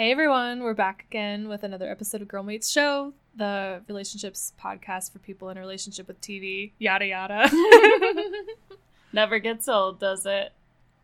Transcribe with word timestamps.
Hey 0.00 0.12
everyone, 0.12 0.62
we're 0.62 0.72
back 0.72 1.04
again 1.10 1.46
with 1.46 1.62
another 1.62 1.90
episode 1.90 2.22
of 2.22 2.28
Girl 2.28 2.42
Meets 2.42 2.70
Show, 2.70 3.12
the 3.36 3.82
relationships 3.86 4.54
podcast 4.58 5.12
for 5.12 5.18
people 5.18 5.50
in 5.50 5.58
a 5.58 5.60
relationship 5.60 6.08
with 6.08 6.18
TV, 6.22 6.70
yada 6.78 7.04
yada. 7.04 7.50
Never 9.12 9.38
gets 9.40 9.68
old, 9.68 10.00
does 10.00 10.24
it? 10.24 10.54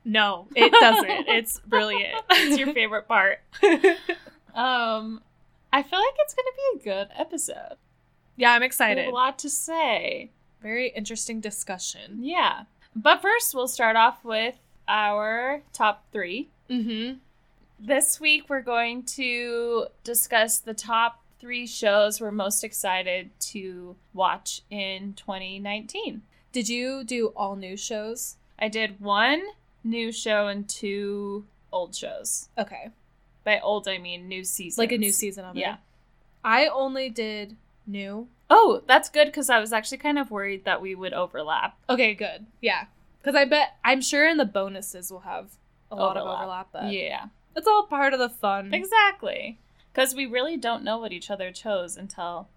no, 0.06 0.48
it 0.56 0.72
doesn't. 0.72 1.28
It's 1.28 1.60
brilliant. 1.66 2.24
It's 2.30 2.56
your 2.58 2.72
favorite 2.72 3.06
part. 3.06 3.40
Um, 4.54 5.20
I 5.70 5.82
feel 5.82 5.98
like 5.98 6.14
it's 6.20 6.34
gonna 6.34 6.48
be 6.56 6.80
a 6.80 6.94
good 6.94 7.08
episode. 7.20 7.76
yeah, 8.38 8.52
I'm 8.52 8.62
excited. 8.62 9.08
a 9.08 9.10
lot 9.10 9.38
to 9.40 9.50
say. 9.50 10.30
Very 10.62 10.88
interesting 10.88 11.40
discussion. 11.40 12.20
Yeah, 12.22 12.62
but 12.94 13.20
first 13.20 13.54
we'll 13.54 13.68
start 13.68 13.96
off 13.96 14.24
with 14.24 14.54
our 14.88 15.60
top 15.74 16.06
three. 16.12 16.48
Mm-hmm. 16.70 17.18
This 17.78 18.20
week 18.20 18.48
we're 18.48 18.62
going 18.62 19.02
to 19.04 19.86
discuss 20.02 20.58
the 20.58 20.74
top 20.74 21.22
three 21.38 21.66
shows 21.66 22.20
we're 22.20 22.30
most 22.30 22.64
excited 22.64 23.30
to 23.38 23.96
watch 24.14 24.62
in 24.70 25.12
2019. 25.14 26.22
Did 26.52 26.68
you 26.68 27.04
do 27.04 27.28
all 27.36 27.54
new 27.56 27.76
shows? 27.76 28.36
I 28.58 28.68
did 28.68 28.98
one 29.00 29.42
new 29.84 30.10
show 30.10 30.46
and 30.48 30.66
two 30.66 31.44
old 31.70 31.94
shows. 31.94 32.48
Okay. 32.56 32.88
By 33.44 33.60
old, 33.60 33.86
I 33.86 33.98
mean 33.98 34.26
new 34.26 34.42
seasons. 34.42 34.78
Like 34.78 34.92
a 34.92 34.98
new 34.98 35.12
season 35.12 35.44
of 35.44 35.56
it. 35.56 35.60
Yeah. 35.60 35.76
I 36.42 36.66
only 36.68 37.10
did 37.10 37.56
new. 37.86 38.28
Oh, 38.48 38.82
that's 38.86 39.10
good 39.10 39.26
because 39.26 39.50
I 39.50 39.60
was 39.60 39.72
actually 39.72 39.98
kind 39.98 40.18
of 40.18 40.30
worried 40.30 40.64
that 40.64 40.80
we 40.80 40.94
would 40.94 41.12
overlap. 41.12 41.76
Okay, 41.90 42.14
good. 42.14 42.46
Yeah. 42.62 42.86
Because 43.20 43.34
I 43.34 43.44
bet, 43.44 43.76
I'm 43.84 44.00
sure 44.00 44.26
in 44.26 44.38
the 44.38 44.44
bonuses 44.46 45.10
we'll 45.10 45.20
have 45.20 45.50
a 45.90 45.96
lot 45.96 46.16
of 46.16 46.22
Overlap. 46.22 46.38
overlap, 46.40 46.68
but 46.72 46.92
Yeah, 46.92 47.26
it's 47.56 47.66
all 47.66 47.84
part 47.86 48.12
of 48.12 48.18
the 48.20 48.28
fun. 48.28 48.72
exactly. 48.74 49.58
Because 49.92 50.14
we 50.14 50.26
really 50.26 50.56
don't 50.58 50.84
know 50.84 50.98
what 50.98 51.12
each 51.12 51.30
other 51.30 51.50
chose 51.50 51.96
until 51.96 52.48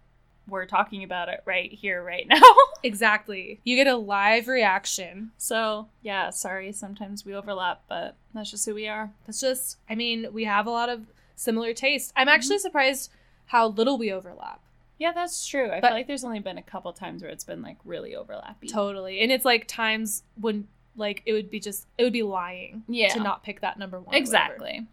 we're 0.47 0.65
talking 0.65 1.03
about 1.03 1.29
it 1.29 1.41
right 1.45 1.71
here, 1.71 2.03
right 2.03 2.27
now. 2.29 2.41
Exactly. 2.83 3.59
You 3.63 3.75
get 3.75 3.87
a 3.87 3.95
live 3.95 4.47
reaction. 4.47 5.31
so, 5.37 5.87
yeah, 6.01 6.31
sorry, 6.31 6.71
sometimes 6.71 7.25
we 7.25 7.33
overlap, 7.33 7.83
but 7.87 8.15
that's 8.33 8.51
just 8.51 8.65
who 8.65 8.73
we 8.75 8.87
are. 8.87 9.11
That's 9.25 9.39
just, 9.39 9.77
I 9.89 9.95
mean, 9.95 10.27
we 10.33 10.45
have 10.45 10.67
a 10.67 10.71
lot 10.71 10.89
of 10.89 11.01
similar 11.35 11.73
taste. 11.73 12.11
I'm 12.15 12.27
actually 12.27 12.57
mm-hmm. 12.57 12.61
surprised 12.63 13.11
how 13.47 13.67
little 13.67 13.97
we 13.97 14.11
overlap. 14.11 14.61
Yeah, 14.97 15.13
that's 15.13 15.45
true. 15.47 15.69
I 15.71 15.79
But- 15.79 15.89
feel 15.89 15.97
like 15.97 16.07
there's 16.07 16.25
only 16.25 16.39
been 16.39 16.57
a 16.57 16.63
couple 16.63 16.91
times 16.93 17.21
where 17.21 17.31
it's 17.31 17.45
been 17.45 17.61
like 17.61 17.77
really 17.85 18.11
overlappy. 18.13 18.69
Totally. 18.69 19.21
And 19.21 19.31
it's 19.31 19.45
like 19.45 19.65
times 19.67 20.23
when, 20.39 20.67
like, 20.97 21.21
it 21.25 21.31
would 21.33 21.49
be 21.49 21.59
just, 21.61 21.87
it 21.97 22.03
would 22.03 22.11
be 22.13 22.23
lying 22.23 22.83
Yeah. 22.89 23.13
to 23.13 23.19
not 23.21 23.43
pick 23.43 23.61
that 23.61 23.79
number 23.79 23.99
one. 24.01 24.13
Exactly. 24.15 24.85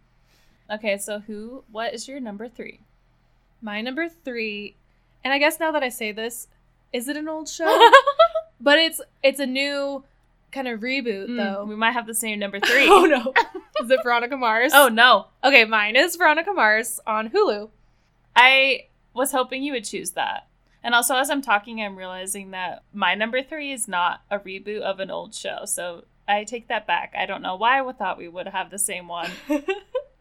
Okay, 0.69 0.97
so 0.97 1.19
who, 1.19 1.63
what 1.71 1.93
is 1.93 2.07
your 2.07 2.19
number 2.19 2.47
three? 2.49 2.81
My 3.61 3.81
number 3.81 4.09
three, 4.09 4.75
and 5.23 5.33
I 5.33 5.37
guess 5.39 5.59
now 5.59 5.71
that 5.71 5.83
I 5.83 5.89
say 5.89 6.11
this, 6.11 6.47
is 6.93 7.07
it 7.07 7.17
an 7.17 7.27
old 7.29 7.47
show? 7.49 7.65
but 8.61 8.77
it's 8.79 9.01
it's 9.23 9.39
a 9.39 9.45
new 9.45 10.03
kind 10.51 10.67
of 10.67 10.79
reboot 10.79 11.27
Mm, 11.27 11.37
though. 11.37 11.65
we 11.65 11.75
might 11.75 11.91
have 11.91 12.07
the 12.07 12.13
same 12.13 12.39
number 12.39 12.59
three. 12.65 12.87
oh 12.87 13.05
no. 13.05 13.33
is 13.83 13.89
it 13.91 13.99
Veronica 14.03 14.37
Mars? 14.37 14.71
Oh, 14.73 14.87
no. 14.87 15.27
Okay, 15.43 15.65
mine 15.65 15.95
is 15.95 16.15
Veronica 16.15 16.51
Mars 16.53 16.99
on 17.05 17.29
Hulu. 17.29 17.69
I 18.35 18.87
was 19.13 19.31
hoping 19.31 19.63
you 19.63 19.73
would 19.73 19.85
choose 19.85 20.11
that. 20.11 20.47
And 20.83 20.93
also, 20.95 21.15
as 21.15 21.29
I'm 21.29 21.41
talking, 21.41 21.81
I'm 21.81 21.95
realizing 21.97 22.51
that 22.51 22.83
my 22.93 23.13
number 23.15 23.41
three 23.43 23.71
is 23.73 23.87
not 23.87 24.21
a 24.31 24.39
reboot 24.39 24.81
of 24.81 24.99
an 24.99 25.11
old 25.11 25.33
show. 25.35 25.65
So 25.65 26.05
I 26.27 26.43
take 26.43 26.67
that 26.69 26.87
back. 26.87 27.13
I 27.17 27.25
don't 27.25 27.41
know 27.41 27.55
why 27.55 27.81
I 27.81 27.91
thought 27.91 28.17
we 28.17 28.27
would 28.29 28.47
have 28.47 28.69
the 28.69 28.79
same 28.79 29.07
one. 29.07 29.31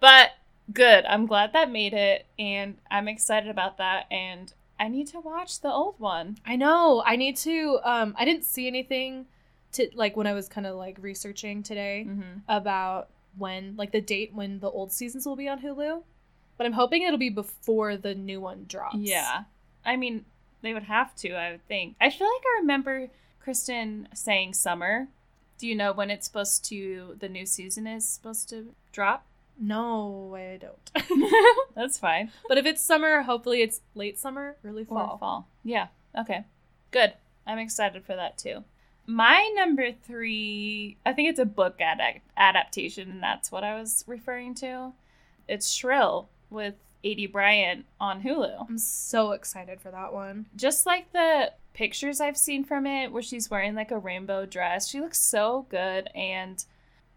But 0.00 0.30
good. 0.72 1.05
I'm 1.06 1.27
glad 1.27 1.52
that 1.52 1.70
made 1.70 1.94
it. 1.94 2.27
And 2.39 2.77
I'm 2.91 3.08
excited 3.08 3.48
about 3.48 3.78
that. 3.78 4.06
And 4.11 4.53
I 4.78 4.88
need 4.88 5.06
to 5.08 5.20
watch 5.20 5.61
the 5.61 5.70
old 5.70 5.94
one. 5.98 6.38
I 6.44 6.56
know. 6.56 7.03
I 7.06 7.16
need 7.16 7.36
to 7.38 7.78
um 7.84 8.14
I 8.19 8.25
didn't 8.25 8.44
see 8.44 8.66
anything 8.66 9.26
to 9.72 9.88
like 9.94 10.16
when 10.16 10.26
I 10.26 10.32
was 10.32 10.48
kind 10.48 10.66
of 10.66 10.76
like 10.76 10.97
researching 11.00 11.62
today 11.62 12.06
Mm-hmm. 12.09 12.41
about 12.48 13.09
when 13.38 13.75
like 13.76 13.93
the 13.93 14.00
date 14.00 14.32
when 14.34 14.60
the 14.60 14.70
old 14.70 14.93
seasons 14.93 15.26
will 15.26 15.37
be 15.37 15.48
on 15.48 15.60
Hulu. 15.60 16.03
But 16.56 16.66
I'm 16.66 16.72
hoping 16.72 17.03
it'll 17.03 17.19
be 17.19 17.28
before 17.31 17.97
the 17.97 18.15
new 18.15 18.41
one 18.41 18.65
drops. 18.69 18.97
Yeah. 18.97 19.44
I 19.84 19.97
mean, 19.97 20.25
they 20.62 20.72
would 20.72 20.84
have 20.84 21.15
to, 21.16 21.32
I 21.32 21.53
would 21.53 21.66
think. 21.69 21.97
I 22.00 22.09
feel 22.09 22.26
like 22.26 22.43
I 22.56 22.60
remember 22.60 23.09
Kristen 23.41 24.09
saying 24.15 24.54
summer. 24.54 25.09
Do 25.59 25.66
you 25.66 25.75
know 25.75 25.93
when 25.93 26.10
it's 26.10 26.26
supposed 26.26 26.65
to, 26.66 27.16
the 27.20 27.28
new 27.28 27.44
season 27.47 27.87
is 27.87 28.09
supposed 28.09 28.49
to 28.50 28.75
drop? 28.91 29.26
No, 29.59 30.34
I 30.34 30.59
don't. 30.59 31.33
That's 31.75 31.99
fine. 31.99 32.31
but 32.49 32.59
if 32.59 32.67
it's 32.67 32.83
summer, 32.83 33.22
hopefully 33.22 33.62
it's 33.62 33.81
late 33.94 34.19
summer, 34.19 34.56
early 34.65 34.83
Or 34.83 34.97
fall. 34.99 35.19
fall. 35.19 35.49
Yeah. 35.65 35.89
Okay. 36.19 36.44
Good. 36.91 37.15
I'm 37.47 37.59
excited 37.59 38.05
for 38.05 38.17
that 38.17 38.39
too. 38.39 38.65
My 39.06 39.53
number 39.55 39.93
three, 39.93 40.97
I 41.06 41.12
think 41.12 41.31
it's 41.31 41.39
a 41.39 41.44
book 41.44 41.81
ad- 41.81 42.21
adaptation, 42.37 43.11
and 43.11 43.22
that's 43.22 43.53
what 43.53 43.62
I 43.62 43.78
was 43.78 44.03
referring 44.06 44.55
to. 44.56 44.93
It's 45.47 45.71
Shrill 45.71 46.28
with 46.50 46.75
Aidy 47.05 47.31
Bryant 47.31 47.84
on 48.00 48.23
Hulu. 48.23 48.67
I'm 48.69 48.78
so 48.78 49.31
excited 49.31 49.81
for 49.81 49.93
that 49.93 50.12
one. 50.12 50.47
Just 50.56 50.87
like 50.87 51.12
the 51.12 51.53
pictures 51.73 52.21
I've 52.21 52.37
seen 52.37 52.65
from 52.65 52.84
it, 52.84 53.12
where 53.12 53.23
she's 53.23 53.49
wearing 53.49 53.77
like 53.77 53.93
a 53.93 53.99
rainbow 53.99 54.44
dress, 54.44 54.88
she 54.88 55.00
looks 55.00 55.21
so 55.21 55.67
good, 55.69 56.09
and 56.12 56.65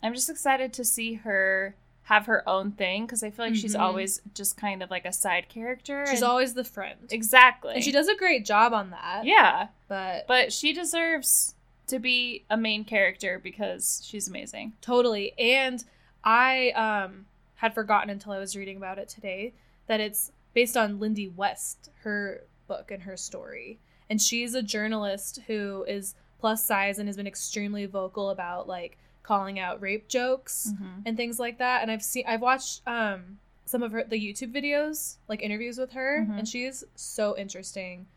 I'm 0.03 0.13
just 0.13 0.29
excited 0.29 0.73
to 0.73 0.85
see 0.85 1.15
her 1.15 1.75
have 2.09 2.25
her 2.25 2.47
own 2.49 2.71
thing 2.71 3.05
because 3.05 3.21
I 3.23 3.29
feel 3.29 3.45
like 3.45 3.55
she's 3.55 3.75
Mhm. 3.75 3.79
always 3.81 4.19
just 4.33 4.57
kind 4.57 4.81
of 4.81 4.89
like 4.89 5.05
a 5.05 5.13
side 5.13 5.47
character. 5.47 6.05
She's 6.09 6.23
always 6.23 6.55
the 6.55 6.63
friend. 6.63 6.99
exactly, 7.11 7.75
And 7.75 7.83
she 7.83 7.91
does 7.91 8.07
a 8.07 8.15
great 8.15 8.45
job 8.45 8.73
on 8.73 8.89
that. 8.89 9.25
Yeah, 9.25 9.67
But 9.87 10.25
but 10.27 10.51
she 10.51 10.73
deserves 10.73 11.53
to 11.85 11.99
be 11.99 12.45
a 12.49 12.57
main 12.57 12.83
character 12.83 13.37
because 13.37 14.01
she's 14.03 14.27
amazing. 14.27 14.73
totally. 14.81 15.33
And 15.37 15.83
I 16.23 16.71
um 16.71 17.27
had 17.55 17.73
forgotten 17.75 18.09
until 18.09 18.31
I 18.31 18.39
was 18.39 18.55
reading 18.55 18.77
about 18.77 18.97
it 18.97 19.07
today 19.09 19.53
that 19.87 19.99
it's 19.99 20.31
based 20.53 20.75
on 20.75 20.99
Lindy 20.99 21.27
West, 21.27 21.89
her 22.03 22.41
book 22.67 22.89
and 22.89 23.03
her 23.03 23.17
story. 23.17 23.79
And 24.09 24.19
she's 24.19 24.55
a 24.55 24.63
journalist 24.63 25.41
who 25.45 25.85
is 25.87 26.15
plus 26.39 26.63
size 26.63 26.97
and 26.97 27.07
has 27.07 27.17
been 27.17 27.27
extremely 27.27 27.85
vocal 27.85 28.31
about 28.31 28.67
like 28.67 28.97
calling 29.29 29.59
out 29.59 29.79
rape 29.79 30.07
jokes 30.07 30.73
and 31.05 31.15
things 31.15 31.37
like 31.39 31.59
that. 31.59 31.83
And 31.83 31.91
I've 31.91 32.01
seen 32.01 32.23
I've 32.27 32.41
watched 32.41 32.81
um 32.87 33.37
some 33.65 33.83
of 33.83 33.91
her 33.91 34.03
the 34.03 34.15
YouTube 34.17 34.51
videos, 34.51 35.17
like 35.27 35.43
interviews 35.43 35.77
with 35.77 35.91
her, 35.91 36.25
Mhm. 36.27 36.39
and 36.39 36.47
she's 36.47 36.83
so 36.95 37.37
interesting 37.37 38.07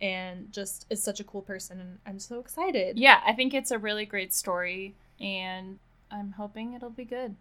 and 0.00 0.52
just 0.52 0.86
is 0.88 1.02
such 1.02 1.18
a 1.18 1.24
cool 1.24 1.42
person 1.42 1.80
and 1.80 1.98
I'm 2.06 2.20
so 2.20 2.38
excited. 2.38 2.98
Yeah, 2.98 3.20
I 3.26 3.32
think 3.32 3.52
it's 3.52 3.72
a 3.72 3.78
really 3.78 4.06
great 4.06 4.32
story, 4.32 4.94
and 5.20 5.80
I'm 6.08 6.30
hoping 6.32 6.74
it'll 6.74 6.90
be 6.90 7.04
good. 7.04 7.34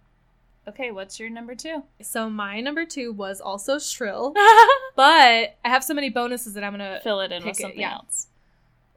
Okay, 0.68 0.90
what's 0.92 1.20
your 1.20 1.30
number 1.30 1.54
two? 1.56 1.84
So 2.02 2.30
my 2.32 2.60
number 2.62 2.84
two 2.86 3.12
was 3.14 3.40
also 3.40 3.78
shrill, 3.80 4.34
but 4.96 5.56
I 5.64 5.70
have 5.70 5.84
so 5.84 5.94
many 5.94 6.10
bonuses 6.10 6.56
that 6.56 6.64
I'm 6.64 6.74
gonna 6.74 7.00
Fill 7.04 7.22
it 7.22 7.32
in 7.32 7.44
with 7.46 7.60
it, 7.60 7.62
something 7.62 7.80
yeah. 7.80 7.94
else. 7.94 8.28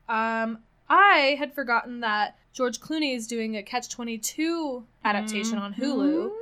um 0.09 0.59
I 0.93 1.37
had 1.39 1.55
forgotten 1.55 2.01
that 2.01 2.37
George 2.53 2.79
Clooney 2.79 3.17
is 3.17 3.27
doing 3.27 3.57
a 3.57 3.63
Catch 3.63 3.89
Twenty 3.89 4.19
Two 4.19 4.85
adaptation 5.03 5.57
on 5.57 5.73
Hulu. 5.73 6.29
Mhm. 6.29 6.33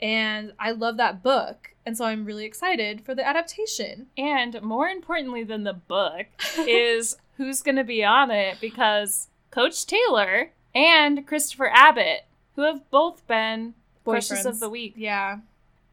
And 0.00 0.52
I 0.58 0.70
love 0.70 0.96
that 0.96 1.22
book. 1.22 1.74
And 1.84 1.94
so 1.96 2.06
I'm 2.06 2.24
really 2.24 2.46
excited 2.46 3.02
for 3.04 3.14
the 3.14 3.26
adaptation. 3.26 4.06
And 4.16 4.62
more 4.62 4.88
importantly 4.88 5.44
than 5.44 5.64
the 5.64 5.74
book 5.74 6.24
is 6.58 7.18
who's 7.36 7.60
going 7.60 7.76
to 7.76 7.84
be 7.84 8.02
on 8.02 8.30
it 8.30 8.58
because 8.62 9.28
Coach 9.50 9.84
Taylor 9.86 10.52
and 10.74 11.26
Christopher 11.26 11.68
Abbott, 11.70 12.24
who 12.56 12.62
have 12.62 12.90
both 12.90 13.26
been 13.26 13.74
crushes 14.04 14.46
of 14.46 14.58
the 14.58 14.70
week. 14.70 14.94
Yeah. 14.96 15.40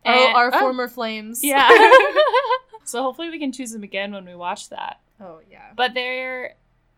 And- 0.06 0.36
our, 0.36 0.46
our 0.46 0.56
oh, 0.56 0.60
former 0.60 0.88
flames. 0.88 1.44
Yeah. 1.44 1.70
so 2.86 3.04
hopefully 3.04 3.30
we 3.30 3.40
can 3.40 3.52
choose 3.52 3.72
them 3.72 3.84
again 3.84 4.14
when 4.14 4.24
we 4.26 4.36
watch 4.36 4.70
that. 4.70 5.02
oh 5.20 5.42
yeah. 5.52 5.72
But 5.76 5.94
they're 5.94 6.56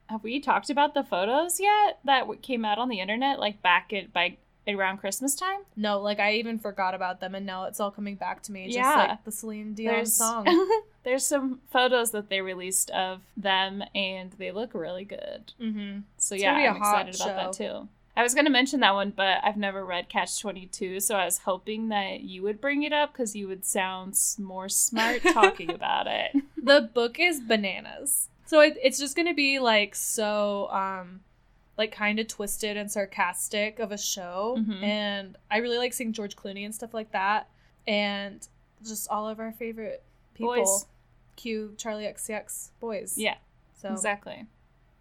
have 0.10 0.24
we 0.24 0.40
talked 0.40 0.70
about 0.70 0.94
the 0.94 1.04
photos 1.04 1.60
yet 1.60 2.00
that 2.06 2.42
came 2.42 2.66
out 2.66 2.78
on 2.78 2.90
the 2.90 3.00
internet 3.00 3.40
like 3.40 3.62
back 3.62 3.92
at 3.94 4.14
by 4.14 4.38
around 4.68 4.98
Christmas 4.98 5.36
time? 5.36 5.60
No, 5.76 6.00
like 6.02 6.20
I 6.20 6.34
even 6.34 6.60
forgot 6.60 6.94
about 6.94 7.20
them 7.20 7.36
and 7.36 7.46
now 7.46 7.66
it's 7.66 7.80
all 7.80 7.92
coming 7.92 8.16
back 8.16 8.44
to 8.44 8.52
me. 8.52 8.66
Just 8.66 8.78
Yeah. 8.78 8.96
like 8.96 9.24
the 9.24 9.32
Celine 9.32 9.74
Dion 9.74 9.94
There's 9.96 10.14
song. 10.14 10.46
There's 11.04 11.26
some 11.26 11.62
photos 11.72 12.12
that 12.12 12.30
they 12.30 12.42
released 12.42 12.90
of 12.92 13.22
them 13.38 13.84
and 13.96 14.32
they 14.34 14.52
look 14.52 14.74
really 14.74 15.06
good. 15.06 15.54
mm-hmm. 15.62 16.00
So 16.18 16.36
It's 16.36 16.44
yeah, 16.44 16.52
gonna 16.52 16.64
be 16.64 16.68
a 16.68 16.70
I'm 16.72 16.78
excited 16.78 17.16
about 17.16 17.54
that 17.58 17.66
too. 17.66 17.88
I 18.18 18.24
was 18.24 18.34
going 18.34 18.46
to 18.46 18.52
mention 18.52 18.80
that 18.80 18.96
one, 18.96 19.14
but 19.16 19.38
I've 19.44 19.58
never 19.58 19.86
read 19.86 20.10
Catch 20.10 20.42
22, 20.42 21.02
so 21.02 21.16
I 21.16 21.26
was 21.26 21.38
hoping 21.38 21.90
that 21.90 22.22
you 22.22 22.42
would 22.42 22.60
bring 22.60 22.82
it 22.82 22.92
up 22.92 23.14
because 23.14 23.36
you 23.36 23.48
would 23.48 23.64
sound 23.64 24.20
more 24.40 24.70
smart 24.70 25.22
talking 25.22 25.70
about 25.74 26.08
it. 26.08 26.32
The 26.60 26.90
book 26.92 27.20
is 27.20 27.40
bananas. 27.40 28.30
So 28.48 28.62
it, 28.62 28.78
it's 28.82 28.98
just 28.98 29.16
gonna 29.16 29.34
be 29.36 29.60
like 29.60 29.94
so 29.96 30.70
um 30.72 31.20
like 31.78 31.92
kind 31.92 32.18
of 32.20 32.28
twisted 32.28 32.76
and 32.78 32.92
sarcastic 32.92 33.78
of 33.80 33.92
a 33.92 33.98
show. 33.98 34.56
Mhm. 34.60 34.82
And 34.84 35.38
I 35.52 35.58
really 35.58 35.78
like 35.78 35.94
seeing 35.94 36.12
George 36.14 36.36
Clooney 36.36 36.66
and 36.66 36.74
stuff 36.74 36.94
like 36.94 37.12
that. 37.12 37.50
And 37.88 38.46
just 38.86 39.08
all 39.10 39.30
of 39.30 39.40
our 39.40 39.52
favorite 39.52 40.04
people. 40.34 40.56
Boys. 40.56 40.86
Q 41.36 41.74
Charli 41.78 42.12
XCX 42.12 42.72
boys. 42.80 43.16
Yeah, 43.16 43.36
So 43.80 43.90
exactly. 43.92 44.48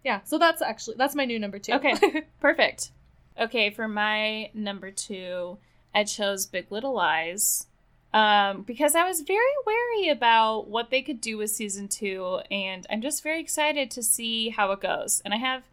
yeah. 0.03 0.21
So 0.23 0.37
that's 0.37 0.61
actually 0.61 0.97
that's 0.97 1.15
my 1.15 1.25
new 1.25 1.39
number 1.39 1.57
two. 1.57 1.73
Okay. 1.73 2.25
Perfect. 2.39 2.91
Okay, 3.39 3.69
for 3.71 3.87
my 3.87 4.49
number 4.53 4.91
two, 4.91 5.57
I 5.95 6.03
chose 6.03 6.45
Big 6.45 6.71
Little 6.71 6.93
Lies. 6.93 7.65
Um, 8.13 8.61
because 8.63 8.95
I 8.95 9.07
was 9.07 9.21
very 9.21 9.39
wary 9.65 10.09
about 10.09 10.67
what 10.67 10.89
they 10.89 11.01
could 11.01 11.21
do 11.21 11.37
with 11.37 11.51
season 11.51 11.87
two, 11.87 12.39
and 12.49 12.87
I'm 12.89 13.01
just 13.01 13.21
very 13.21 13.39
excited 13.39 13.91
to 13.91 14.01
see 14.01 14.49
how 14.49 14.71
it 14.71 14.79
goes. 14.81 15.21
And 15.25 15.33
I 15.33 15.37
have 15.37 15.63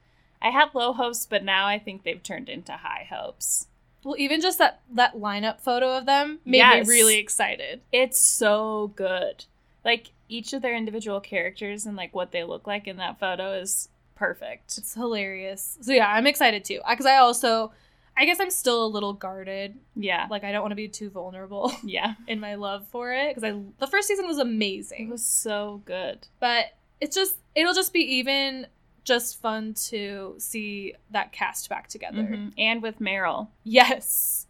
I 0.43 0.51
had 0.51 0.75
low 0.75 0.93
hopes, 0.93 1.27
but 1.27 1.43
now 1.45 1.67
I 1.67 1.79
think 1.79 2.03
they've 2.03 2.23
turned 2.23 2.49
into 2.49 2.73
high 2.73 3.07
hopes. 3.09 3.69
well, 4.03 4.17
even 4.19 4.41
just 4.43 4.59
that 4.59 4.81
that 4.93 5.15
lineup 5.15 5.61
photo 5.61 5.97
of 5.97 6.07
them 6.07 6.41
made 6.45 6.59
Yes. 6.59 6.87
me 6.87 6.93
really 6.95 7.17
excited. 7.19 7.81
It's 7.93 8.19
so 8.19 8.93
good. 8.97 9.45
Like 9.85 10.11
each 10.29 10.53
of 10.53 10.61
their 10.61 10.75
individual 10.77 11.21
characters 11.21 11.87
and 11.87 11.97
like 11.97 12.15
what 12.15 12.33
they 12.33 12.45
look 12.45 12.67
like 12.67 12.87
in 12.87 12.97
that 12.99 13.19
photo 13.21 13.53
is 13.53 13.89
perfect. 14.17 14.77
It's 14.77 14.95
hilarious. 14.95 15.79
So 15.81 15.93
yeah, 15.93 16.09
I'm 16.11 16.27
excited 16.27 16.65
too. 16.65 16.81
Because 16.89 17.07
I 17.07 17.17
also, 17.17 17.73
I 18.17 18.25
guess 18.27 18.39
I'm 18.41 18.51
still 18.51 18.85
a 18.85 18.87
little 18.87 19.13
guarded. 19.13 19.77
Yeah. 19.97 20.27
Like 20.31 20.45
I 20.45 20.53
don't 20.53 20.63
want 20.63 20.73
to 20.73 20.77
be 20.77 20.89
too 20.89 21.11
vulnerable 21.11 21.73
Yeah. 21.85 22.15
in 22.29 22.39
my 22.41 22.55
love 22.55 22.87
for 22.89 23.13
it. 23.13 23.35
Because 23.35 23.43
I 23.45 23.59
the 23.79 23.87
first 23.87 24.07
season 24.09 24.27
was 24.27 24.39
amazing. 24.39 25.09
It 25.09 25.11
was 25.11 25.25
so 25.25 25.83
good. 25.85 26.27
but 26.41 26.67
it's 27.01 27.17
just 27.17 27.37
it'll 27.55 27.75
just 27.75 27.93
be 27.93 28.01
even 28.19 28.67
just 29.03 29.41
fun 29.43 29.75
to 29.75 30.35
see 30.39 30.95
that 31.11 31.33
cast 31.33 31.69
back 31.69 31.89
together. 31.89 32.23
Mhm. 32.23 32.53
And 32.57 32.83
with 32.83 33.01
Meryl. 33.01 33.49
Yes. 33.65 34.47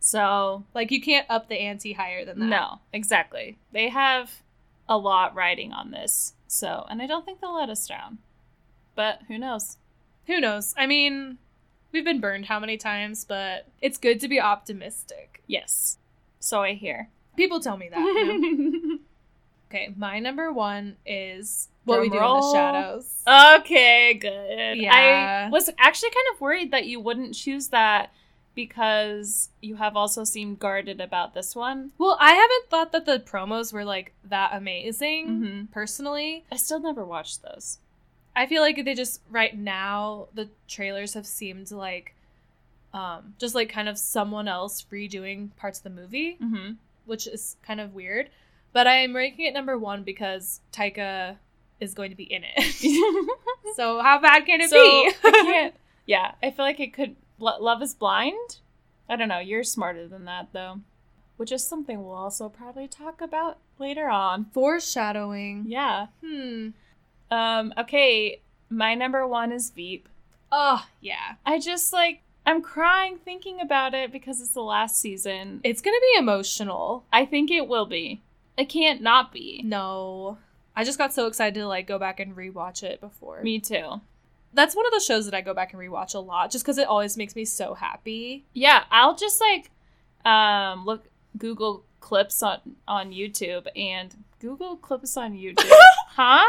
So 0.00 0.64
Like 0.74 0.90
you 0.90 1.00
can't 1.00 1.26
up 1.30 1.48
the 1.48 1.56
ante 1.58 1.94
higher 1.94 2.24
than 2.24 2.38
that. 2.40 2.46
No, 2.46 2.78
exactly. 2.92 3.58
They 3.72 3.88
have 3.88 4.30
a 4.88 4.96
lot 4.98 5.34
riding 5.34 5.72
on 5.72 5.90
this. 5.90 6.34
So, 6.46 6.86
and 6.88 7.02
I 7.02 7.06
don't 7.06 7.24
think 7.26 7.40
they'll 7.40 7.54
let 7.56 7.68
us 7.68 7.86
down. 7.86 8.18
But 8.94 9.20
who 9.28 9.36
knows? 9.38 9.76
Who 10.26 10.40
knows? 10.40 10.74
I 10.78 10.86
mean, 10.86 11.38
we've 11.92 12.04
been 12.04 12.20
burned 12.20 12.46
how 12.46 12.58
many 12.60 12.76
times, 12.76 13.24
but 13.24 13.66
it's 13.80 13.98
good 13.98 14.20
to 14.20 14.28
be 14.28 14.40
optimistic. 14.40 15.42
Yes. 15.46 15.98
So 16.40 16.62
I 16.62 16.74
hear. 16.74 17.08
People 17.36 17.60
tell 17.60 17.76
me 17.76 17.88
that. 17.88 17.98
know? 17.98 18.98
okay, 19.70 19.92
my 19.96 20.18
number 20.18 20.52
one 20.52 20.96
is 21.06 21.68
what 21.84 22.00
we 22.00 22.08
do 22.08 22.16
in 22.16 22.22
the 22.22 22.52
shadows. 22.52 23.22
okay, 23.60 24.14
good. 24.14 24.76
Yeah. 24.78 25.46
I 25.46 25.50
was 25.50 25.70
actually 25.78 26.10
kind 26.10 26.26
of 26.34 26.40
worried 26.40 26.70
that 26.72 26.86
you 26.86 27.00
wouldn't 27.00 27.34
choose 27.34 27.68
that 27.68 28.10
because 28.54 29.50
you 29.62 29.76
have 29.76 29.96
also 29.96 30.24
seemed 30.24 30.58
guarded 30.58 31.00
about 31.00 31.32
this 31.32 31.54
one. 31.54 31.92
Well, 31.96 32.16
I 32.20 32.32
haven't 32.32 32.68
thought 32.70 32.90
that 32.92 33.06
the 33.06 33.20
promos 33.20 33.72
were 33.72 33.84
like 33.84 34.12
that 34.24 34.50
amazing 34.52 35.28
Mm-hmm. 35.28 35.64
personally. 35.66 36.44
I 36.50 36.56
still 36.56 36.80
never 36.80 37.04
watched 37.04 37.42
those. 37.42 37.78
I 38.38 38.46
feel 38.46 38.62
like 38.62 38.82
they 38.84 38.94
just 38.94 39.20
right 39.30 39.56
now 39.56 40.28
the 40.34 40.48
trailers 40.68 41.14
have 41.14 41.26
seemed 41.26 41.70
like 41.70 42.14
um 42.94 43.34
just 43.38 43.54
like 43.54 43.68
kind 43.68 43.88
of 43.88 43.98
someone 43.98 44.48
else 44.48 44.86
redoing 44.90 45.54
parts 45.56 45.78
of 45.80 45.84
the 45.84 45.90
movie, 45.90 46.38
Mm-hmm. 46.42 46.72
which 47.06 47.26
is 47.26 47.56
kind 47.62 47.80
of 47.80 47.92
weird. 47.94 48.30
But 48.72 48.86
I 48.86 48.96
am 48.98 49.14
ranking 49.16 49.46
it 49.46 49.54
number 49.54 49.76
1 49.78 50.02
because 50.04 50.60
Taika 50.72 51.36
is 51.80 51.94
going 51.94 52.10
to 52.10 52.16
be 52.16 52.24
in 52.24 52.44
it. 52.44 53.36
so 53.76 54.00
how 54.00 54.20
bad 54.20 54.46
can 54.46 54.60
it 54.60 54.70
so 54.70 54.76
be? 54.76 55.12
I. 55.24 55.72
Yeah, 56.06 56.32
I 56.42 56.50
feel 56.52 56.64
like 56.64 56.80
it 56.80 56.94
could. 56.94 57.16
Lo- 57.38 57.60
Love 57.60 57.82
is 57.82 57.92
blind. 57.94 58.60
I 59.10 59.16
don't 59.16 59.28
know. 59.28 59.40
You're 59.40 59.62
smarter 59.64 60.08
than 60.08 60.24
that, 60.24 60.48
though. 60.54 60.80
Which 61.36 61.52
is 61.52 61.62
something 61.66 62.02
we'll 62.02 62.14
also 62.14 62.48
probably 62.48 62.88
talk 62.88 63.20
about 63.20 63.58
later 63.78 64.08
on. 64.08 64.46
Foreshadowing. 64.54 65.64
Yeah. 65.68 66.06
Hmm. 66.24 66.70
Um. 67.30 67.72
Okay. 67.78 68.40
My 68.70 68.94
number 68.94 69.26
one 69.26 69.52
is 69.52 69.70
Veep. 69.70 70.08
Oh, 70.52 70.86
yeah. 71.00 71.34
I 71.46 71.58
just 71.58 71.92
like. 71.92 72.22
I'm 72.46 72.62
crying 72.62 73.18
thinking 73.18 73.60
about 73.60 73.92
it 73.92 74.10
because 74.10 74.40
it's 74.40 74.52
the 74.52 74.62
last 74.62 74.96
season. 74.98 75.60
It's 75.64 75.82
to 75.82 76.02
be 76.14 76.18
emotional. 76.18 77.04
I 77.12 77.26
think 77.26 77.50
it 77.50 77.68
will 77.68 77.84
be. 77.84 78.22
It 78.56 78.70
can't 78.70 79.02
not 79.02 79.32
be. 79.32 79.60
No. 79.64 80.38
I 80.74 80.84
just 80.84 80.96
got 80.96 81.12
so 81.12 81.26
excited 81.26 81.54
to 81.56 81.66
like 81.66 81.86
go 81.86 81.98
back 81.98 82.20
and 82.20 82.34
rewatch 82.34 82.82
it 82.82 83.00
before. 83.00 83.42
Me 83.42 83.58
too. 83.60 84.00
That's 84.54 84.74
one 84.74 84.86
of 84.86 84.92
the 84.92 85.00
shows 85.00 85.26
that 85.26 85.34
I 85.34 85.42
go 85.42 85.52
back 85.52 85.74
and 85.74 85.82
rewatch 85.82 86.14
a 86.14 86.20
lot 86.20 86.50
just 86.50 86.64
because 86.64 86.78
it 86.78 86.86
always 86.88 87.16
makes 87.18 87.36
me 87.36 87.44
so 87.44 87.74
happy. 87.74 88.46
Yeah, 88.54 88.84
I'll 88.90 89.14
just 89.14 89.40
like 89.42 89.70
um 90.24 90.86
look 90.86 91.04
Google 91.36 91.84
clips 92.00 92.42
on 92.42 92.60
on 92.86 93.12
YouTube 93.12 93.66
and 93.76 94.14
Google 94.40 94.76
clips 94.76 95.16
on 95.18 95.32
YouTube. 95.36 95.68
huh? 96.16 96.46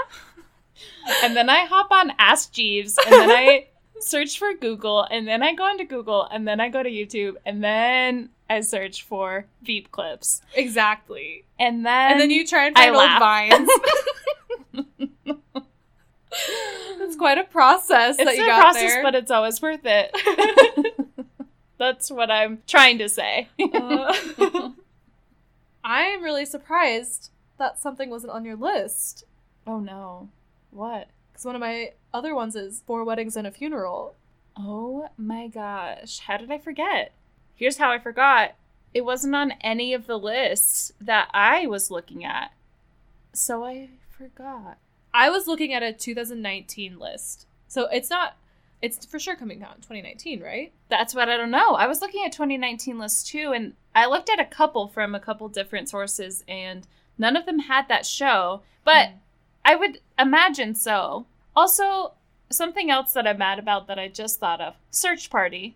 And 1.24 1.36
then 1.36 1.50
I 1.50 1.66
hop 1.66 1.92
on 1.92 2.12
Ask 2.20 2.52
Jeeves 2.54 2.98
and 3.06 3.14
then 3.14 3.30
I 3.30 3.68
search 4.00 4.38
for 4.40 4.54
Google 4.54 5.04
and 5.04 5.28
then 5.28 5.42
I 5.44 5.54
go 5.54 5.70
into 5.70 5.86
Google 5.86 6.24
and 6.32 6.48
then 6.48 6.60
I 6.60 6.70
go 6.70 6.82
to 6.84 6.90
YouTube 6.90 7.36
and 7.46 7.64
then 7.64 8.30
I 8.50 8.62
search 8.62 9.04
for 9.04 9.46
Veep 9.62 9.92
clips. 9.92 10.42
Exactly. 10.56 11.46
And 11.60 11.86
then 11.86 12.12
And 12.14 12.22
then 12.22 12.30
you 12.32 12.46
try 12.48 12.68
and 12.68 12.78
I 12.78 12.86
find 12.86 12.96
old 12.96 13.06
laugh. 13.06 13.20
vines. 13.20 13.70
It's 17.02 17.16
quite 17.16 17.38
a 17.40 17.44
process 17.44 18.18
it's 18.20 18.26
that 18.26 18.38
you 18.38 18.44
a 18.44 18.48
got 18.48 18.62
process, 18.62 18.82
there. 18.94 19.04
but 19.04 19.16
it's 19.16 19.32
always 19.32 19.62
worth 19.62 19.82
it. 19.84 20.12
That's 21.80 22.12
what 22.12 22.30
I'm 22.30 22.62
trying 22.68 23.00
to 23.00 23.10
say. 23.10 23.50
Uh, 23.60 24.70
I 25.84 26.02
am 26.04 26.22
really 26.22 26.46
surprised 26.46 27.32
that 27.58 27.80
something 27.80 28.10
wasn't 28.10 28.34
on 28.34 28.46
your 28.46 28.56
list. 28.58 29.24
oh 29.66 29.80
no. 29.80 30.30
What? 30.72 31.08
Because 31.32 31.46
one 31.46 31.56
of 31.56 31.62
my 31.62 31.94
other 32.14 32.36
ones 32.36 32.56
is 32.56 32.84
Four 32.86 33.04
Weddings 33.04 33.36
and 33.36 33.48
a 33.48 33.52
Funeral. 33.52 34.16
Oh 34.58 35.10
my 35.18 35.48
gosh. 35.48 36.20
How 36.20 36.38
did 36.38 36.52
I 36.52 36.58
forget? 36.58 37.14
Here's 37.56 37.78
how 37.78 37.92
I 37.92 38.00
forgot. 38.00 38.56
It 38.94 39.06
wasn't 39.06 39.36
on 39.36 39.54
any 39.62 39.94
of 39.94 40.08
the 40.08 40.18
lists 40.18 40.92
that 41.00 41.30
I 41.34 41.68
was 41.68 41.92
looking 41.92 42.26
at. 42.26 42.52
So 43.34 43.64
I 43.64 43.90
forgot. 44.10 44.78
I 45.14 45.30
was 45.30 45.48
looking 45.48 45.74
at 45.74 45.84
a 45.84 45.94
2019 45.94 47.00
list. 47.00 47.48
So 47.68 47.88
it's 47.88 48.10
not, 48.10 48.36
it's 48.82 49.06
for 49.06 49.20
sure 49.20 49.36
coming 49.36 49.64
out 49.64 49.76
in 49.76 49.82
2019, 49.82 50.42
right? 50.42 50.72
That's 50.90 51.14
what 51.14 51.30
I 51.30 51.38
don't 51.38 51.52
know. 51.52 51.76
I 51.76 51.88
was 51.88 52.02
looking 52.02 52.26
at 52.26 52.32
2019 52.32 52.98
lists 52.98 53.24
too, 53.24 53.52
and 53.54 53.74
I 53.94 54.08
looked 54.08 54.30
at 54.30 54.40
a 54.40 54.46
couple 54.46 54.88
from 54.88 55.14
a 55.14 55.20
couple 55.20 55.48
different 55.50 55.90
sources, 55.90 56.44
and 56.48 56.88
none 57.18 57.36
of 57.36 57.46
them 57.46 57.60
had 57.60 57.88
that 57.88 58.06
show. 58.06 58.62
But 58.84 59.10
mm. 59.10 59.14
I 59.72 59.76
would 59.76 60.00
imagine 60.18 60.74
so. 60.76 61.26
Also, 61.56 62.14
something 62.50 62.90
else 62.90 63.14
that 63.14 63.28
I'm 63.28 63.38
mad 63.38 63.60
about 63.60 63.88
that 63.88 64.00
I 64.00 64.08
just 64.08 64.40
thought 64.40 64.62
of 64.62 64.76
Search 64.90 65.30
Party. 65.30 65.76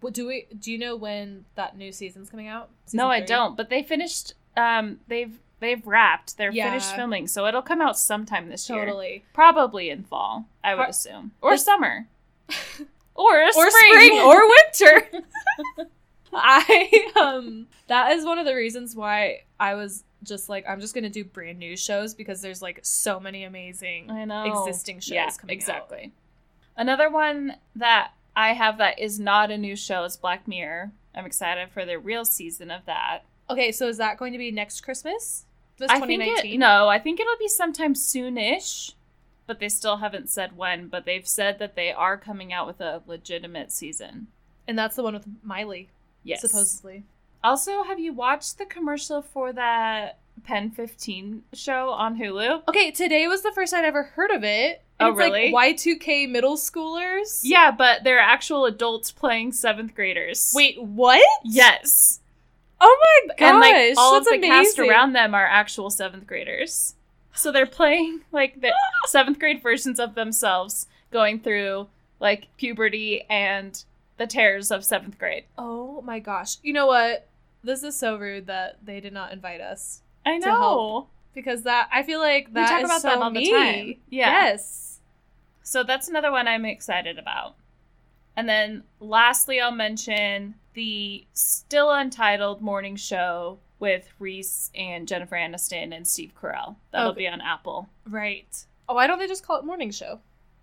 What 0.00 0.12
do 0.14 0.26
we, 0.26 0.46
do 0.58 0.70
you 0.72 0.78
know 0.78 0.96
when 0.96 1.44
that 1.54 1.76
new 1.76 1.92
season's 1.92 2.30
coming 2.30 2.48
out? 2.48 2.68
no, 2.70 2.86
Season 2.86 3.00
I 3.10 3.18
three? 3.20 3.26
don't. 3.26 3.56
But 3.56 3.68
they 3.70 3.82
finished. 3.82 4.34
Um, 4.56 5.00
they've 5.08 5.38
they've 5.60 5.86
wrapped. 5.86 6.36
They're 6.36 6.52
Yeah. 6.52 6.68
finished 6.68 6.94
filming, 6.94 7.26
so 7.26 7.46
it'll 7.46 7.62
come 7.62 7.80
out 7.80 7.98
sometime 7.98 8.48
this 8.48 8.68
year. 8.70 8.84
Totally. 8.84 9.24
Probably 9.32 9.88
in 9.90 10.02
fall, 10.04 10.46
I 10.62 10.74
would 10.74 10.88
assume, 10.90 11.32
or 11.40 11.52
This- 11.52 11.64
summer, 11.64 12.06
or 13.14 13.42
or 13.44 13.50
spring, 13.52 13.70
spring 13.92 14.20
or 14.20 14.42
winter. 14.48 15.08
I 16.32 17.10
um 17.16 17.66
that 17.86 18.12
is 18.12 18.24
one 18.24 18.38
of 18.38 18.44
the 18.46 18.54
reasons 18.54 18.94
why 18.96 19.42
I 19.60 19.74
was 19.74 20.04
just 20.24 20.48
like 20.48 20.64
I'm 20.68 20.80
just 20.80 20.94
gonna 20.94 21.10
do 21.10 21.24
brand 21.24 21.58
new 21.58 21.76
shows 21.76 22.14
because 22.14 22.42
there's 22.42 22.62
like 22.62 22.80
so 22.82 23.20
many 23.20 23.44
amazing 23.44 24.10
I 24.10 24.24
know 24.24 24.64
existing 24.64 25.00
shows 25.00 25.14
yeah, 25.14 25.30
coming 25.30 25.54
out. 25.54 25.58
exactly. 25.58 26.12
Another 26.76 27.10
one 27.10 27.56
that 27.76 28.12
I 28.36 28.52
have 28.52 28.78
that 28.78 28.98
is 28.98 29.20
not 29.20 29.50
a 29.50 29.58
new 29.58 29.76
show 29.76 30.04
is 30.04 30.16
Black 30.16 30.48
Mirror. 30.48 30.92
I'm 31.14 31.26
excited 31.26 31.70
for 31.70 31.84
the 31.84 31.98
real 31.98 32.24
season 32.24 32.70
of 32.70 32.84
that. 32.86 33.20
Okay, 33.48 33.70
so 33.70 33.88
is 33.88 33.98
that 33.98 34.18
going 34.18 34.32
to 34.32 34.38
be 34.38 34.50
next 34.50 34.80
Christmas? 34.80 35.44
This 35.78 35.90
I 35.90 36.00
think 36.00 36.20
2019? 36.20 36.54
it, 36.54 36.58
no, 36.58 36.88
I 36.88 36.98
think 36.98 37.20
it'll 37.20 37.36
be 37.38 37.48
sometime 37.48 37.94
soonish, 37.94 38.94
but 39.46 39.60
they 39.60 39.68
still 39.68 39.98
haven't 39.98 40.30
said 40.30 40.56
when. 40.56 40.88
But 40.88 41.04
they've 41.04 41.26
said 41.26 41.58
that 41.58 41.76
they 41.76 41.92
are 41.92 42.16
coming 42.16 42.52
out 42.52 42.66
with 42.66 42.80
a 42.80 43.02
legitimate 43.06 43.70
season. 43.70 44.28
And 44.66 44.78
that's 44.78 44.96
the 44.96 45.02
one 45.02 45.14
with 45.14 45.26
Miley, 45.42 45.90
Yes, 46.22 46.40
supposedly. 46.40 47.04
Also, 47.44 47.82
have 47.82 48.00
you 48.00 48.14
watched 48.14 48.56
the 48.56 48.64
commercial 48.64 49.20
for 49.20 49.52
that 49.52 50.18
Pen 50.44 50.70
15 50.70 51.42
show 51.52 51.90
on 51.90 52.18
Hulu? 52.18 52.62
Okay, 52.66 52.90
today 52.90 53.28
was 53.28 53.42
the 53.42 53.52
first 53.52 53.74
I'd 53.74 53.84
ever 53.84 54.02
heard 54.02 54.30
of 54.30 54.42
it. 54.42 54.82
Oh, 54.98 55.10
it's 55.10 55.18
really? 55.18 55.52
Like 55.52 55.76
Y2K 55.76 56.30
middle 56.30 56.56
schoolers. 56.56 57.40
Yeah, 57.42 57.70
but 57.70 58.02
they're 58.02 58.18
actual 58.18 58.64
adults 58.64 59.12
playing 59.12 59.52
seventh 59.52 59.94
graders. 59.94 60.52
Wait, 60.54 60.82
what? 60.82 61.22
Yes. 61.44 62.20
Oh 62.80 62.98
my 63.28 63.34
gosh, 63.34 63.48
and 63.50 63.60
like 63.60 63.94
all 63.98 64.16
of 64.16 64.24
the 64.24 64.38
cast 64.38 64.78
around 64.78 65.12
them 65.12 65.34
are 65.34 65.46
actual 65.46 65.90
seventh 65.90 66.26
graders. 66.26 66.94
So 67.34 67.52
they're 67.52 67.66
playing 67.66 68.22
like 68.32 68.60
the 68.62 68.72
seventh 69.06 69.38
grade 69.38 69.62
versions 69.62 70.00
of 70.00 70.14
themselves 70.14 70.86
going 71.10 71.40
through 71.40 71.88
like 72.20 72.48
puberty 72.56 73.24
and 73.28 73.84
the 74.16 74.26
terrors 74.26 74.70
of 74.70 74.84
seventh 74.84 75.18
grade. 75.18 75.44
Oh 75.58 76.00
my 76.02 76.20
gosh. 76.20 76.56
You 76.62 76.72
know 76.72 76.86
what? 76.86 77.26
This 77.64 77.82
is 77.82 77.96
so 77.98 78.16
rude 78.16 78.46
that 78.46 78.78
they 78.84 79.00
did 79.00 79.12
not 79.12 79.32
invite 79.32 79.60
us. 79.60 80.02
I 80.26 80.38
know. 80.38 81.08
because 81.34 81.62
that 81.64 81.88
I 81.92 82.02
feel 82.02 82.20
like 82.20 82.48
We 82.48 82.60
talk 82.64 82.80
is 82.80 82.84
about 82.84 83.02
so 83.02 83.08
that 83.08 83.18
all 83.18 83.30
the 83.30 83.40
me. 83.40 83.50
time. 83.52 83.94
Yeah. 84.10 84.30
Yes. 84.50 85.00
So 85.62 85.82
that's 85.82 86.08
another 86.08 86.30
one 86.30 86.46
I'm 86.46 86.64
excited 86.64 87.18
about. 87.18 87.56
And 88.36 88.48
then 88.48 88.84
lastly, 89.00 89.60
I'll 89.60 89.70
mention 89.72 90.54
the 90.74 91.26
still 91.32 91.90
untitled 91.90 92.60
morning 92.60 92.96
show 92.96 93.58
with 93.78 94.08
Reese 94.18 94.70
and 94.74 95.06
Jennifer 95.08 95.36
Aniston 95.36 95.94
and 95.94 96.06
Steve 96.06 96.32
Carell. 96.40 96.76
That'll 96.90 97.10
Okay. 97.12 97.18
be 97.22 97.28
on 97.28 97.40
Apple. 97.40 97.88
Right. 98.08 98.64
Oh, 98.88 98.94
why 98.94 99.06
don't 99.06 99.18
they 99.18 99.26
just 99.26 99.46
call 99.46 99.58
it 99.58 99.64
morning 99.64 99.90
show? 99.90 100.20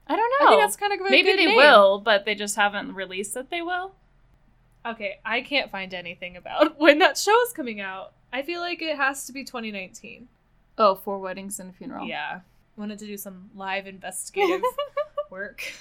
I 0.08 0.15
don't 0.15 0.31
I 0.41 0.43
know. 0.43 0.50
think 0.51 0.62
that's 0.62 0.75
kind 0.75 0.93
of 0.93 1.00
a 1.05 1.10
Maybe 1.10 1.34
they 1.36 1.46
name. 1.46 1.55
will, 1.58 2.00
but 2.00 2.25
they 2.25 2.36
just 2.36 2.55
haven't 2.55 2.93
released 2.93 3.34
that 3.36 3.50
they 3.50 3.62
will. 3.62 3.96
Okay, 4.86 5.20
I 5.24 5.42
can't 5.42 5.70
find 5.72 5.94
anything 5.94 6.38
about 6.38 6.80
when 6.80 7.00
that 7.00 7.18
show 7.18 7.40
is 7.44 7.54
coming 7.54 7.80
out. 7.82 8.14
I 8.34 8.42
feel 8.42 8.62
like 8.62 8.82
it 8.82 8.96
has 8.98 9.26
to 9.28 9.34
be 9.34 9.44
2019. 9.44 10.28
Oh, 10.78 10.96
Four 10.96 11.20
Weddings 11.20 11.60
and 11.60 11.70
a 11.70 11.74
Funeral. 11.74 12.08
Yeah. 12.08 12.40
Wanted 12.78 13.00
to 13.00 13.06
do 13.06 13.18
some 13.18 13.50
live 13.56 13.86
investigative 13.86 14.62
work. 15.30 15.74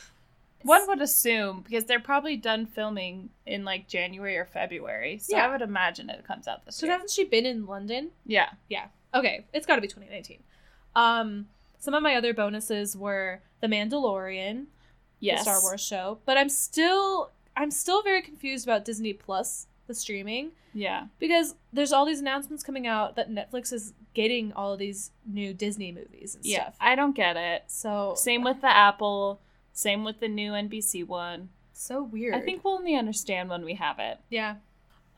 One 0.63 0.87
would 0.89 1.01
assume 1.01 1.63
because 1.63 1.85
they're 1.85 2.01
probably 2.01 2.37
done 2.37 2.67
filming 2.67 3.31
in 3.47 3.65
like 3.65 3.89
January 3.89 4.37
or 4.37 4.45
February. 4.45 5.19
So 5.19 5.37
Yeah. 5.37 5.47
I 5.47 5.49
would 5.51 5.63
imagine 5.63 6.11
it 6.11 6.27
comes 6.27 6.47
out 6.47 6.67
this 6.67 6.77
So 6.77 6.85
year. 6.87 6.95
hasn't 6.95 7.11
she 7.11 7.25
been 7.25 7.47
in 7.47 7.65
London? 7.67 8.11
Yeah. 8.27 8.51
Yeah. 8.69 8.87
Okay, 9.15 9.47
it's 9.55 9.67
got 9.67 9.77
to 9.77 9.81
be 9.81 9.89
2019. 9.89 10.43
Um, 10.95 11.47
some 11.79 11.95
of 11.95 12.03
my 12.03 12.15
other 12.17 12.35
bonuses 12.35 12.95
were 12.97 13.41
The 13.61 13.69
Mandalorian, 13.69 14.67
Yes. 15.21 15.39
the 15.41 15.43
Star 15.45 15.63
Wars 15.63 15.81
show, 15.81 16.19
but 16.27 16.37
I'm 16.37 16.49
still 16.51 17.31
I'm 17.61 17.71
still 17.71 18.03
very 18.03 18.23
confused 18.23 18.67
about 18.67 18.85
Disney 18.85 19.13
Plus, 19.13 19.67
the 19.87 19.95
streaming, 19.95 20.53
Yeah. 20.73 21.07
because 21.19 21.55
there's 21.73 21.93
all 21.93 22.07
these 22.07 22.21
announcements 22.21 22.63
coming 22.63 22.87
out 22.87 23.17
that 23.17 23.31
Netflix 23.31 23.73
is 23.73 23.93
getting 24.15 24.53
all 24.55 24.73
of 24.73 24.79
these 24.79 25.11
new 25.27 25.53
Disney 25.53 25.93
movies 25.93 26.35
and 26.37 26.45
Yeah. 26.45 26.63
stuff. 26.63 26.77
I 26.81 26.95
don't 26.95 27.15
get 27.15 27.37
it. 27.37 27.65
So 27.67 28.15
Same 28.17 28.43
with 28.45 28.61
the 28.63 28.75
Apple. 28.75 29.41
Same 29.73 30.05
with 30.05 30.21
the 30.21 30.29
new 30.29 30.53
NBC 30.55 31.05
one. 31.05 31.51
so 31.73 32.03
weird. 32.03 32.35
I 32.35 32.41
think 32.41 32.63
we'll 32.63 32.75
only 32.75 32.95
understand 32.95 33.49
when 33.49 33.65
we 33.65 33.75
have 33.75 33.99
it. 33.99 34.19
yeah. 34.29 34.57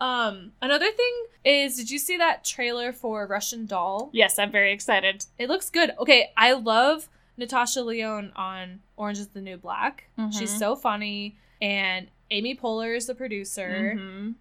Um, 0.00 0.52
another 0.60 0.90
thing 0.90 1.26
is, 1.44 1.76
did 1.76 1.90
you 1.90 1.98
see 1.98 2.16
that 2.16 2.44
trailer 2.44 2.92
for 2.92 3.24
Russian 3.26 3.66
Doll? 3.66 4.10
Yes, 4.12 4.38
I'm 4.38 4.50
very 4.50 4.72
excited. 4.72 5.26
It 5.38 5.48
looks 5.48 5.70
good. 5.70 5.92
Okay, 5.98 6.32
I 6.36 6.52
love 6.52 7.08
Natasha 7.36 7.82
Lyonne 7.82 8.32
on 8.36 8.80
Orange 8.96 9.18
is 9.18 9.28
the 9.28 9.40
New 9.40 9.56
Black. 9.56 10.08
She's 10.36 10.52
Mhm. 10.54 10.58
so 10.58 10.76
funny. 10.76 11.36
And 11.60 12.08
Amy 12.32 12.54
Poehler 12.56 12.96
is 12.96 13.06
the 13.06 13.14
producer. 13.14 13.94
Mhm. 13.96 14.34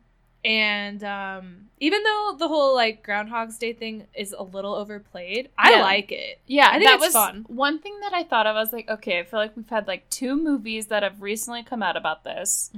And 0.44 1.04
um, 1.04 1.70
even 1.80 2.02
though 2.02 2.36
the 2.40 2.48
whole 2.48 2.74
like 2.74 3.04
Groundhog's 3.04 3.60
Day 3.60 3.74
thing 3.74 4.08
is 4.16 4.34
a 4.36 4.42
little 4.44 4.74
overplayed, 4.74 5.50
I 5.56 5.74
Yeah. 5.76 5.82
like 5.84 6.12
it. 6.12 6.40
Yeah, 6.48 6.70
I 6.70 6.80
think 6.80 6.86
that 6.86 6.96
it's 6.96 7.06
was 7.06 7.14
fun. 7.14 7.46
one 7.48 7.78
thing 7.78 8.00
that 8.02 8.14
I 8.14 8.24
thought 8.24 8.48
of. 8.48 8.56
I 8.56 8.60
was 8.60 8.74
like, 8.74 8.90
okay, 8.90 9.20
I 9.20 9.24
feel 9.24 9.40
like 9.40 9.56
we've 9.56 9.70
had 9.70 9.88
like 9.88 10.10
two 10.10 10.36
movies 10.36 10.88
that 10.88 11.04
have 11.04 11.22
recently 11.22 11.62
come 11.62 11.84
out 11.84 11.96
about 11.96 12.24
this, 12.24 12.72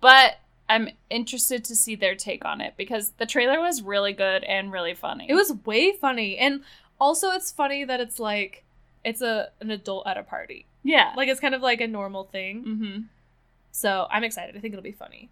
but 0.00 0.38
I'm 0.68 0.88
interested 1.10 1.64
to 1.66 1.76
see 1.76 1.94
their 1.94 2.14
take 2.16 2.44
on 2.44 2.60
it 2.60 2.74
because 2.76 3.10
the 3.18 3.26
trailer 3.26 3.60
was 3.60 3.82
really 3.82 4.12
good 4.12 4.42
and 4.44 4.72
really 4.72 4.94
funny. 4.94 5.26
It 5.28 5.34
was 5.34 5.52
way 5.64 5.92
funny. 5.92 6.38
And 6.38 6.62
also 7.00 7.30
it's 7.30 7.52
funny 7.52 7.84
that 7.84 8.00
it's 8.00 8.18
like 8.18 8.64
it's 9.04 9.22
a 9.22 9.50
an 9.60 9.70
adult 9.70 10.06
at 10.08 10.16
a 10.18 10.22
party. 10.24 10.66
yeah, 10.82 11.12
Like 11.16 11.28
it's 11.28 11.40
kind 11.40 11.54
of 11.54 11.62
like 11.62 11.80
a 11.80 11.86
normal 11.86 12.24
thing. 12.24 12.64
mm-hmm. 12.64 12.98
So 13.70 14.06
I'm 14.10 14.24
excited. 14.24 14.56
I 14.56 14.60
think 14.60 14.72
it'll 14.72 14.82
be 14.82 14.92
funny. 14.92 15.30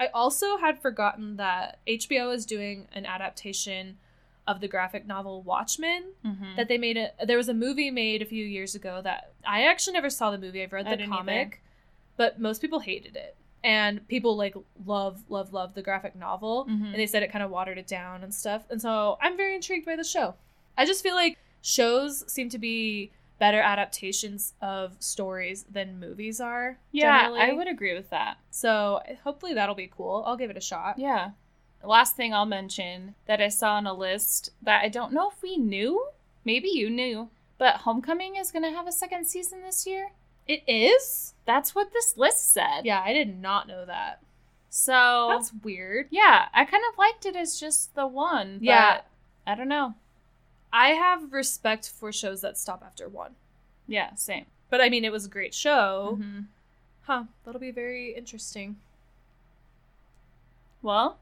I 0.00 0.08
also 0.08 0.58
had 0.58 0.80
forgotten 0.80 1.36
that 1.36 1.78
HBO 1.86 2.32
is 2.32 2.46
doing 2.46 2.86
an 2.92 3.04
adaptation 3.04 3.98
of 4.46 4.60
the 4.60 4.68
graphic 4.68 5.06
novel 5.06 5.42
Watchmen. 5.42 6.12
Mm-hmm. 6.24 6.56
That 6.56 6.68
they 6.68 6.78
made 6.78 6.96
it. 6.96 7.14
There 7.26 7.36
was 7.36 7.48
a 7.48 7.54
movie 7.54 7.90
made 7.90 8.22
a 8.22 8.26
few 8.26 8.44
years 8.44 8.74
ago 8.74 9.00
that 9.02 9.32
I 9.46 9.64
actually 9.64 9.94
never 9.94 10.08
saw 10.08 10.30
the 10.30 10.38
movie. 10.38 10.62
I've 10.62 10.72
read 10.72 10.86
the 10.86 11.06
comic, 11.06 11.62
but 12.16 12.40
most 12.40 12.60
people 12.60 12.80
hated 12.80 13.16
it, 13.16 13.36
and 13.62 14.06
people 14.08 14.36
like 14.36 14.54
love, 14.86 15.24
love, 15.28 15.52
love 15.52 15.74
the 15.74 15.82
graphic 15.82 16.14
novel. 16.16 16.66
Mhm. 16.66 16.86
And 16.86 16.94
they 16.94 17.06
said 17.06 17.22
it 17.22 17.30
kind 17.32 17.44
of 17.44 17.50
watered 17.50 17.76
it 17.76 17.86
down 17.86 18.22
and 18.22 18.32
stuff. 18.32 18.64
And 18.70 18.80
so 18.80 19.18
I'm 19.20 19.36
very 19.36 19.54
intrigued 19.54 19.84
by 19.84 19.96
the 19.96 20.04
show. 20.04 20.34
I 20.76 20.86
just 20.86 21.02
feel 21.02 21.14
like 21.14 21.38
shows 21.60 22.30
seem 22.32 22.48
to 22.50 22.58
be 22.58 23.10
better 23.38 23.60
adaptations 23.60 24.54
of 24.60 24.96
stories 24.98 25.64
than 25.70 26.00
movies 26.00 26.40
are. 26.40 26.78
yeah, 26.92 27.22
generally. 27.24 27.40
I 27.40 27.52
would 27.52 27.68
agree 27.68 27.94
with 27.94 28.10
that. 28.10 28.38
So 28.50 29.00
hopefully 29.24 29.54
that'll 29.54 29.74
be 29.74 29.90
cool. 29.94 30.24
I'll 30.26 30.36
give 30.36 30.50
it 30.50 30.56
a 30.56 30.60
shot. 30.60 30.98
Yeah. 30.98 31.30
Last 31.84 32.16
thing 32.16 32.34
I'll 32.34 32.46
mention 32.46 33.14
that 33.26 33.40
I 33.40 33.48
saw 33.48 33.74
on 33.74 33.86
a 33.86 33.94
list 33.94 34.50
that 34.62 34.82
I 34.82 34.88
don't 34.88 35.12
know 35.12 35.30
if 35.30 35.40
we 35.42 35.56
knew. 35.56 36.08
Maybe 36.44 36.68
you 36.68 36.90
knew, 36.90 37.30
but 37.58 37.76
Homecoming 37.76 38.34
is 38.36 38.50
going 38.50 38.64
to 38.64 38.70
have 38.76 38.86
a 38.88 38.92
second 38.92 39.26
season 39.26 39.62
this 39.62 39.86
year. 39.86 40.10
It 40.46 40.62
is? 40.66 41.34
That's 41.44 41.74
what 41.74 41.92
this 41.92 42.16
list 42.16 42.52
said. 42.52 42.82
Yeah, 42.84 43.00
I 43.04 43.12
did 43.12 43.38
not 43.40 43.68
know 43.68 43.84
that. 43.84 44.20
So 44.70 45.28
That's 45.30 45.52
weird. 45.62 46.08
yeah, 46.10 46.46
I 46.52 46.64
kind 46.64 46.82
of 46.92 46.98
liked 46.98 47.24
it 47.26 47.36
as 47.36 47.60
just 47.60 47.94
the 47.94 48.06
one. 48.06 48.58
But 48.58 48.64
Yeah. 48.64 49.00
I 49.46 49.54
don't 49.54 49.68
know. 49.68 49.94
I 50.72 50.90
have 50.90 51.32
respect 51.32 51.88
for 51.88 52.12
shows 52.12 52.40
that 52.42 52.58
stop 52.58 52.82
after 52.84 53.08
one. 53.08 53.34
Yeah, 53.86 54.14
same. 54.14 54.46
But 54.70 54.80
I 54.80 54.88
mean, 54.88 55.04
it 55.04 55.12
was 55.12 55.24
a 55.26 55.30
great 55.30 55.54
show. 55.54 56.18
Mhm. 56.20 56.46
Huh. 57.02 57.24
That'll 57.44 57.60
be 57.60 57.70
very 57.70 58.14
interesting. 58.14 58.76
Well, 60.82 61.18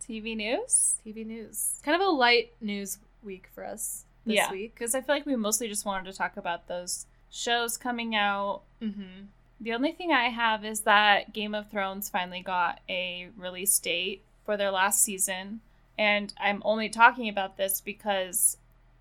TV 0.00 0.36
news. 0.36 0.96
TV 1.04 1.24
news. 1.26 1.80
Kind 1.82 2.00
of 2.00 2.06
a 2.06 2.10
light 2.10 2.52
news 2.60 2.98
week 3.22 3.48
for 3.54 3.64
us 3.64 4.04
this 4.24 4.36
yeah, 4.36 4.50
week. 4.50 4.74
because 4.74 4.94
I 4.94 5.00
feel 5.00 5.14
like 5.14 5.26
we 5.26 5.36
mostly 5.36 5.68
just 5.68 5.84
wanted 5.84 6.10
to 6.10 6.16
talk 6.16 6.36
about 6.36 6.68
those 6.68 7.06
shows 7.30 7.76
coming 7.76 8.14
out. 8.14 8.62
Mm-hmm. 8.80 9.26
The 9.60 9.72
only 9.72 9.92
thing 9.92 10.12
I 10.12 10.28
have 10.28 10.64
is 10.64 10.80
that 10.80 11.32
Game 11.32 11.54
of 11.54 11.70
Thrones 11.70 12.08
finally 12.08 12.40
got 12.40 12.80
a 12.88 13.28
release 13.36 13.78
date 13.78 14.22
for 14.44 14.56
their 14.56 14.70
last 14.70 15.02
season. 15.02 15.60
And 15.96 16.32
I'm 16.38 16.62
only 16.64 16.88
talking 16.88 17.28
about 17.28 17.56
this 17.56 17.80
because 17.80 18.56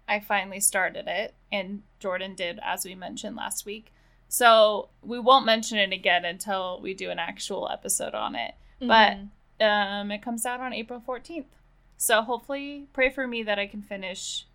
I 0.07 0.19
finally 0.19 0.59
started 0.59 1.07
it, 1.07 1.33
and 1.51 1.83
Jordan 1.99 2.35
did, 2.35 2.59
as 2.63 2.85
we 2.85 2.95
mentioned 2.95 3.35
last 3.35 3.65
week. 3.65 3.93
So 4.27 4.89
we 5.01 5.19
won't 5.19 5.45
mention 5.45 5.77
it 5.77 5.93
again 5.93 6.25
until 6.25 6.79
we 6.81 6.93
do 6.93 7.09
an 7.09 7.19
actual 7.19 7.69
episode 7.71 8.13
on 8.15 8.35
it. 8.35 8.55
But 8.81 9.17
um, 9.63 10.11
it 10.11 10.21
comes 10.21 10.45
out 10.45 10.59
on 10.59 10.73
April 10.73 11.01
14th. 11.07 11.45
So 11.97 12.21
hopefully, 12.21 12.87
pray 12.93 13.09
for 13.09 13.27
me 13.27 13.43
that 13.43 13.57
I 13.59 13.67
can 13.67 13.81
finish 13.81 14.45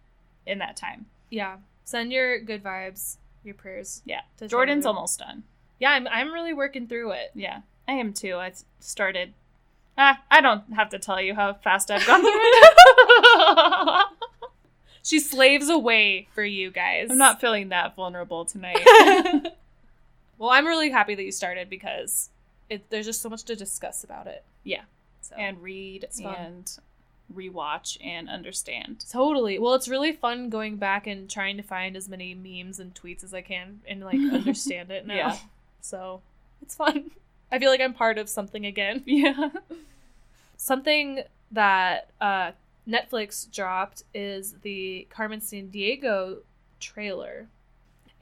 in 0.44 0.58
that 0.58 0.76
time. 0.76 1.06
yeah, 1.30 1.58
send 1.84 2.12
your 2.12 2.38
good 2.40 2.62
vibes, 2.62 3.16
your 3.44 3.54
prayers. 3.54 4.02
Yeah. 4.04 4.20
Jordan's 4.48 4.84
almost 4.84 5.20
done. 5.20 5.44
Yeah, 5.80 5.92
I'm. 5.92 6.06
I'm 6.08 6.32
really 6.34 6.52
working 6.52 6.86
through 6.88 7.12
it. 7.12 7.30
Yeah, 7.34 7.60
I 7.86 7.92
am 7.92 8.12
too. 8.12 8.34
I 8.36 8.52
started. 8.80 9.32
Ah, 9.96 10.20
I 10.30 10.40
don't 10.40 10.74
have 10.74 10.90
to 10.90 10.98
tell 10.98 11.20
you 11.20 11.34
how 11.34 11.54
fast 11.54 11.90
I've 11.90 12.06
gone 12.06 12.20
through 12.20 12.30
it. 12.34 12.74
She 15.08 15.20
slaves 15.20 15.70
away 15.70 16.28
for 16.34 16.44
you 16.44 16.70
guys. 16.70 17.10
I'm 17.10 17.16
not 17.16 17.40
feeling 17.40 17.70
that 17.70 17.96
vulnerable 17.96 18.44
tonight. 18.44 18.86
well, 20.38 20.50
I'm 20.50 20.66
really 20.66 20.90
happy 20.90 21.14
that 21.14 21.22
you 21.22 21.32
started 21.32 21.70
because 21.70 22.28
it, 22.68 22.90
there's 22.90 23.06
just 23.06 23.22
so 23.22 23.30
much 23.30 23.44
to 23.44 23.56
discuss 23.56 24.04
about 24.04 24.26
it. 24.26 24.44
Yeah. 24.64 24.82
So. 25.22 25.34
and 25.36 25.62
read 25.62 26.08
and 26.22 26.70
rewatch 27.34 27.96
and 28.04 28.28
understand. 28.28 29.06
Totally. 29.10 29.58
Well, 29.58 29.72
it's 29.72 29.88
really 29.88 30.12
fun 30.12 30.50
going 30.50 30.76
back 30.76 31.06
and 31.06 31.30
trying 31.30 31.56
to 31.56 31.62
find 31.62 31.96
as 31.96 32.06
many 32.06 32.34
memes 32.34 32.78
and 32.78 32.94
tweets 32.94 33.24
as 33.24 33.32
I 33.32 33.40
can 33.40 33.80
and 33.88 34.04
like 34.04 34.16
understand 34.32 34.90
it 34.90 35.06
now. 35.06 35.14
Yeah. 35.14 35.36
So 35.80 36.20
it's 36.60 36.74
fun. 36.74 37.12
I 37.50 37.58
feel 37.58 37.70
like 37.70 37.80
I'm 37.80 37.94
part 37.94 38.18
of 38.18 38.28
something 38.28 38.66
again. 38.66 39.04
Yeah. 39.06 39.48
Something 40.58 41.22
that 41.52 42.10
uh, 42.20 42.50
Netflix 42.88 43.50
dropped 43.52 44.02
is 44.14 44.54
the 44.62 45.06
Carmen 45.10 45.40
Sandiego 45.40 46.38
trailer. 46.80 47.48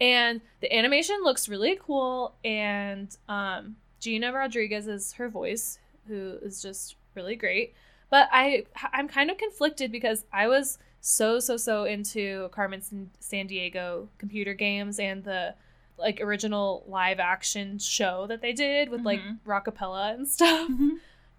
And 0.01 0.41
the 0.61 0.75
animation 0.77 1.17
looks 1.23 1.49
really 1.49 1.79
cool. 1.81 2.35
And 2.45 3.17
um, 3.29 3.77
Gina 4.01 4.33
Rodriguez 4.33 4.87
is 4.87 5.13
her 5.15 5.29
voice, 5.29 5.79
who 6.09 6.37
is 6.43 6.61
just 6.61 6.97
really 7.15 7.37
great. 7.37 7.75
But 8.11 8.29
I, 8.33 8.65
I'm 8.93 9.09
kind 9.09 9.31
of 9.31 9.39
conflicted 9.39 9.91
because 9.93 10.25
I 10.33 10.49
was 10.49 10.79
so, 11.01 11.39
so, 11.41 11.57
so 11.57 11.85
into 11.85 12.49
Carmen 12.51 12.83
San- 13.21 13.47
Diego 13.47 14.09
computer 14.19 14.55
games 14.55 14.99
and 14.99 15.23
the 15.25 15.55
like 15.99 16.21
original 16.21 16.85
live 16.89 17.19
action 17.21 17.79
show 17.79 18.27
that 18.27 18.43
they 18.43 18.53
did 18.53 18.91
with 18.91 19.01
like 19.03 19.21
Mhm. 19.21 19.39
Rockapella 19.47 20.13
and 20.15 20.29
stuff. 20.29 20.69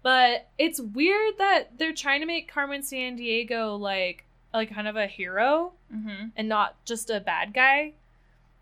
But 0.08 0.48
it's 0.56 0.80
weird 0.80 1.34
that 1.36 1.76
they're 1.76 1.92
trying 1.92 2.20
to 2.20 2.26
make 2.26 2.50
Carmen 2.50 2.80
Sandiego 2.80 3.78
like 3.78 4.24
like 4.54 4.72
kind 4.72 4.88
of 4.88 4.96
a 4.96 5.06
hero 5.06 5.74
mm-hmm. 5.94 6.28
and 6.34 6.48
not 6.48 6.82
just 6.86 7.10
a 7.10 7.20
bad 7.20 7.52
guy. 7.52 7.92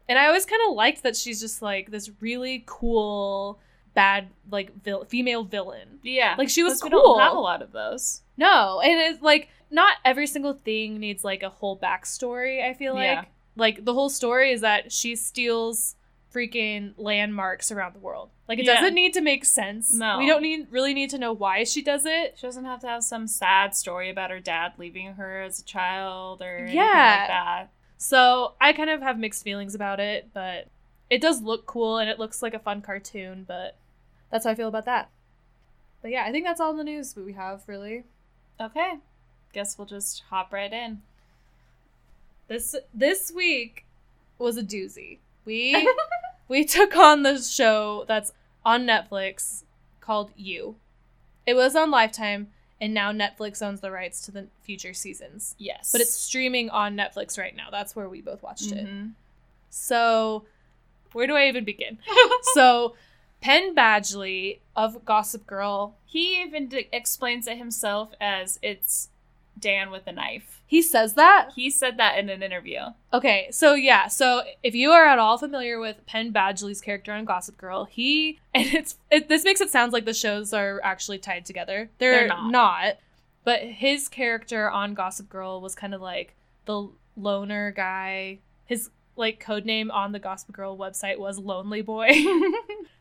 And 0.08 0.18
I 0.18 0.26
always 0.26 0.44
kind 0.44 0.60
of 0.68 0.74
liked 0.74 1.04
that 1.04 1.14
she's 1.14 1.38
just 1.40 1.62
like 1.62 1.92
this 1.92 2.10
really 2.20 2.64
cool 2.66 3.60
bad 3.94 4.26
like 4.50 4.72
vil- 4.82 5.04
female 5.04 5.44
villain. 5.44 6.00
Yeah. 6.02 6.34
Like 6.36 6.48
she 6.48 6.64
was 6.64 6.80
'Cause 6.80 6.82
we 6.82 6.90
cool. 6.90 7.14
don't 7.14 7.20
have 7.20 7.36
a 7.36 7.38
lot 7.38 7.62
of 7.62 7.70
those. 7.70 8.22
No, 8.36 8.80
and 8.80 8.98
it's 9.00 9.22
like 9.22 9.48
not 9.70 9.98
every 10.04 10.26
single 10.26 10.52
thing 10.54 10.98
needs 10.98 11.22
like 11.22 11.44
a 11.44 11.48
whole 11.48 11.78
backstory. 11.78 12.68
I 12.68 12.74
feel 12.74 12.94
like 12.94 13.04
Yeah. 13.04 13.24
like 13.54 13.84
the 13.84 13.94
whole 13.94 14.10
story 14.10 14.50
is 14.50 14.62
that 14.62 14.90
she 14.90 15.14
steals 15.14 15.94
freaking 16.34 16.92
landmarks 16.98 17.72
around 17.72 17.94
the 17.94 17.98
world. 17.98 18.30
Like 18.48 18.58
it 18.58 18.66
Yeah. 18.66 18.74
doesn't 18.74 18.94
need 18.94 19.14
to 19.14 19.20
make 19.20 19.44
sense. 19.44 19.92
No. 19.92 20.18
we 20.18 20.26
don't 20.26 20.42
need 20.42 20.66
really 20.70 20.92
need 20.94 21.10
to 21.10 21.18
know 21.18 21.32
why 21.32 21.64
she 21.64 21.82
does 21.82 22.04
it. 22.04 22.34
She 22.38 22.46
doesn't 22.46 22.64
have 22.64 22.80
to 22.80 22.86
have 22.86 23.02
some 23.04 23.26
sad 23.26 23.74
story 23.74 24.10
about 24.10 24.30
her 24.30 24.40
dad 24.40 24.72
leaving 24.78 25.14
her 25.14 25.42
as 25.42 25.60
a 25.60 25.64
child 25.64 26.42
or 26.42 26.56
anything 26.58 26.76
Yeah. 26.76 26.82
like 27.20 27.28
that. 27.28 27.68
So 27.98 28.54
I 28.60 28.72
kind 28.72 28.90
of 28.90 29.00
have 29.02 29.18
mixed 29.18 29.42
feelings 29.44 29.74
about 29.74 29.98
it, 30.00 30.28
but 30.34 30.68
it 31.08 31.20
does 31.20 31.40
look 31.42 31.64
cool 31.66 31.98
and 31.98 32.10
it 32.10 32.18
looks 32.18 32.42
like 32.42 32.52
a 32.54 32.58
fun 32.58 32.82
cartoon. 32.82 33.44
But 33.48 33.76
that's 34.30 34.44
how 34.44 34.50
I 34.50 34.54
feel 34.54 34.68
about 34.68 34.84
that. 34.84 35.08
But 36.02 36.10
yeah, 36.10 36.24
I 36.24 36.30
think 36.32 36.44
that's 36.44 36.60
all 36.60 36.74
the 36.74 36.84
news 36.84 37.16
we 37.16 37.32
have 37.32 37.62
really. 37.66 38.04
Okay. 38.60 38.94
Guess 39.52 39.78
we'll 39.78 39.86
just 39.86 40.24
hop 40.28 40.52
right 40.52 40.72
in. 40.72 41.00
This 42.48 42.76
this 42.94 43.32
week 43.32 43.86
was 44.38 44.56
a 44.56 44.62
doozy. 44.62 45.18
We 45.44 45.72
we 46.48 46.64
took 46.64 46.96
on 46.96 47.22
the 47.22 47.38
show 47.38 48.04
that's 48.08 48.32
on 48.64 48.86
Netflix 48.86 49.62
called 50.00 50.30
You. 50.36 50.76
It 51.46 51.54
was 51.54 51.76
on 51.76 51.90
Lifetime, 51.90 52.48
and 52.80 52.92
now 52.92 53.12
Netflix 53.12 53.62
owns 53.62 53.80
the 53.80 53.90
rights 53.90 54.20
to 54.26 54.32
the 54.32 54.46
future 54.62 54.92
seasons. 54.92 55.54
yes. 55.58 55.90
But 55.92 56.00
it's 56.00 56.12
streaming 56.12 56.70
on 56.70 56.96
Netflix 56.96 57.38
right 57.38 57.54
now. 57.56 57.68
That's 57.70 57.94
where 57.96 58.08
we 58.08 58.20
both 58.20 58.42
watched 58.42 58.72
it. 58.72 58.86
Mhm. 58.86 59.12
So, 59.70 60.44
where 61.12 61.26
do 61.26 61.34
I 61.34 61.48
even 61.48 61.64
begin? 61.64 61.98
so, 62.54 62.94
Penn 63.40 63.74
Badgley 63.74 64.58
of 64.74 65.04
Gossip 65.04 65.46
Girl, 65.46 65.96
He 66.04 66.40
even 66.42 66.68
d- 66.68 66.88
explains 66.92 67.46
it 67.46 67.58
himself 67.58 68.12
as 68.20 68.58
it's 68.62 69.10
Dan 69.58 69.90
with 69.90 70.06
a 70.06 70.12
knife. 70.12 70.60
he 70.66 70.82
says 70.82 71.14
that. 71.14 71.50
He 71.54 71.70
said 71.70 71.96
that 71.98 72.18
in 72.18 72.28
an 72.28 72.42
interview. 72.42 72.80
Okay, 73.12 73.48
so 73.50 73.74
yeah, 73.74 74.08
so 74.08 74.42
if 74.62 74.74
you 74.74 74.90
are 74.90 75.06
at 75.06 75.18
all 75.18 75.38
familiar 75.38 75.78
with 75.78 76.04
Penn 76.06 76.32
Badgley's 76.32 76.80
character 76.80 77.12
on 77.12 77.24
Gossip 77.24 77.56
Girl, 77.56 77.84
he 77.84 78.38
and 78.54 78.66
it's 78.66 78.96
it, 79.10 79.28
this 79.28 79.44
makes 79.44 79.60
it 79.60 79.70
sound 79.70 79.92
like 79.92 80.04
the 80.04 80.12
shows 80.14 80.52
are 80.52 80.80
actually 80.84 81.18
tied 81.18 81.44
together. 81.46 81.90
They're, 81.98 82.20
They're 82.20 82.28
not. 82.28 82.50
not. 82.50 82.94
But 83.44 83.60
his 83.62 84.08
character 84.08 84.68
on 84.70 84.94
Gossip 84.94 85.28
Girl 85.28 85.60
was 85.60 85.74
kind 85.74 85.94
of 85.94 86.00
like 86.00 86.34
the 86.64 86.88
loner 87.16 87.70
guy. 87.70 88.40
His 88.64 88.90
like 89.14 89.38
code 89.40 89.64
name 89.64 89.90
on 89.90 90.12
the 90.12 90.18
Gossip 90.18 90.52
Girl 90.52 90.76
website 90.76 91.18
was 91.18 91.38
Lonely 91.38 91.80
Boy. 91.82 92.10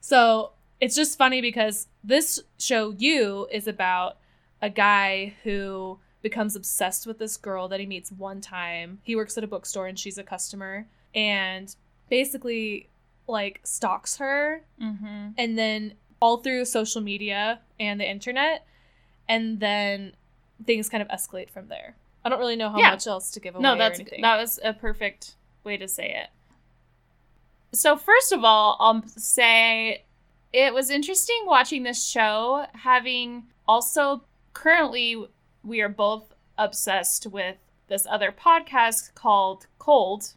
So 0.02 0.52
it's 0.80 0.96
just 0.96 1.18
funny 1.18 1.42
because 1.42 1.88
this 2.04 2.40
show, 2.60 2.94
You, 2.96 3.48
is 3.52 3.68
about 3.68 4.18
a 4.62 4.70
guy 4.70 5.34
who 5.44 5.98
becomes 6.26 6.56
obsessed 6.56 7.06
with 7.06 7.20
this 7.20 7.38
girl 7.38 7.68
that 7.68 7.80
he 7.80 7.86
meets 7.86 8.12
one 8.12 8.42
time. 8.42 8.98
He 9.04 9.16
works 9.16 9.38
at 9.38 9.44
a 9.44 9.48
bookstore 9.48 9.86
and 9.86 9.98
she's 9.98 10.18
a 10.18 10.24
customer 10.24 10.88
and 11.14 11.76
basically 12.10 12.90
like 13.28 13.60
stalks 13.64 14.18
her 14.18 14.64
mm-hmm. 14.82 15.28
and 15.38 15.56
then 15.56 15.94
all 16.20 16.38
through 16.38 16.66
social 16.66 17.00
media 17.00 17.60
and 17.80 18.02
the 18.02 18.10
internet 18.10 18.66
and 19.30 19.60
then 19.60 20.14
things 20.66 20.90
kind 20.90 21.04
of 21.04 21.08
escalate 21.10 21.52
from 21.52 21.68
there. 21.68 21.96
I 22.26 22.30
don't 22.30 22.40
really 22.40 22.56
know 22.56 22.72
how 22.72 22.80
Yeah. 22.80 22.90
much 22.90 23.06
else 23.06 23.30
to 23.30 23.40
give 23.40 23.54
away 23.54 23.62
No, 23.62 23.78
that's 23.78 24.00
that 24.00 24.38
was 24.38 24.60
a 24.64 24.74
perfect 24.74 25.36
way 25.64 25.78
to 25.78 25.88
say 25.88 26.10
it. 26.10 26.30
So 27.72 27.98
first 27.98 28.32
of 28.32 28.44
all, 28.44 28.78
I'll 28.80 29.08
say 29.10 30.06
it 30.52 30.74
was 30.74 30.90
interesting 30.90 31.44
watching 31.46 31.84
this 31.84 32.04
show, 32.04 32.66
having 32.74 33.44
also 33.68 34.24
currently 34.54 35.28
we 35.66 35.82
are 35.82 35.90
both 35.90 36.34
obsessed 36.58 37.28
with 37.28 37.58
this 37.88 38.06
other 38.10 38.32
podcast 38.32 39.14
called 39.16 39.68
Cold. 39.80 40.34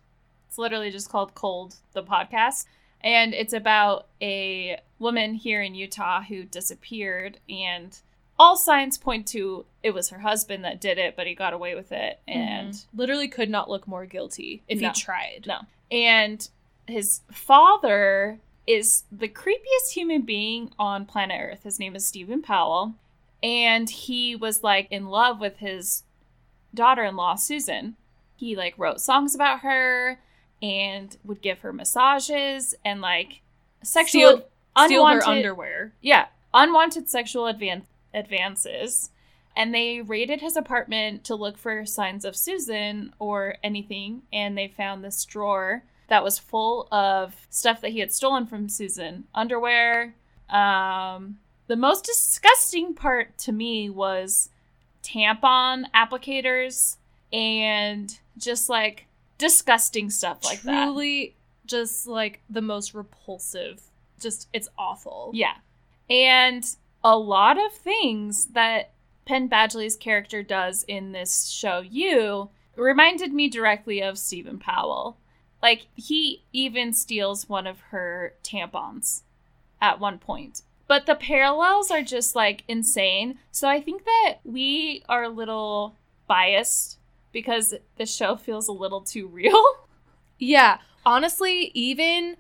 It's 0.49 0.59
literally 0.59 0.91
just 0.91 1.09
called 1.11 1.35
Cold, 1.35 1.77
the 1.93 2.03
podcast. 2.03 2.67
And 3.01 3.33
it's 3.35 3.53
about 3.53 4.07
a 4.21 4.81
woman 4.99 5.35
here 5.35 5.63
in 5.63 5.75
Utah 5.75 6.23
who 6.23 6.43
disappeared 6.45 7.39
and 7.49 7.97
all 8.39 8.57
signs 8.57 8.99
point 8.99 9.27
to 9.29 9.65
it 9.83 9.93
was 9.93 10.11
her 10.11 10.19
husband 10.21 10.65
that 10.65 10.81
did 10.81 10.99
it, 10.99 11.15
but 11.17 11.27
he 11.27 11.35
got 11.35 11.53
away 11.53 11.75
with 11.75 11.93
it. 11.93 12.21
And 12.27 12.73
Mhm. 12.75 12.87
literally 12.95 13.29
could 13.29 13.51
not 13.51 13.71
look 13.71 13.87
more 13.89 14.07
guilty 14.07 14.63
if 14.69 14.81
No. 14.81 14.89
he 14.89 14.95
tried. 14.95 15.45
no. 15.47 15.61
And 15.91 16.49
his 16.87 17.21
father 17.31 18.41
is 18.67 19.05
the 19.11 19.29
creepiest 19.29 19.93
human 19.93 20.23
being 20.23 20.73
on 20.79 21.07
planet 21.07 21.41
Earth. 21.41 21.63
His 21.65 21.79
name 21.79 21.97
is 21.97 22.07
Steven 22.07 22.43
Powell. 22.43 22.95
And 23.43 23.89
he 23.89 24.35
was 24.35 24.63
like 24.63 24.89
in 24.91 25.07
love 25.07 25.41
with 25.41 25.59
his 25.59 26.05
daughter 26.75 27.05
in 27.05 27.17
law, 27.17 27.35
Susan. 27.37 27.97
He 28.37 28.57
like 28.57 28.75
wrote 28.79 29.01
songs 29.01 29.35
about 29.35 29.61
her 29.61 30.21
and 30.63 31.17
would 31.25 31.41
give 31.43 31.61
her 31.61 31.73
massages 31.73 32.75
and 32.85 33.01
like 33.01 33.41
sexual 33.83 34.31
Steal- 34.31 34.49
Steal 34.87 35.07
her 35.07 35.13
unwanted 35.19 35.29
underwear. 35.29 35.93
yeah, 36.01 36.27
unwanted 36.55 37.09
sexual 37.09 37.45
advan- 37.45 37.83
advances. 38.15 39.11
And 39.57 39.75
they 39.75 40.01
raided 40.01 40.41
his 40.41 40.57
apartment 40.57 41.25
to 41.25 41.35
look 41.35 41.59
for 41.59 41.85
signs 41.85 42.25
of 42.25 42.37
Susan 42.37 43.13
or 43.19 43.57
anything. 43.65 44.23
And 44.33 44.57
they 44.57 44.69
found 44.69 45.03
this 45.03 45.25
drawer 45.25 45.83
that 46.09 46.23
was 46.23 46.39
full 46.39 46.87
of 46.93 47.35
stuff 47.51 47.81
that 47.81 47.91
he 47.91 47.99
had 47.99 48.13
stolen 48.13 48.47
from 48.47 48.69
Susan 48.69 49.25
underwear. 49.35 50.15
Um, 50.49 51.39
the 51.69 51.77
most 51.77 52.05
disgusting 52.05 52.95
part 52.95 53.39
to 53.39 53.53
me 53.53 53.89
was 53.89 54.51
tampon 55.03 55.85
applicators 55.95 56.97
and 57.33 58.19
just 58.37 58.69
like 58.69 59.07
disgusting 59.39 60.11
stuff 60.11 60.45
like 60.45 60.63
that. 60.63 60.87
Truly 60.87 61.37
just 61.67 62.07
like 62.07 62.41
the 62.51 62.63
most 62.63 62.95
repulsive. 62.95 63.81
Just 64.19 64.49
it's 64.53 64.69
awful. 64.77 65.31
Yeah. 65.35 65.55
And 66.11 66.65
a 67.05 67.17
lot 67.17 67.59
of 67.59 67.73
things 67.73 68.47
that 68.47 68.91
Penn 69.27 69.49
Badgley's 69.49 69.97
character 69.97 70.43
does 70.43 70.85
in 70.85 71.13
this 71.13 71.49
show, 71.49 71.81
You, 71.81 72.49
reminded 72.77 73.33
me 73.33 73.49
directly 73.49 74.03
of 74.03 74.19
Steven 74.19 74.59
Powell. 74.59 75.19
Like, 75.63 75.87
he 75.95 76.45
even 76.53 76.93
steals 76.93 77.49
one 77.49 77.67
of 77.67 77.81
her 77.91 78.35
tampons 78.43 79.23
at 79.83 80.01
one 80.01 80.19
point. 80.19 80.63
But 80.89 81.07
the 81.07 81.15
parallels 81.15 81.91
are 81.93 82.03
just 82.03 82.35
like 82.35 82.65
insane. 82.67 83.39
So 83.53 83.69
I 83.69 83.81
think 83.81 84.05
that 84.05 84.39
we 84.45 85.05
are 85.09 85.23
a 85.23 85.29
little 85.29 85.95
biased 86.27 86.99
because 87.31 87.75
the 87.97 88.07
show 88.07 88.37
feels 88.37 88.67
a 88.69 88.73
little 88.73 89.01
too 89.03 89.27
real. 89.29 89.63
Yeah. 90.41 90.79
Honestly, 91.05 91.73
even 91.75 92.37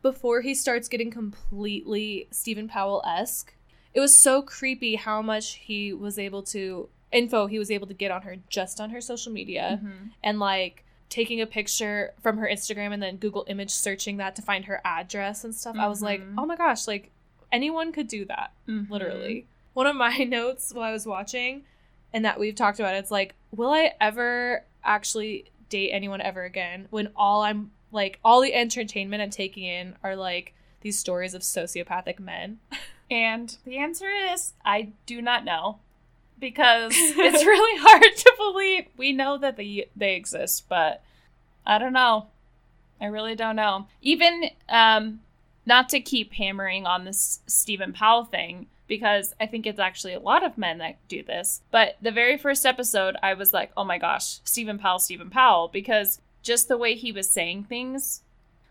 before 0.00 0.40
he 0.40 0.54
starts 0.54 0.88
getting 0.88 1.10
completely 1.10 2.26
Steven 2.30 2.66
Powell 2.66 3.02
esque, 3.06 3.54
it 3.92 4.00
was 4.00 4.16
so 4.16 4.40
creepy 4.40 4.94
how 4.96 5.20
much 5.20 5.54
he 5.56 5.92
was 5.92 6.18
able 6.18 6.42
to 6.44 6.88
info 7.12 7.46
he 7.46 7.58
was 7.58 7.70
able 7.70 7.86
to 7.86 7.92
get 7.92 8.10
on 8.10 8.22
her 8.22 8.36
just 8.48 8.80
on 8.80 8.88
her 8.88 9.02
social 9.02 9.30
media 9.30 9.78
and 10.24 10.38
like 10.40 10.82
taking 11.10 11.42
a 11.42 11.46
picture 11.46 12.14
from 12.22 12.38
her 12.38 12.48
Instagram 12.50 12.94
and 12.94 13.02
then 13.02 13.16
Google 13.18 13.44
image 13.48 13.70
searching 13.70 14.16
that 14.16 14.34
to 14.36 14.40
find 14.40 14.64
her 14.64 14.80
address 14.82 15.44
and 15.44 15.54
stuff. 15.54 15.76
I 15.78 15.88
was 15.88 16.00
like, 16.00 16.22
Mhm. 16.22 16.36
oh 16.38 16.46
my 16.46 16.56
gosh, 16.56 16.88
like 16.88 17.10
anyone 17.52 17.92
could 17.92 18.08
do 18.08 18.24
that. 18.24 18.52
Mhm. 18.68 18.90
literally. 18.90 19.46
One 19.74 19.86
of 19.86 19.94
my 19.96 20.16
notes 20.24 20.72
while 20.74 20.84
I 20.84 20.92
was 20.92 21.06
watching, 21.06 21.64
and 22.12 22.24
that 22.24 22.38
we've 22.40 22.54
talked 22.54 22.80
about, 22.80 22.94
it's 22.94 23.10
like, 23.10 23.34
will 23.54 23.70
I 23.70 23.92
ever 24.00 24.64
actually 24.84 25.46
date 25.68 25.90
anyone 25.92 26.20
ever 26.20 26.42
again 26.44 26.86
when 26.90 27.10
all 27.16 27.42
I'm 27.42 27.70
like, 27.92 28.18
all 28.24 28.40
the 28.40 28.52
entertainment 28.54 29.22
I'm 29.22 29.30
taking 29.30 29.64
in 29.64 29.94
are 30.02 30.16
like 30.16 30.54
these 30.80 30.98
stories 30.98 31.34
of 31.34 31.42
sociopathic 31.42 32.18
men? 32.18 32.58
And 33.10 33.54
the 33.66 33.76
answer 33.76 34.08
is 34.08 34.54
I 34.64 34.92
do 35.04 35.20
not 35.20 35.44
know 35.44 35.80
because 36.38 36.92
it's 36.96 37.44
really 37.44 37.78
hard 37.82 38.16
to 38.16 38.32
believe. 38.38 38.86
We 38.96 39.12
know 39.12 39.36
that 39.36 39.58
they 39.58 39.86
they 39.94 40.14
exist, 40.16 40.64
but 40.66 41.02
I 41.66 41.76
don't 41.76 41.92
know. 41.92 42.28
I 43.02 43.06
really 43.06 43.34
don't 43.34 43.56
know. 43.56 43.86
Even 44.00 44.44
um 44.70 45.20
not 45.66 45.88
to 45.90 46.00
keep 46.00 46.32
hammering 46.34 46.86
on 46.86 47.04
this 47.04 47.40
Steven 47.46 47.92
Powell 47.92 48.24
thing 48.24 48.66
because 48.88 49.34
I 49.40 49.46
think 49.46 49.66
it's 49.66 49.78
actually 49.78 50.14
a 50.14 50.20
lot 50.20 50.44
of 50.44 50.58
men 50.58 50.78
that 50.78 50.96
do 51.08 51.22
this. 51.22 51.62
But 51.70 51.96
the 52.02 52.10
very 52.10 52.36
first 52.36 52.66
episode 52.66 53.16
I 53.22 53.34
was 53.34 53.52
like, 53.52 53.70
"Oh 53.76 53.84
my 53.84 53.98
gosh, 53.98 54.40
Steven 54.44 54.78
Powell, 54.78 54.98
Steven 54.98 55.30
Powell" 55.30 55.68
because 55.72 56.20
just 56.42 56.68
the 56.68 56.76
way 56.76 56.94
he 56.94 57.12
was 57.12 57.28
saying 57.30 57.64
things 57.64 58.22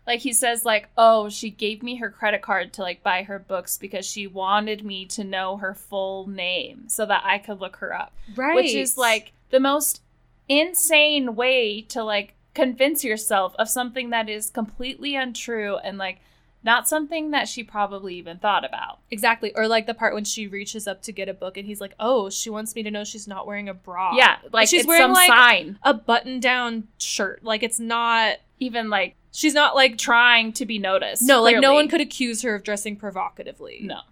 like 0.06 0.20
he 0.20 0.32
says 0.32 0.64
like 0.64 0.88
oh 0.98 1.28
she 1.30 1.48
gave 1.48 1.82
me 1.82 1.96
her 1.96 2.10
credit 2.10 2.42
card 2.42 2.72
to 2.72 2.82
like 2.82 3.02
buy 3.04 3.22
her 3.22 3.38
books 3.38 3.78
because 3.78 4.04
she 4.04 4.26
wanted 4.26 4.84
me 4.84 5.06
to 5.06 5.22
know 5.24 5.56
her 5.56 5.72
full 5.72 6.26
name 6.28 6.82
so 6.88 7.06
that 7.06 7.22
i 7.24 7.38
could 7.38 7.60
look 7.60 7.76
her 7.76 7.94
up 7.94 8.12
Right. 8.36 8.54
which 8.56 8.74
is 8.74 8.98
like 8.98 9.32
the 9.50 9.60
most 9.60 10.02
insane 10.48 11.34
way 11.34 11.80
to 11.82 12.02
like 12.04 12.34
convince 12.54 13.02
yourself 13.04 13.54
of 13.58 13.68
something 13.68 14.10
that 14.10 14.28
is 14.28 14.50
completely 14.50 15.14
untrue 15.16 15.76
and 15.78 15.96
like 15.98 16.20
not 16.64 16.88
something 16.88 17.30
that 17.32 17.48
she 17.48 17.64
probably 17.64 18.14
even 18.16 18.38
thought 18.38 18.64
about. 18.64 18.98
Exactly. 19.10 19.52
Or 19.54 19.66
like 19.68 19.86
the 19.86 19.94
part 19.94 20.14
when 20.14 20.24
she 20.24 20.46
reaches 20.46 20.86
up 20.86 21.02
to 21.02 21.12
get 21.12 21.28
a 21.28 21.34
book 21.34 21.56
and 21.56 21.66
he's 21.66 21.80
like, 21.80 21.94
"Oh, 21.98 22.30
she 22.30 22.50
wants 22.50 22.74
me 22.74 22.82
to 22.84 22.90
know 22.90 23.04
she's 23.04 23.26
not 23.28 23.46
wearing 23.46 23.68
a 23.68 23.74
bra." 23.74 24.14
Yeah, 24.16 24.36
like 24.52 24.68
she's 24.68 24.80
it's 24.80 24.88
wearing, 24.88 25.02
some 25.02 25.12
like- 25.12 25.28
sign. 25.28 25.78
a 25.82 25.92
button-down 25.94 26.88
shirt. 26.98 27.42
Like 27.44 27.62
it's 27.62 27.80
not. 27.80 28.36
Even 28.60 28.90
like 28.90 29.16
She's 29.32 29.54
not 29.54 29.74
like. 29.74 29.98
trying 29.98 30.52
to 30.52 30.66
be 30.66 30.78
noticed. 30.78 31.22
No, 31.22 31.42
like 31.42 31.58
no 31.58 31.74
one 31.74 31.88
could 31.88 32.00
accuse 32.00 32.42
her 32.42 32.54
of 32.54 32.62
dressing 32.62 32.94
provocatively. 32.94 33.80
No. 33.82 34.02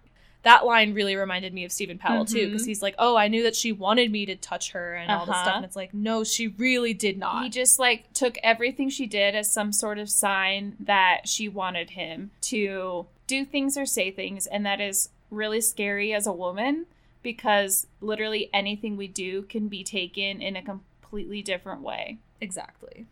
That 0.43 0.65
line 0.65 0.93
really 0.93 1.15
reminded 1.15 1.53
me 1.53 1.65
of 1.65 1.71
Steven 1.71 1.97
Powell 1.99 2.25
too, 2.25 2.47
because 2.47 2.65
he's 2.65 2.81
like, 2.81 2.95
"Oh, 2.97 3.15
I 3.15 3.27
knew 3.27 3.43
that 3.43 3.55
she 3.55 3.71
wanted 3.71 4.11
me 4.11 4.25
to 4.25 4.35
touch 4.35 4.71
her 4.71 4.95
and 4.95 5.11
all 5.11 5.25
this 5.25 5.35
stuff," 5.35 5.47
Uh-huh. 5.47 5.55
and 5.57 5.65
it's 5.65 5.75
like, 5.75 5.93
no, 5.93 6.23
she 6.23 6.47
really 6.47 6.93
did 6.93 7.17
not. 7.19 7.43
He 7.43 7.49
just 7.49 7.77
like 7.77 8.11
took 8.13 8.37
everything 8.41 8.89
she 8.89 9.05
did 9.05 9.35
as 9.35 9.51
some 9.53 9.71
sort 9.71 9.99
of 9.99 10.09
sign 10.09 10.75
that 10.79 11.27
she 11.27 11.47
wanted 11.47 11.91
him 11.91 12.31
to 12.41 13.05
do 13.27 13.45
things 13.45 13.77
or 13.77 13.85
say 13.85 14.09
things, 14.09 14.47
and 14.47 14.65
that 14.65 14.81
is 14.81 15.09
really 15.29 15.61
scary 15.61 16.11
as 16.13 16.25
a 16.25 16.33
woman 16.33 16.87
because 17.23 17.85
literally 18.01 18.49
anything 18.51 18.97
we 18.97 19.07
do 19.07 19.43
can 19.43 19.67
be 19.67 19.83
taken 19.83 20.41
in 20.41 20.55
a 20.55 20.61
completely 20.63 21.41
different 21.43 21.81
way. 21.81 22.17
exactly. 22.41 23.05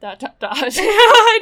Dot 0.00 0.18
dot 0.18 0.40
dot. 0.40 0.56
I 0.58 1.38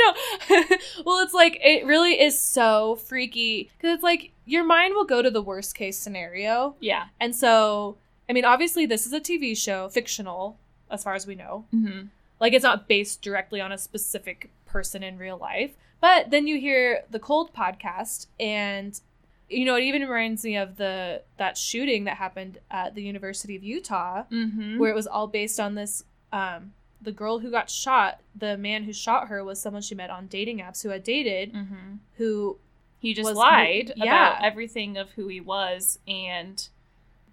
know. 0.50 0.76
well, 1.06 1.22
it's 1.22 1.34
like 1.34 1.58
it 1.62 1.86
really 1.86 2.20
is 2.20 2.38
so 2.40 2.96
freaky 2.96 3.70
because 3.76 3.94
it's 3.94 4.02
like 4.02 4.32
your 4.46 4.64
mind 4.64 4.94
will 4.94 5.04
go 5.04 5.22
to 5.22 5.30
the 5.30 5.42
worst 5.42 5.74
case 5.76 5.96
scenario, 5.98 6.74
yeah. 6.80 7.04
and 7.20 7.36
so 7.36 7.98
I 8.28 8.32
mean, 8.32 8.44
obviously, 8.44 8.84
this 8.84 9.06
is 9.06 9.12
a 9.12 9.20
TV 9.20 9.56
show, 9.56 9.88
fictional 9.88 10.58
as 10.90 11.04
far 11.04 11.14
as 11.14 11.26
we 11.26 11.34
know. 11.36 11.66
Mm-hmm. 11.74 12.06
Like 12.40 12.52
it's 12.52 12.64
not 12.64 12.88
based 12.88 13.22
directly 13.22 13.60
on 13.60 13.70
a 13.72 13.78
specific 13.78 14.50
person 14.66 15.02
in 15.02 15.18
real 15.18 15.36
life. 15.38 15.72
But 16.00 16.30
then 16.30 16.46
you 16.46 16.58
hear 16.60 17.04
the 17.10 17.18
Cold 17.18 17.52
podcast, 17.54 18.26
and 18.40 19.00
you 19.48 19.64
know 19.64 19.76
it 19.76 19.82
even 19.84 20.02
reminds 20.02 20.44
me 20.44 20.56
of 20.56 20.76
the 20.78 21.22
that 21.36 21.56
shooting 21.56 22.04
that 22.04 22.16
happened 22.16 22.58
at 22.70 22.94
the 22.96 23.02
University 23.02 23.54
of 23.54 23.62
Utah, 23.62 24.24
Mm-hmm. 24.32 24.78
where 24.78 24.90
it 24.90 24.94
was 24.96 25.06
all 25.06 25.28
based 25.28 25.60
on 25.60 25.74
this. 25.76 26.02
Um, 26.32 26.72
the 27.00 27.12
girl 27.12 27.38
who 27.38 27.50
got 27.50 27.70
shot, 27.70 28.20
the 28.34 28.56
man 28.56 28.84
who 28.84 28.92
shot 28.92 29.28
her 29.28 29.44
was 29.44 29.60
someone 29.60 29.82
she 29.82 29.94
met 29.94 30.10
on 30.10 30.26
dating 30.26 30.58
apps 30.58 30.82
who 30.82 30.88
had 30.90 31.02
dated, 31.02 31.52
mm-hmm. 31.52 31.96
who 32.16 32.58
He 32.98 33.14
just 33.14 33.34
lied 33.34 33.92
yeah. 33.96 34.04
about 34.04 34.44
everything 34.44 34.96
of 34.96 35.10
who 35.12 35.28
he 35.28 35.40
was 35.40 35.98
and 36.08 36.68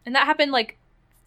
and 0.05 0.13
that 0.13 0.25
happened 0.25 0.51
like 0.51 0.77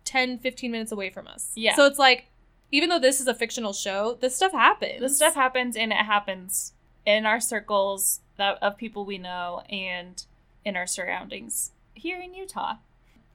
10 0.04 0.38
15 0.38 0.70
minutes 0.70 0.92
away 0.92 1.10
from 1.10 1.26
us 1.26 1.50
Yeah. 1.56 1.74
so 1.74 1.84
it's 1.86 1.98
like 1.98 2.28
even 2.70 2.88
though 2.88 3.00
this 3.00 3.20
is 3.20 3.26
a 3.26 3.34
fictional 3.34 3.72
show 3.72 4.16
this 4.20 4.36
stuff 4.36 4.52
happens 4.52 5.00
this 5.00 5.16
stuff 5.16 5.34
happens 5.34 5.76
and 5.76 5.90
it 5.92 5.96
happens 5.96 6.72
in 7.04 7.26
our 7.26 7.40
circles 7.40 8.20
that 8.36 8.56
of 8.62 8.76
people 8.76 9.04
we 9.04 9.18
know 9.18 9.62
and 9.68 10.24
in 10.64 10.76
our 10.76 10.86
surroundings 10.86 11.72
here 11.94 12.20
in 12.20 12.34
Utah. 12.34 12.74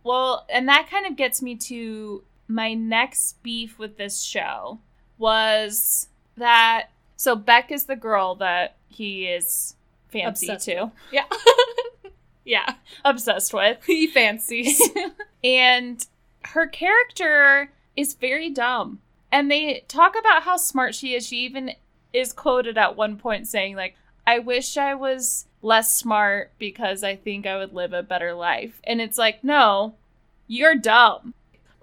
Well, 0.03 0.45
and 0.49 0.67
that 0.67 0.89
kind 0.89 1.05
of 1.05 1.15
gets 1.15 1.41
me 1.41 1.55
to 1.55 2.23
my 2.47 2.73
next 2.73 3.41
beef 3.43 3.79
with 3.79 3.97
this 3.97 4.21
show 4.21 4.79
was 5.23 6.09
that 6.36 6.88
so 7.15 7.33
Beck 7.33 7.71
is 7.71 7.86
the 7.86 7.95
girl 7.95 8.36
that 8.36 8.75
he 8.89 9.25
is 9.25 9.75
fancy 10.09 10.47
Obsessed 10.47 10.65
to, 10.65 10.91
yeah 11.13 11.23
yeah 12.45 12.73
obsessed 13.05 13.53
with. 13.53 13.81
he 13.88 14.05
fancies 14.05 14.81
and 15.43 16.05
her 16.43 16.67
character 16.67 17.71
is 17.95 18.15
very 18.15 18.49
dumb. 18.49 18.99
And 19.31 19.49
they 19.49 19.86
talk 19.88 20.13
about 20.19 20.43
how 20.43 20.57
smart 20.57 20.93
she 20.93 21.15
is. 21.15 21.25
She 21.25 21.38
even 21.38 21.71
is 22.12 22.33
quoted 22.33 22.77
at 22.77 22.97
one 22.97 23.17
point 23.17 23.47
saying, 23.47 23.77
like, 23.77 23.95
I 24.27 24.39
wish 24.39 24.75
I 24.75 24.93
was 24.93 25.45
less 25.62 25.95
smart 25.95 26.51
because 26.59 27.01
I 27.01 27.15
think 27.15 27.47
I 27.47 27.57
would 27.57 27.73
live 27.73 27.93
a 27.93 28.03
better 28.03 28.33
life. 28.33 28.81
And 28.83 28.99
it's 28.99 29.17
like, 29.17 29.41
no, 29.41 29.95
you're 30.47 30.75
dumb. 30.75 31.33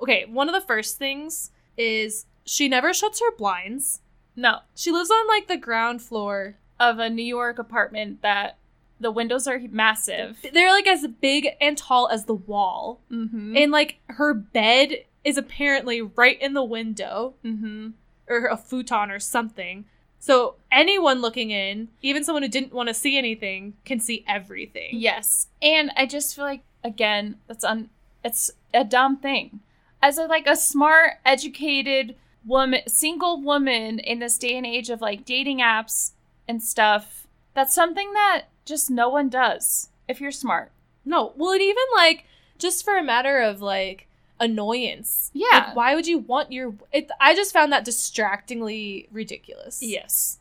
okay 0.03 0.27
one 0.27 0.49
of 0.51 0.55
the 0.55 0.67
first 0.67 0.99
things 0.99 1.53
is 1.79 2.27
she 2.45 2.69
never 2.69 2.93
shuts 2.95 3.21
her 3.21 3.35
blinds 3.37 4.01
No. 4.37 4.61
she 4.75 4.91
lives 4.91 5.11
on 5.11 5.27
like 5.29 5.47
the 5.49 5.57
ground 5.57 6.03
floor 6.03 6.57
Of 6.79 6.99
a 6.99 7.11
New 7.11 7.23
York 7.25 7.59
apartment 7.59 8.23
that 8.23 8.57
the 8.99 9.11
windows 9.11 9.47
are 9.47 9.59
massive. 9.71 10.39
they're 10.53 10.73
like 10.73 10.87
as 10.87 11.07
big 11.21 11.49
and 11.61 11.77
tall 11.79 12.09
as 12.09 12.25
the 12.27 12.35
wall 12.35 13.01
Mm-hmm. 13.11 13.57
and 13.57 13.73
like 13.73 13.99
her 14.09 14.35
bed 14.35 15.05
is 15.25 15.37
apparently 15.39 16.01
right 16.03 16.41
in 16.41 16.55
the 16.55 16.65
window 16.65 17.35
mm-hmm. 17.45 17.89
or 18.29 18.47
a 18.47 18.57
futon 18.57 19.11
or 19.11 19.19
something. 19.19 19.85
So 20.19 20.57
anyone 20.71 21.21
looking 21.23 21.51
in, 21.51 21.89
even 22.03 22.25
someone 22.25 22.43
who 22.43 22.49
didn't 22.49 22.73
want 22.75 22.89
to 22.89 22.95
see 22.95 23.17
anything, 23.17 23.75
can 23.87 24.01
see 24.01 24.23
everything. 24.29 24.91
Yes. 24.93 25.49
And 25.63 25.91
I 25.97 26.05
just 26.07 26.37
feel 26.37 26.45
like 26.47 26.63
again, 26.85 27.37
that's 27.49 27.65
un 27.65 27.89
it's 28.25 28.51
a 28.75 28.85
dumb 28.85 29.17
thing. 29.19 29.61
As 30.03 30.17
a 30.19 30.25
like 30.25 30.47
a 30.47 30.57
smart, 30.57 31.15
educated 31.25 32.17
woman 32.45 32.83
single 32.87 33.41
woman 33.41 33.99
in 33.99 34.19
this 34.19 34.39
day 34.39 34.57
and 34.57 34.67
age 34.67 34.91
of 34.91 35.01
like 35.01 35.25
dating 35.25 35.59
apps 35.59 36.13
and 36.49 36.63
stuff, 36.63 37.27
that's 37.55 37.75
something 37.75 38.13
that 38.13 38.45
just 38.65 38.91
no 38.91 39.09
one 39.09 39.29
does 39.29 39.89
if 40.09 40.21
you're 40.21 40.31
smart. 40.31 40.73
No, 41.05 41.33
well, 41.37 41.53
and 41.53 41.63
even 41.63 41.85
like 41.95 42.25
just 42.59 42.85
for 42.85 42.97
a 42.97 43.03
matter 43.03 43.41
of 43.41 43.61
like 43.61 44.07
annoyance. 44.39 45.31
Yeah. 45.35 45.47
Like, 45.53 45.77
why 45.77 45.95
would 45.95 46.07
you 46.07 46.19
want 46.19 46.53
your? 46.53 46.75
It, 46.93 47.11
I 47.21 47.35
just 47.35 47.53
found 47.53 47.73
that 47.73 47.85
distractingly 47.85 49.09
ridiculous. 49.13 49.83
Yes. 49.83 50.39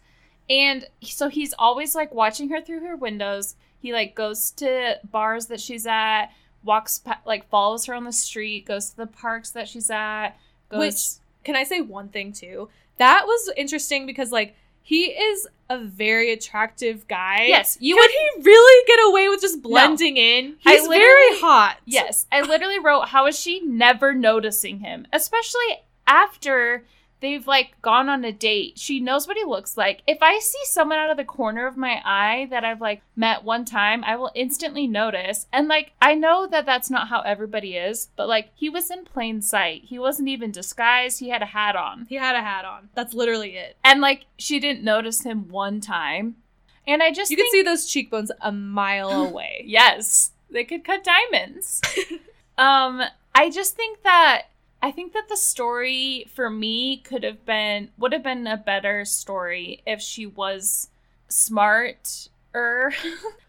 And 0.49 0.87
so 1.03 1.29
he's 1.29 1.53
always 1.59 1.93
like 1.93 2.13
watching 2.13 2.49
her 2.49 2.61
through 2.61 2.81
her 2.81 2.95
windows. 2.95 3.55
He 3.79 3.93
like 3.93 4.15
goes 4.15 4.51
to 4.51 4.99
bars 5.03 5.45
that 5.47 5.61
she's 5.61 5.85
at, 5.85 6.29
walks 6.63 6.99
pa- 6.99 7.21
like 7.25 7.47
follows 7.49 7.85
her 7.85 7.93
on 7.93 8.03
the 8.03 8.11
street, 8.11 8.65
goes 8.65 8.89
to 8.89 8.97
the 8.97 9.07
parks 9.07 9.51
that 9.51 9.67
she's 9.67 9.89
at, 9.89 10.31
goes 10.69 10.79
Which 10.79 10.95
can 11.43 11.55
I 11.55 11.63
say 11.63 11.81
one 11.81 12.09
thing 12.09 12.33
too? 12.33 12.69
That 12.97 13.25
was 13.25 13.51
interesting 13.55 14.05
because 14.05 14.31
like 14.31 14.55
he 14.81 15.05
is 15.05 15.47
a 15.69 15.77
very 15.77 16.31
attractive 16.33 17.07
guy. 17.07 17.45
Yes, 17.45 17.77
you 17.79 17.95
Could 17.95 18.01
would 18.01 18.11
he 18.11 18.43
really 18.43 18.85
get 18.87 18.99
away 19.07 19.29
with 19.29 19.41
just 19.41 19.61
blending 19.61 20.17
in? 20.17 20.55
He's 20.59 20.87
very 20.87 21.39
hot. 21.39 21.77
Yes, 21.85 22.25
I 22.31 22.41
literally 22.41 22.79
wrote, 22.79 23.09
How 23.09 23.27
is 23.27 23.37
she 23.39 23.61
never 23.61 24.13
noticing 24.13 24.79
him? 24.79 25.05
Especially 25.13 25.83
after 26.07 26.85
they've 27.21 27.45
like 27.45 27.81
gone 27.81 28.09
on 28.09 28.23
a 28.23 28.31
date. 28.31 28.77
She 28.77 28.99
knows 28.99 29.27
what 29.27 29.37
he 29.37 29.43
looks 29.43 29.77
like. 29.77 30.01
If 30.07 30.19
I 30.21 30.39
see 30.39 30.59
someone 30.65 30.97
out 30.97 31.11
of 31.11 31.17
the 31.17 31.23
corner 31.23 31.67
of 31.67 31.77
my 31.77 32.01
eye 32.05 32.47
that 32.49 32.63
I've 32.63 32.81
like 32.81 33.01
met 33.15 33.43
one 33.43 33.65
time, 33.65 34.03
I 34.03 34.15
will 34.15 34.31
instantly 34.35 34.87
notice. 34.87 35.47
And 35.51 35.67
like, 35.67 35.91
I 36.01 36.15
know 36.15 36.47
that 36.47 36.65
that's 36.65 36.89
not 36.89 37.09
how 37.09 37.21
everybody 37.21 37.75
is, 37.75 38.09
but 38.15 38.27
like, 38.27 38.51
he 38.55 38.69
was 38.69 38.89
in 38.89 39.05
plain 39.05 39.41
sight. 39.41 39.83
He 39.85 39.99
wasn't 39.99 40.29
even 40.29 40.51
disguised. 40.51 41.19
He 41.19 41.29
had 41.29 41.41
a 41.41 41.47
hat 41.47 41.75
on. 41.75 42.05
He 42.09 42.15
had 42.15 42.35
a 42.35 42.41
hat 42.41 42.65
on. 42.65 42.89
That's 42.95 43.13
literally 43.13 43.57
it. 43.57 43.77
And 43.83 44.01
like, 44.01 44.25
she 44.37 44.59
didn't 44.59 44.83
notice 44.83 45.23
him 45.23 45.49
one 45.49 45.81
time. 45.81 46.35
And 46.87 47.03
I 47.03 47.11
just 47.11 47.29
You 47.29 47.37
think 47.37 47.47
can 47.47 47.51
see 47.51 47.63
those 47.63 47.85
cheekbones 47.85 48.31
a 48.41 48.51
mile 48.51 49.11
away. 49.27 49.63
Yes, 49.65 50.31
they 50.49 50.63
could 50.63 50.83
cut 50.83 51.03
diamonds. 51.03 51.81
um, 52.57 53.03
I 53.35 53.49
just 53.51 53.75
think 53.75 54.03
that 54.03 54.47
I 54.81 54.91
think 54.91 55.13
that 55.13 55.27
the 55.27 55.37
story 55.37 56.25
for 56.33 56.49
me 56.49 56.97
could 56.97 57.23
have 57.23 57.45
been 57.45 57.89
would 57.97 58.13
have 58.13 58.23
been 58.23 58.47
a 58.47 58.57
better 58.57 59.03
story 59.05 59.81
if 59.85 60.01
she 60.01 60.25
was 60.25 60.89
smarter 61.27 61.93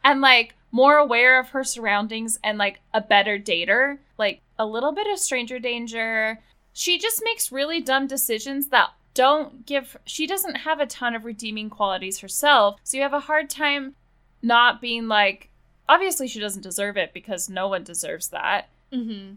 and 0.04 0.20
like 0.20 0.54
more 0.72 0.96
aware 0.96 1.38
of 1.38 1.50
her 1.50 1.64
surroundings 1.64 2.38
and 2.42 2.58
like 2.58 2.80
a 2.92 3.00
better 3.00 3.38
dater, 3.38 3.98
like 4.18 4.40
a 4.58 4.66
little 4.66 4.92
bit 4.92 5.06
of 5.06 5.18
stranger 5.18 5.58
danger. 5.58 6.38
She 6.72 6.98
just 6.98 7.22
makes 7.24 7.52
really 7.52 7.80
dumb 7.80 8.06
decisions 8.06 8.68
that 8.68 8.90
don't 9.14 9.66
give 9.66 9.96
she 10.04 10.26
doesn't 10.26 10.58
have 10.58 10.78
a 10.78 10.86
ton 10.86 11.14
of 11.14 11.24
redeeming 11.24 11.70
qualities 11.70 12.20
herself. 12.20 12.78
So 12.84 12.96
you 12.96 13.02
have 13.02 13.12
a 13.12 13.20
hard 13.20 13.50
time 13.50 13.94
not 14.42 14.80
being 14.80 15.08
like 15.08 15.48
obviously 15.88 16.28
she 16.28 16.40
doesn't 16.40 16.62
deserve 16.62 16.96
it 16.96 17.12
because 17.12 17.48
no 17.48 17.68
one 17.68 17.84
deserves 17.84 18.28
that. 18.28 18.68
Mm-hmm. 18.92 19.34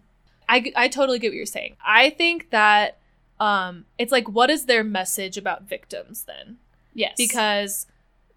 I, 0.49 0.71
I 0.75 0.87
totally 0.87 1.19
get 1.19 1.29
what 1.29 1.35
you're 1.35 1.45
saying. 1.45 1.75
I 1.85 2.09
think 2.11 2.49
that 2.51 2.97
um, 3.39 3.85
it's 3.97 4.11
like, 4.11 4.29
what 4.29 4.49
is 4.49 4.65
their 4.65 4.83
message 4.83 5.37
about 5.37 5.63
victims 5.63 6.23
then? 6.23 6.57
Yes. 6.93 7.13
Because 7.17 7.87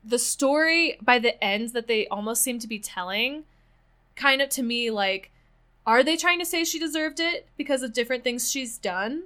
the 0.04 0.18
story 0.18 0.98
by 1.02 1.18
the 1.18 1.42
ends 1.42 1.72
that 1.72 1.86
they 1.86 2.06
almost 2.08 2.42
seem 2.42 2.58
to 2.60 2.66
be 2.66 2.78
telling, 2.78 3.44
kind 4.14 4.40
of 4.40 4.48
to 4.50 4.62
me, 4.62 4.90
like, 4.90 5.30
are 5.86 6.02
they 6.02 6.16
trying 6.16 6.38
to 6.38 6.46
say 6.46 6.64
she 6.64 6.78
deserved 6.78 7.20
it 7.20 7.46
because 7.56 7.82
of 7.82 7.92
different 7.92 8.24
things 8.24 8.50
she's 8.50 8.78
done? 8.78 9.24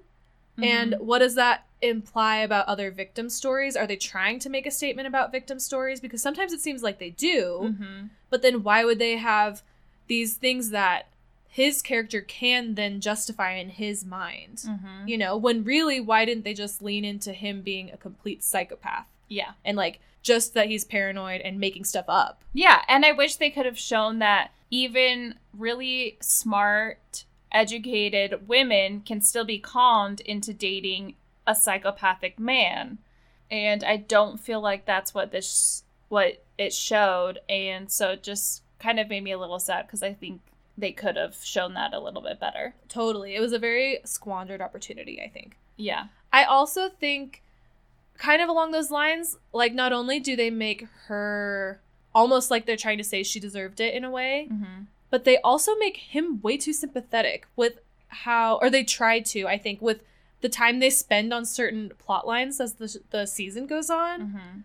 And 0.63 0.93
Mhm. 0.93 1.01
what 1.01 1.21
does 1.21 1.37
that 1.37 1.65
imply 1.81 2.39
about 2.39 2.67
other 2.67 2.91
victim 2.91 3.31
stories? 3.31 3.77
Are 3.77 3.87
they 3.87 3.97
trying 3.97 4.39
to 4.41 4.51
make 4.51 4.67
a 4.67 4.71
statement 4.71 5.09
about 5.09 5.33
victim 5.33 5.59
stories? 5.59 6.01
Because 6.01 6.21
sometimes 6.21 6.53
it 6.53 6.61
seems 6.61 6.83
like 6.83 6.99
they 6.99 7.11
do. 7.11 7.75
Mhm. 7.79 8.11
But 8.29 8.43
then 8.43 8.63
why 8.63 8.85
would 8.85 8.99
they 8.99 9.17
have 9.17 9.63
these 10.07 10.35
things 10.37 10.69
that 10.71 11.07
his 11.53 11.83
character 11.83 12.21
can 12.21 12.75
then 12.77 13.01
justify 13.01 13.55
in 13.55 13.71
his 13.71 14.05
mind? 14.05 14.59
Mhm. 14.67 15.09
You 15.09 15.19
know, 15.19 15.37
when 15.37 15.65
really, 15.65 16.01
why 16.01 16.25
didn't 16.25 16.45
they 16.45 16.55
just 16.55 16.81
lean 16.81 17.05
into 17.05 17.33
him 17.33 17.61
being 17.63 17.91
a 17.91 17.97
complete 17.97 18.43
psychopath? 18.43 19.07
Yeah. 19.29 19.53
and 19.65 19.77
like 19.77 20.01
just 20.23 20.55
that 20.55 20.67
he's 20.69 20.85
paranoid 20.85 21.41
and 21.41 21.59
making 21.61 21.85
stuff 21.85 22.05
up. 22.09 22.43
Yeah, 22.53 22.83
and 22.89 23.05
I 23.07 23.13
wish 23.13 23.37
they 23.37 23.49
could 23.51 23.65
have 23.65 23.79
shown 23.79 24.19
that 24.19 24.51
even 24.71 25.37
really 25.57 26.17
smart, 26.21 27.25
educated 27.53 28.49
women 28.49 29.01
can 29.01 29.21
still 29.21 29.45
be 29.45 29.59
conned 29.59 30.21
into 30.21 30.53
dating 30.53 31.15
a 31.47 31.55
psychopathic 31.55 32.39
man. 32.39 32.99
And 33.51 33.83
I 33.83 33.97
don't 33.97 34.39
feel 34.39 34.61
like 34.61 34.85
that's 34.85 35.15
what 35.15 35.31
this 35.33 35.85
what 36.09 36.43
it 36.59 36.73
showed, 36.73 37.39
and 37.49 37.91
so 37.91 38.11
it 38.11 38.23
just 38.25 38.63
kind 38.81 38.99
of 38.99 39.09
made 39.09 39.23
me 39.23 39.31
a 39.31 39.39
little 39.39 39.61
sad 39.61 39.87
because 39.87 40.03
I 40.03 40.13
think 40.13 40.41
they 40.81 40.93
could 40.93 41.17
have 41.17 41.37
shown 41.43 41.75
that 41.75 41.93
a 41.95 42.01
little 42.01 42.23
bit 42.23 42.41
better. 42.41 42.75
Totally. 42.89 43.37
It 43.37 43.41
was 43.41 43.53
a 43.53 43.59
very 43.59 44.01
squandered 44.05 44.61
opportunity, 44.61 45.21
I 45.23 45.29
think. 45.29 45.57
Yeah. 45.77 46.07
I 46.33 46.45
also 46.45 46.89
think, 46.89 47.43
kind 48.19 48.43
of 48.43 48.49
along 48.49 48.73
those 48.73 48.91
lines, 48.91 49.37
like, 49.53 49.73
not 49.75 49.93
only 49.93 50.21
do 50.21 50.37
they 50.37 50.51
make 50.51 50.87
her 51.07 51.81
almost 52.15 52.51
like 52.51 52.67
they're 52.67 52.77
trying 52.77 52.99
to 52.99 53.05
say 53.05 53.23
she 53.23 53.41
deserved 53.41 53.81
it 53.81 53.95
in 53.95 54.05
a 54.05 54.11
way, 54.11 54.49
Mm-hmm. 54.53 54.83
but 55.11 55.25
they 55.25 55.39
also 55.39 55.75
make 55.77 55.97
him 55.97 56.41
way 56.43 56.57
too 56.57 56.73
sympathetic 56.73 57.47
with 57.57 57.81
how, 58.09 58.57
or 58.61 58.69
they 58.71 58.83
try 58.85 59.21
to, 59.21 59.47
I 59.47 59.57
think, 59.59 59.81
with 59.81 60.01
the 60.41 60.49
time 60.49 60.79
they 60.81 60.91
spend 60.91 61.33
on 61.33 61.45
certain 61.45 61.93
plot 61.99 62.27
lines 62.27 62.61
as 62.61 62.75
the, 62.75 62.99
the 63.11 63.27
season 63.27 63.67
goes 63.67 63.91
on. 63.91 64.21
Mm-hmm. 64.21 64.59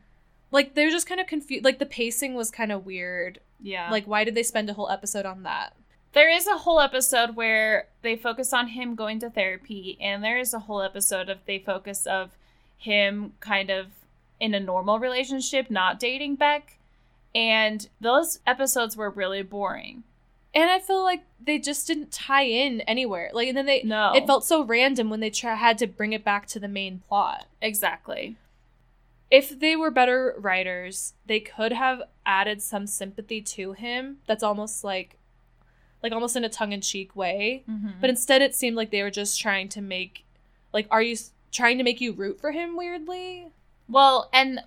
Like, 0.51 0.73
they're 0.73 0.89
just 0.91 1.07
kind 1.07 1.19
of 1.19 1.27
confused. 1.27 1.65
Like, 1.65 1.79
the 1.79 1.85
pacing 1.85 2.33
was 2.33 2.49
kind 2.51 2.71
of 2.71 2.85
weird. 2.85 3.39
Yeah. 3.61 3.89
Like, 3.91 4.05
why 4.05 4.23
did 4.23 4.35
they 4.35 4.43
spend 4.43 4.69
a 4.69 4.73
whole 4.73 4.89
episode 4.89 5.25
on 5.25 5.43
that? 5.43 5.73
There 6.15 6.29
is 6.29 6.47
a 6.47 6.57
whole 6.59 6.79
episode 6.79 7.35
where 7.35 7.89
they 8.01 8.15
focus 8.15 8.53
on 8.53 8.69
him 8.69 8.95
going 8.95 9.19
to 9.19 9.29
therapy, 9.29 9.97
and 9.99 10.23
there 10.23 10.39
is 10.39 10.53
a 10.53 10.59
whole 10.59 10.81
episode 10.81 11.27
of 11.27 11.39
they 11.45 11.59
focus 11.59 12.07
of 12.07 12.31
him 12.77 13.33
kind 13.41 13.69
of 13.69 13.87
in 14.39 14.53
a 14.53 14.59
normal 14.61 14.97
relationship, 14.97 15.69
not 15.69 15.99
dating 15.99 16.35
Beck. 16.35 16.77
And 17.35 17.89
those 17.99 18.39
episodes 18.47 18.95
were 18.95 19.09
really 19.09 19.41
boring. 19.43 20.03
And 20.53 20.69
I 20.69 20.79
feel 20.79 21.03
like 21.03 21.23
they 21.37 21.59
just 21.59 21.85
didn't 21.85 22.13
tie 22.13 22.45
in 22.45 22.79
anywhere. 22.81 23.29
Like, 23.33 23.49
and 23.49 23.57
then 23.57 23.65
they, 23.65 23.83
No. 23.83 24.13
it 24.15 24.25
felt 24.25 24.45
so 24.45 24.63
random 24.63 25.09
when 25.09 25.19
they 25.19 25.29
try, 25.29 25.53
had 25.55 25.77
to 25.79 25.87
bring 25.87 26.13
it 26.13 26.23
back 26.23 26.47
to 26.47 26.61
the 26.61 26.69
main 26.69 27.01
plot. 27.09 27.45
exactly. 27.61 28.37
If 29.29 29.59
they 29.59 29.75
were 29.75 29.91
better 29.91 30.35
writers, 30.37 31.13
they 31.25 31.41
could 31.41 31.73
have 31.73 32.03
added 32.25 32.61
some 32.61 32.87
sympathy 32.87 33.41
to 33.41 33.73
him. 33.73 34.19
That's 34.27 34.43
almost 34.43 34.83
like, 34.83 35.17
like 36.05 36.13
almost 36.13 36.35
in 36.35 36.43
a 36.43 36.49
tongue 36.49 36.71
in 36.71 36.81
cheek 36.81 37.15
way. 37.15 37.63
Mm-hmm. 37.67 37.99
But 37.99 38.11
instead, 38.11 38.43
it 38.43 38.53
seemed 38.53 38.75
like 38.75 38.91
they 38.91 39.01
were 39.01 39.09
just 39.09 39.41
trying 39.41 39.69
to 39.69 39.81
make, 39.81 40.23
like, 40.71 40.87
are 40.91 41.01
you 41.01 41.13
s- 41.13 41.31
trying 41.51 41.79
to 41.79 41.83
make 41.83 41.99
you 41.99 42.13
root 42.13 42.39
for 42.39 42.51
him 42.51 42.77
weirdly? 42.77 43.47
Well, 43.89 44.29
and 44.31 44.59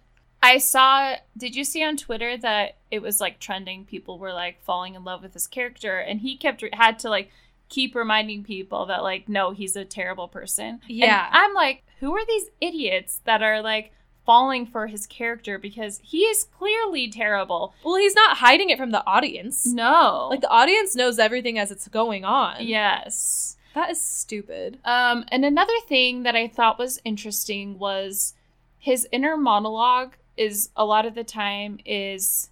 I 0.43 0.59
saw, 0.59 1.15
did 1.37 1.55
you 1.55 1.63
see 1.63 1.85
on 1.85 1.97
Twitter 1.97 2.37
that 2.39 2.77
it 2.91 3.03
was 3.03 3.21
like 3.21 3.39
trending? 3.39 3.85
People 3.85 4.19
were 4.19 4.33
like 4.33 4.61
falling 4.65 4.97
in 4.97 5.05
love 5.05 5.23
with 5.23 5.35
his 5.35 5.47
character, 5.47 5.97
and 5.99 6.21
he 6.21 6.37
kept, 6.37 6.65
had 6.73 6.99
to 7.01 7.09
like 7.09 7.31
keep 7.69 7.95
reminding 7.95 8.43
people 8.43 8.87
that, 8.87 9.05
like, 9.05 9.29
no, 9.29 9.53
he's 9.53 9.77
a 9.77 9.85
terrible 9.85 10.27
person. 10.27 10.81
And 10.89 10.91
Yeah. 10.91 11.29
I'm 11.31 11.55
like, 11.55 11.85
who 12.01 12.13
are 12.17 12.27
these 12.27 12.49
idiots 12.61 13.21
that 13.27 13.43
are 13.43 13.63
like 13.63 13.93
falling 14.29 14.67
for 14.67 14.89
his 14.89 15.07
character 15.07 15.59
because 15.59 16.03
he 16.05 16.19
is 16.19 16.45
clearly 16.45 17.09
terrible? 17.11 17.73
Well, 17.83 17.97
he's 17.97 18.15
not 18.15 18.37
hiding 18.37 18.69
it 18.69 18.77
from 18.77 18.91
the 18.91 19.03
audience. 19.07 19.65
No. 19.65 20.29
Like 20.31 20.43
the 20.43 20.51
audience 20.51 20.95
knows 20.95 21.19
everything 21.19 21.59
as 21.59 21.71
it's 21.71 21.89
going 21.89 22.27
on. 22.27 22.57
yes. 22.61 23.57
That 23.75 23.91
is 23.91 24.03
stupid. 24.03 24.81
Um, 24.85 25.25
and 25.33 25.47
another 25.47 25.73
thing 25.87 26.25
that 26.25 26.37
I 26.37 26.47
thought 26.47 26.79
was 26.79 27.01
interesting 27.07 27.79
was 27.79 28.35
his 28.79 29.09
inner 29.13 29.37
monologue 29.39 30.15
is 30.37 30.69
a 30.77 30.85
lot 30.85 31.07
of 31.07 31.15
the 31.15 31.25
time 31.25 31.79
is 31.87 32.51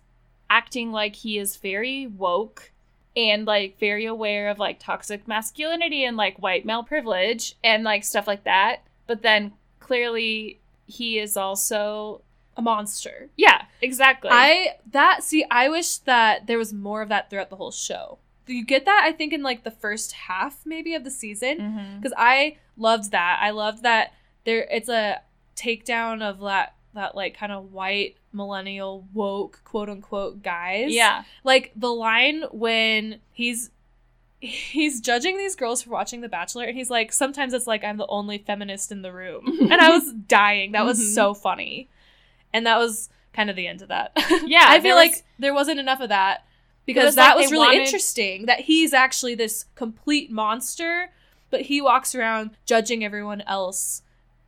acting 0.48 0.92
like 0.92 1.14
he 1.16 1.36
is 1.38 1.56
very 1.56 2.06
woke 2.06 2.72
and 3.14 3.44
like 3.46 3.78
very 3.78 4.06
aware 4.06 4.48
of 4.48 4.58
like 4.58 4.78
toxic 4.78 5.28
masculinity 5.28 6.04
and 6.04 6.16
like 6.16 6.38
white 6.38 6.64
male 6.64 6.84
privilege 6.84 7.54
and 7.62 7.84
like 7.84 8.02
stuff 8.02 8.26
like 8.26 8.44
that. 8.44 8.78
But 9.06 9.20
then 9.20 9.52
clearly 9.80 10.60
he 10.86 11.18
is 11.18 11.36
also 11.36 12.22
A 12.56 12.62
monster. 12.62 13.28
yeah, 13.36 13.64
exactly. 13.82 14.30
I 14.32 14.76
that 14.92 15.22
see, 15.22 15.44
I 15.50 15.68
wish 15.68 15.98
that 15.98 16.46
there 16.46 16.58
was 16.58 16.72
more 16.72 17.02
of 17.02 17.08
that 17.08 17.30
throughout 17.30 17.50
the 17.50 17.56
whole 17.56 17.72
show. 17.72 18.18
Do 18.46 18.54
you 18.54 18.64
get 18.64 18.84
that 18.84 19.02
I 19.04 19.12
think 19.12 19.32
in 19.32 19.42
like 19.42 19.64
the 19.64 19.70
first 19.70 20.12
half 20.12 20.60
maybe 20.64 20.94
of 20.94 21.04
the 21.04 21.10
season 21.10 21.58
mm-hmm. 21.58 21.96
because 21.96 22.14
I 22.16 22.58
loved 22.76 23.10
that. 23.10 23.40
I 23.42 23.50
loved 23.50 23.82
that 23.82 24.12
there 24.44 24.66
it's 24.70 24.88
a 24.88 25.20
takedown 25.56 26.22
of 26.22 26.40
that 26.40 26.74
that 26.94 27.14
like 27.14 27.36
kind 27.36 27.52
of 27.52 27.72
white 27.72 28.16
millennial 28.32 29.06
woke 29.12 29.60
quote 29.64 29.88
unquote 29.88 30.42
guys. 30.42 30.92
Yeah. 30.92 31.24
Like 31.44 31.72
the 31.76 31.92
line 31.92 32.44
when 32.50 33.20
he's 33.32 33.70
he's 34.40 35.00
judging 35.00 35.36
these 35.38 35.56
girls 35.56 35.82
for 35.82 35.90
watching 35.90 36.20
The 36.20 36.28
Bachelor 36.28 36.64
and 36.64 36.76
he's 36.76 36.90
like, 36.90 37.12
sometimes 37.12 37.52
it's 37.54 37.66
like 37.66 37.82
I'm 37.84 37.96
the 37.96 38.06
only 38.08 38.38
feminist 38.38 38.92
in 38.92 39.02
the 39.02 39.12
room. 39.12 39.46
and 39.70 39.74
I 39.74 39.88
was 39.90 40.12
dying. 40.12 40.72
That 40.72 40.84
was 40.84 40.98
Mhm. 41.00 41.14
so 41.14 41.34
funny. 41.34 41.88
And 42.52 42.66
that 42.66 42.78
was 42.78 43.08
kind 43.32 43.50
of 43.50 43.56
the 43.56 43.66
end 43.66 43.82
of 43.82 43.88
that. 43.88 44.12
Yeah, 44.46 44.64
I 44.66 44.80
feel 44.80 44.94
like 44.96 45.24
there 45.38 45.54
wasn't 45.54 45.80
enough 45.80 46.00
of 46.00 46.10
that 46.10 46.44
because 46.86 47.06
was 47.06 47.14
that 47.16 47.34
like 47.36 47.44
was 47.44 47.52
really 47.52 47.66
wanted- 47.68 47.82
interesting 47.84 48.46
that 48.46 48.60
he's 48.60 48.92
actually 48.94 49.34
this 49.34 49.64
complete 49.74 50.30
monster, 50.30 51.10
but 51.50 51.62
he 51.62 51.80
walks 51.80 52.14
around 52.14 52.50
judging 52.66 53.04
everyone 53.04 53.40
else 53.42 54.02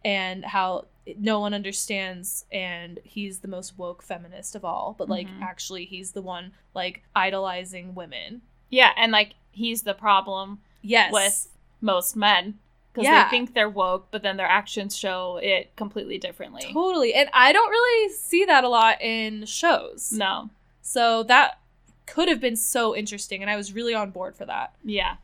and 0.05 0.45
how 0.45 0.87
no 1.19 1.41
one 1.41 1.55
understands 1.55 2.45
and 2.53 3.01
he's 3.03 3.39
the 3.39 3.49
most 3.49 3.79
woke 3.79 4.03
feminist 4.03 4.55
of 4.55 4.63
all 4.63 4.95
but 4.99 5.09
like 5.09 5.27
Mhm. 5.27 5.41
actually 5.41 5.87
he's 5.87 6.13
the 6.13 6.21
one 6.21 6.53
like 6.75 7.03
idolizing 7.17 7.95
women 7.95 8.43
Yeah, 8.71 8.93
and 8.95 9.11
like 9.11 9.33
he's 9.51 9.83
the 9.83 9.95
problem 9.95 10.59
yes 10.83 11.13
with 11.13 11.49
most 11.81 12.17
men 12.17 12.59
because 12.93 13.05
Yeah. 13.05 13.25
they 13.25 13.31
think 13.31 13.55
they're 13.55 13.69
woke, 13.69 14.09
but 14.11 14.23
then 14.23 14.37
their 14.37 14.47
actions 14.49 14.97
show 14.97 15.37
it 15.43 15.75
completely 15.77 16.19
differently. 16.19 16.63
totally 16.73 17.15
and 17.15 17.29
i 17.33 17.53
don't 17.53 17.71
really 17.71 18.13
see 18.13 18.45
that 18.45 18.65
a 18.65 18.69
lot 18.69 19.01
in 19.01 19.45
shows 19.47 20.13
No, 20.13 20.51
so 20.83 21.23
that 21.25 21.59
could 22.07 22.29
have 22.29 22.41
been 22.41 22.57
so 22.57 22.97
interesting 22.97 23.43
and 23.43 23.51
i 23.51 23.57
was 23.57 23.73
really 23.73 23.95
on 23.95 24.11
board 24.11 24.35
for 24.37 24.47
that 24.47 24.75
yeah. 24.85 25.17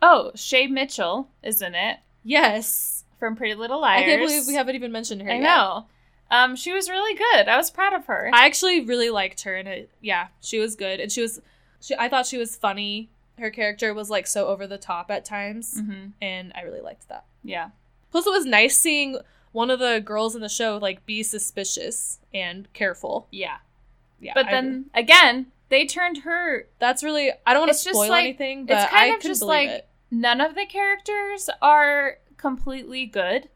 Oh, 0.00 0.30
Shay 0.36 0.68
Mitchell 0.68 1.28
is 1.42 1.60
in 1.62 1.74
it 1.74 1.98
yes 2.24 3.04
from 3.18 3.34
Pretty 3.36 3.54
Little 3.54 3.80
Liars. 3.80 4.02
i 4.02 4.04
can't 4.04 4.20
believe 4.20 4.46
we 4.46 4.54
haven't 4.54 4.76
even 4.76 4.92
mentioned 4.92 5.22
her 5.22 5.30
I 5.30 5.34
yet. 5.34 5.42
know. 5.42 5.86
Um, 6.30 6.56
she 6.56 6.72
was 6.72 6.90
really 6.90 7.14
good. 7.16 7.48
I 7.48 7.56
was 7.56 7.70
proud 7.70 7.94
of 7.94 8.04
her. 8.04 8.30
I 8.34 8.44
actually 8.44 8.82
really 8.82 9.08
liked 9.08 9.44
her, 9.44 9.54
and 9.56 9.66
it, 9.66 9.90
yeah, 10.02 10.26
she 10.42 10.58
was 10.58 10.76
good, 10.76 11.00
and 11.00 11.10
she 11.10 11.22
was, 11.22 11.40
she, 11.80 11.94
I 11.98 12.10
thought 12.10 12.26
she 12.26 12.36
was 12.36 12.54
funny. 12.54 13.08
Her 13.38 13.50
character 13.50 13.92
was 13.94 14.10
like 14.10 14.26
so 14.26 14.46
over 14.48 14.66
the 14.66 14.78
top 14.78 15.10
at 15.10 15.24
times, 15.24 15.80
hmm 15.80 16.06
and 16.20 16.52
I 16.54 16.62
really 16.62 16.80
liked 16.80 17.08
that. 17.08 17.24
Yeah. 17.44 17.70
Plus, 18.10 18.26
it 18.26 18.30
was 18.30 18.44
nice 18.46 18.78
seeing 18.78 19.18
one 19.52 19.70
of 19.70 19.78
the 19.78 20.00
girls 20.04 20.34
in 20.34 20.40
the 20.42 20.48
show 20.48 20.76
like 20.78 21.04
be 21.06 21.22
suspicious 21.22 22.18
and 22.34 22.72
careful. 22.72 23.26
Yeah. 23.30 23.58
Yeah, 24.20 24.32
But 24.34 24.46
I- 24.46 24.50
then 24.50 24.86
again, 24.94 25.46
they 25.68 25.86
turned 25.86 26.18
her. 26.18 26.66
that's 26.78 27.02
really 27.04 27.30
I 27.46 27.52
don't 27.54 27.60
want 27.66 27.72
to 27.72 27.78
spoil 27.78 28.08
like- 28.08 28.24
anything, 28.24 28.66
but 28.66 28.78
it's 28.82 28.90
kind 28.90 29.12
I 29.12 29.14
of 29.16 29.22
just 29.22 29.42
like- 29.42 29.68
it. 29.70 29.88
None 30.10 30.40
of 30.40 30.54
the 30.54 30.64
characters 30.66 31.50
are 31.60 32.18
completely 32.38 33.04
good. 33.04 33.50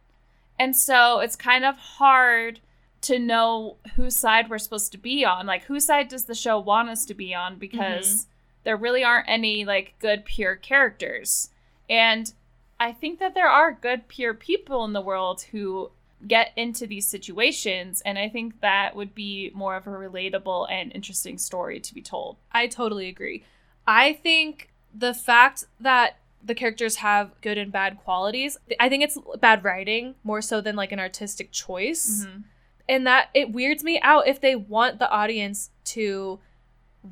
And 0.58 0.76
so 0.76 1.18
it's 1.20 1.34
kind 1.34 1.64
of 1.64 1.76
hard 1.76 2.60
to 3.00 3.18
know 3.18 3.78
whose 3.96 4.16
side 4.18 4.48
we're 4.50 4.58
supposed 4.58 4.92
to 4.92 4.98
be 4.98 5.24
on. 5.24 5.46
Like, 5.46 5.64
whose 5.64 5.86
side 5.86 6.08
does 6.08 6.26
the 6.26 6.34
show 6.34 6.58
want 6.60 6.90
us 6.90 7.04
to 7.06 7.14
be 7.14 7.34
on? 7.34 7.56
Because 7.58 8.26
there 8.64 8.76
really 8.76 9.02
aren't 9.04 9.28
any, 9.28 9.64
like, 9.64 9.94
good, 9.98 10.24
pure 10.24 10.56
characters. 10.56 11.50
And 11.90 12.32
I 12.78 12.92
think 12.92 13.18
that 13.18 13.34
there 13.34 13.48
are 13.48 13.72
good, 13.72 14.08
pure 14.08 14.34
people 14.34 14.84
in 14.84 14.92
the 14.92 15.00
world 15.00 15.42
who 15.52 15.90
get 16.26 16.52
into 16.56 16.86
these 16.86 17.06
situations. 17.06 18.00
And 18.02 18.18
I 18.18 18.28
think 18.28 18.60
that 18.60 18.94
would 18.94 19.14
be 19.14 19.50
more 19.54 19.74
of 19.76 19.86
a 19.86 19.90
relatable 19.90 20.70
and 20.70 20.92
interesting 20.94 21.38
story 21.38 21.80
to 21.80 21.94
be 21.94 22.00
told. 22.02 22.36
I 22.52 22.68
totally 22.68 23.08
agree. 23.08 23.44
I 23.86 24.12
think 24.12 24.70
the 24.94 25.14
fact 25.14 25.64
that 25.80 26.18
the 26.44 26.54
characters 26.54 26.96
have 26.96 27.32
good 27.40 27.58
and 27.58 27.72
bad 27.72 27.98
qualities, 27.98 28.56
I 28.78 28.88
think 28.88 29.02
it's 29.02 29.18
bad 29.40 29.64
writing 29.64 30.14
more 30.22 30.40
so 30.42 30.60
than 30.60 30.76
like 30.76 30.92
an 30.92 31.00
artistic 31.00 31.50
choice. 31.50 32.24
Mm-hmm. 32.26 32.40
and 32.88 33.06
that 33.06 33.30
it 33.32 33.52
weirds 33.52 33.84
me 33.84 34.00
out 34.02 34.26
if 34.26 34.40
they 34.40 34.56
want 34.56 34.98
the 34.98 35.10
audience 35.10 35.70
to 35.84 36.40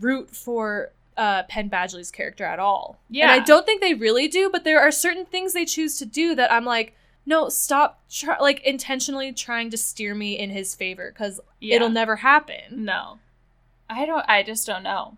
root 0.01 0.31
for 0.31 0.91
uh, 1.21 1.43
Penn 1.45 1.69
Badgley's 1.69 2.11
character 2.11 2.45
at 2.45 2.59
all. 2.59 2.99
and 3.13 3.31
I 3.31 3.39
don't 3.41 3.67
think 3.67 3.81
they 3.81 3.95
really 3.95 4.27
do. 4.27 4.49
But 4.51 4.65
there 4.65 4.81
are 4.81 4.91
certain 4.91 5.27
things 5.27 5.53
they 5.53 5.65
choose 5.67 5.99
to 5.99 6.07
do 6.07 6.35
that 6.35 6.51
I'm 6.53 6.65
like, 6.65 6.95
no, 7.27 7.49
stop, 7.51 8.01
try- 8.11 8.39
like 8.39 8.61
intentionally 8.63 9.31
trying 9.33 9.69
to 9.71 9.77
steer 9.77 10.15
me 10.15 10.39
in 10.39 10.51
his 10.51 10.75
favor 10.75 11.11
because 11.13 11.39
Yeah. 11.61 11.77
it'll 11.77 11.91
never 11.91 12.17
happen. 12.17 12.85
No. 12.85 13.19
I 13.89 14.07
don't 14.07 14.25
I 14.29 14.43
just 14.43 14.67
don't 14.67 14.83
know. 14.83 15.17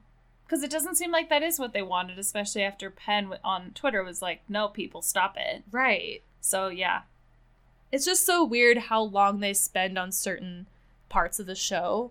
Cuz 0.48 0.62
it 0.62 0.70
doesn't 0.70 0.96
seem 0.96 1.12
like 1.12 1.28
that 1.28 1.42
is 1.42 1.58
what 1.58 1.72
they 1.72 1.82
wanted, 1.82 2.18
especially 2.18 2.62
after 2.64 2.90
Penn 2.90 3.24
w- 3.24 3.40
on 3.44 3.70
Twitter 3.74 4.02
was 4.02 4.20
like, 4.20 4.40
"No, 4.48 4.68
people, 4.68 5.00
stop 5.02 5.36
it." 5.38 5.62
Right. 5.70 6.22
So, 6.40 6.68
yeah. 6.68 7.02
It's 7.92 8.04
just 8.04 8.26
so 8.26 8.42
weird 8.44 8.78
how 8.90 9.02
long 9.02 9.40
they 9.40 9.54
spend 9.54 9.98
on 9.98 10.10
certain 10.12 10.66
parts 11.08 11.38
of 11.38 11.46
the 11.46 11.54
show 11.54 12.10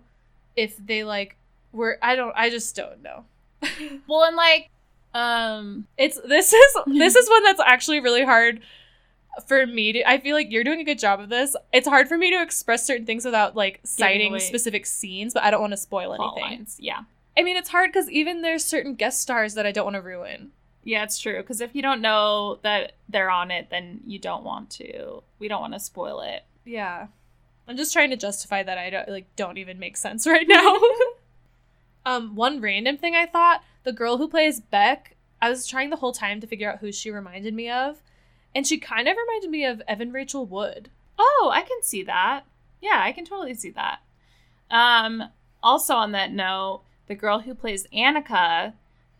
if 0.56 0.78
they 0.78 1.04
like 1.04 1.36
were 1.74 1.98
I 2.02 2.16
don't 2.16 2.34
I 2.36 2.50
just 2.50 2.76
don't 2.76 3.02
know. 3.04 3.26
Well, 4.08 4.24
and 4.24 4.36
like, 4.36 4.70
um, 5.14 5.88
It's 5.98 6.20
this 6.22 6.54
is 6.54 6.76
this 6.88 7.16
is 7.16 7.30
one 7.30 7.44
that's 7.44 7.62
actually 7.62 8.00
really 8.00 8.24
hard 8.24 8.62
for 9.48 9.66
me 9.66 9.94
to 9.94 10.10
I 10.10 10.20
feel 10.20 10.36
like 10.36 10.52
you're 10.52 10.64
doing 10.64 10.80
a 10.80 10.84
good 10.84 11.00
job 11.00 11.20
of 11.20 11.30
this. 11.30 11.56
It's 11.72 11.88
hard 11.88 12.08
for 12.08 12.18
me 12.18 12.32
to 12.32 12.42
express 12.42 12.86
certain 12.86 13.06
things 13.06 13.26
without 13.26 13.56
like 13.56 13.80
citing 13.84 14.30
away 14.30 14.40
specific 14.40 14.86
scenes, 14.86 15.34
but 15.34 15.44
I 15.44 15.52
don't 15.52 15.62
want 15.62 15.74
to 15.74 15.78
spoil 15.78 16.16
plot 16.16 16.38
anything. 16.38 16.58
lines. 16.60 16.78
Yeah. 16.80 17.02
I 17.38 17.44
mean, 17.44 17.56
it's 17.56 17.70
hard 17.70 17.94
cuz 17.94 18.10
even 18.10 18.42
there's 18.42 18.66
certain 18.66 18.96
guest 18.96 19.22
stars 19.22 19.54
that 19.54 19.66
I 19.66 19.72
don't 19.72 19.86
want 19.86 19.96
to 19.96 20.02
ruin. 20.02 20.52
Yeah, 20.84 21.04
it's 21.04 21.20
true. 21.20 21.38
Because 21.38 21.62
if 21.62 21.76
you 21.76 21.82
don't 21.82 22.02
know 22.02 22.60
that 22.64 22.94
they're 23.08 23.30
on 23.30 23.52
it, 23.52 23.70
then 23.70 24.02
you 24.06 24.20
don't 24.20 24.44
want 24.44 24.70
to. 24.72 25.24
We 25.40 25.48
don't 25.48 25.62
want 25.62 25.74
to 25.74 25.80
spoil 25.80 26.22
it. 26.22 26.44
Yeah. 26.66 27.08
I'm 27.68 27.78
just 27.78 27.94
trying 27.94 28.10
to 28.10 28.18
justify 28.18 28.64
that 28.64 28.78
I 28.78 28.90
don't 28.90 29.08
like 29.08 29.34
don't 29.36 29.58
even 29.58 29.80
make 29.80 29.96
sense 29.96 30.28
right 30.36 30.48
now. 30.48 30.78
Um 32.06 32.36
one 32.36 32.62
random 32.62 32.98
thing 32.98 33.16
I 33.16 33.26
thought, 33.26 33.64
the 33.84 33.94
girl 33.94 34.18
who 34.18 34.28
plays 34.28 34.60
Beck, 34.60 35.16
I 35.42 35.50
was 35.50 35.68
trying 35.68 35.90
the 35.90 35.98
whole 35.98 36.12
time 36.12 36.40
to 36.42 36.48
figure 36.48 36.72
out 36.72 36.80
who 36.80 36.92
she 36.92 37.12
reminded 37.12 37.54
me 37.54 37.70
of, 37.70 38.02
and 38.54 38.66
she 38.66 38.78
kind 38.78 39.08
of 39.08 39.18
reminded 39.18 39.50
me 39.50 39.66
of 39.66 39.82
Evan 39.88 40.12
Rachel 40.12 40.46
Wood. 40.46 40.90
Oh, 41.18 41.52
I 41.54 41.62
can 41.62 41.82
see 41.82 42.04
that. 42.04 42.44
Yeah, 42.82 43.00
I 43.02 43.12
can 43.12 43.26
totally 43.26 43.54
see 43.54 43.72
that. 43.72 44.00
Um, 44.70 45.24
also 45.62 45.96
on 45.96 46.12
that 46.14 46.32
note, 46.32 46.82
the 47.08 47.16
girl 47.16 47.40
who 47.40 47.54
plays 47.54 47.88
Annika 47.94 48.74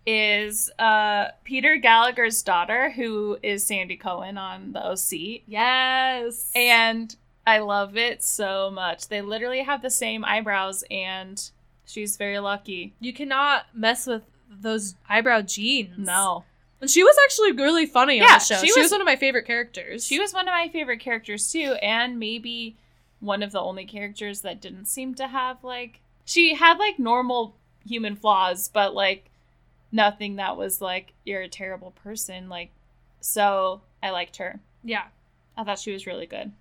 is 0.06 0.72
uh 0.80 1.28
Peter 1.44 1.76
Gallagher's 1.78 2.42
daughter, 2.42 2.90
who 2.92 3.38
is 3.44 3.66
Sandy 3.66 3.98
Cohen 3.98 4.38
on 4.38 4.74
the 4.74 4.84
OC. 4.84 5.44
Yes. 5.46 6.52
And 6.56 7.16
I 7.46 7.60
love 7.60 7.98
it 7.98 8.24
so 8.24 8.72
much. 8.72 9.08
They 9.08 9.22
literally 9.22 9.62
have 9.62 9.82
the 9.82 9.90
same 9.90 10.24
eyebrows 10.26 10.84
and 10.90 11.52
she's 11.92 12.18
very 12.18 12.40
lucky. 12.40 12.94
you 13.00 13.14
cannot 13.14 13.66
mess 13.74 14.08
with 14.08 14.24
those 14.50 14.96
eyebrow 15.10 15.42
genes. 15.42 15.98
No. 15.98 16.44
And 16.82 16.90
she 16.90 17.04
was 17.04 17.16
actually 17.26 17.52
really 17.52 17.86
funny 17.86 18.20
on 18.22 18.28
the 18.28 18.40
show. 18.40 18.56
she 18.56 18.68
She, 18.68 18.74
was, 18.80 18.86
was- 18.86 18.92
one 18.92 19.02
of 19.02 19.06
my 19.06 19.16
favorite 19.16 19.46
characters. 19.46 20.06
She 20.06 20.20
was 20.20 20.34
one 20.34 20.48
of 20.48 20.52
my 20.52 20.68
favorite 20.70 21.00
characters 21.00 21.52
too, 21.52 21.74
and 21.82 22.18
maybe 22.20 22.76
one 23.20 23.44
of 23.44 23.52
the 23.52 23.62
only 23.62 23.86
characters 23.86 24.42
that 24.42 24.60
didn't 24.60 24.86
seem 24.86 25.14
to 25.16 25.28
have 25.28 25.64
like 25.64 26.00
she 26.26 26.56
had 26.56 26.78
like 26.80 26.98
normal 26.98 27.56
human 27.86 28.16
flaws, 28.16 28.70
but 28.74 28.96
like 28.96 29.30
nothing 29.92 30.38
that 30.38 30.58
was 30.58 30.82
like 30.82 31.14
you're 31.24 31.42
a 31.42 31.48
terrible 31.48 31.92
person. 31.92 32.50
Like 32.50 32.72
so 33.20 33.82
I 34.02 34.10
liked 34.10 34.38
her. 34.38 34.60
Yeah. 34.84 35.04
I 35.56 35.64
thought 35.64 35.78
she 35.80 35.92
was 35.92 36.08
really 36.08 36.26
good. 36.26 36.52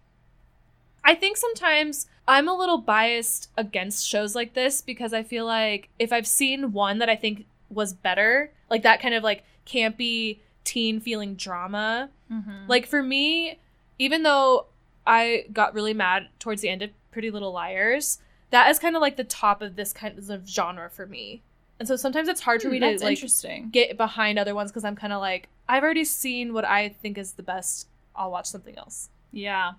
I 1.04 1.14
think 1.14 1.36
sometimes 1.36 2.06
I'm 2.28 2.48
a 2.48 2.54
little 2.54 2.78
biased 2.78 3.50
against 3.56 4.06
shows 4.06 4.34
like 4.34 4.54
this 4.54 4.80
because 4.82 5.12
I 5.12 5.22
feel 5.22 5.46
like 5.46 5.88
if 5.98 6.12
I've 6.12 6.26
seen 6.26 6.72
one 6.72 6.98
that 6.98 7.08
I 7.08 7.16
think 7.16 7.46
was 7.68 7.92
better, 7.94 8.52
like 8.68 8.82
that 8.82 9.00
kind 9.00 9.14
of 9.14 9.22
like 9.22 9.44
campy 9.66 10.38
teen 10.64 11.00
feeling 11.00 11.34
drama, 11.34 12.10
Mm-hmm. 12.30 12.68
like 12.68 12.86
for 12.86 13.02
me, 13.02 13.58
even 13.98 14.22
though 14.22 14.66
I 15.04 15.46
got 15.52 15.74
really 15.74 15.92
mad 15.94 16.28
towards 16.38 16.62
the 16.62 16.68
end 16.68 16.80
of 16.82 16.90
Pretty 17.10 17.28
Little 17.28 17.50
Liars, 17.50 18.20
that 18.50 18.70
is 18.70 18.78
kind 18.78 18.94
of 18.94 19.02
like 19.02 19.16
the 19.16 19.24
top 19.24 19.62
of 19.62 19.74
this 19.74 19.92
kind 19.92 20.16
of 20.16 20.48
genre 20.48 20.88
for 20.88 21.06
me. 21.06 21.42
And 21.80 21.88
so 21.88 21.96
sometimes 21.96 22.28
it's 22.28 22.42
hard 22.42 22.62
for 22.62 22.68
me 22.68 22.78
to 22.78 22.86
like 22.86 23.02
interesting. 23.02 23.70
get 23.70 23.96
behind 23.96 24.38
other 24.38 24.54
ones 24.54 24.70
because 24.70 24.84
I'm 24.84 24.94
kind 24.94 25.12
of 25.12 25.20
like 25.20 25.48
I've 25.68 25.82
already 25.82 26.04
seen 26.04 26.52
what 26.52 26.64
I 26.64 26.90
think 26.90 27.18
is 27.18 27.32
the 27.32 27.42
best. 27.42 27.88
I'll 28.14 28.30
watch 28.30 28.46
something 28.46 28.76
else. 28.78 29.08
Yeah. 29.32 29.72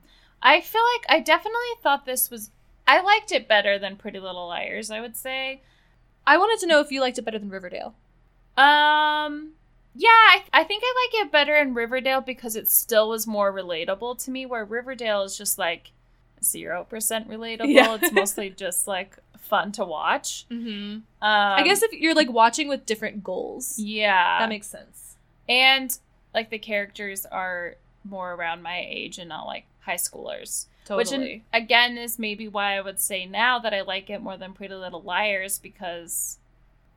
I 0.43 0.62
feel 0.62 0.82
like 0.95 1.06
I 1.10 1.19
definitely 1.21 1.60
thought 1.82 2.06
this 2.06 2.30
was 2.30 2.51
I 2.88 3.01
liked 3.01 3.32
it 3.32 3.47
better 3.47 3.77
than 3.77 3.95
Pretty 3.95 4.19
Little 4.19 4.47
Liars, 4.47 4.89
I 4.91 5.01
would 5.01 5.15
say. 5.15 5.62
I 6.25 6.38
wanted 6.38 6.60
to 6.62 6.67
know 6.67 6.80
if 6.80 6.91
you 6.91 6.99
liked 7.01 7.17
it 7.17 7.23
better 7.23 7.39
than 7.39 7.49
Riverdale. 7.49 7.95
Um, 8.58 9.51
yeah, 9.95 10.10
I, 10.10 10.43
I 10.54 10.63
think 10.63 10.84
I 10.86 11.10
like 11.13 11.25
it 11.25 11.32
better 11.32 11.56
in 11.56 11.73
Riverdale 11.73 12.21
because 12.21 12.56
it 12.56 12.67
still 12.67 13.10
was 13.10 13.25
more 13.27 13.51
relatable 13.54 14.23
to 14.25 14.32
me. 14.32 14.45
Where 14.45 14.65
Riverdale 14.65 15.23
is 15.23 15.38
just 15.38 15.58
like 15.58 15.91
zero 16.43 16.86
percent 16.89 17.30
relatable. 17.30 17.73
Yeah. 17.73 17.97
It's 18.01 18.12
mostly 18.12 18.49
just 18.58 18.88
like 18.88 19.17
fun 19.39 19.71
to 19.73 19.86
watch. 19.86 20.45
Mm-hmm. 20.49 20.69
Um, 20.93 21.04
I 21.21 21.63
guess 21.63 21.82
if 21.82 21.91
you're 21.93 22.15
like 22.15 22.32
watching 22.32 22.67
with 22.67 22.86
different 22.86 23.23
goals, 23.23 23.77
yeah, 23.77 24.39
that 24.39 24.49
makes 24.49 24.67
sense. 24.67 25.15
and 25.47 25.97
like 26.34 26.49
the 26.49 26.60
characters 26.60 27.25
are 27.25 27.75
more 28.04 28.34
around 28.34 28.63
my 28.63 28.86
age 28.88 29.17
and 29.17 29.30
not 29.30 29.45
like 29.45 29.65
high 29.82 29.96
schoolers. 29.96 30.65
Which 30.89 31.10
Totally. 31.12 31.34
in, 31.34 31.41
again 31.54 31.98
is 31.98 32.17
maybe 32.20 32.48
why 32.48 32.76
I 32.76 32.82
would 32.82 33.00
say 33.00 33.26
now 33.26 33.60
that 33.60 33.74
I 33.74 33.82
like 33.82 34.10
it 34.10 34.22
more 34.22 34.36
than 34.36 34.54
Pretty 34.54 34.74
Little 34.74 35.02
Liars 35.02 35.60
because 35.60 36.38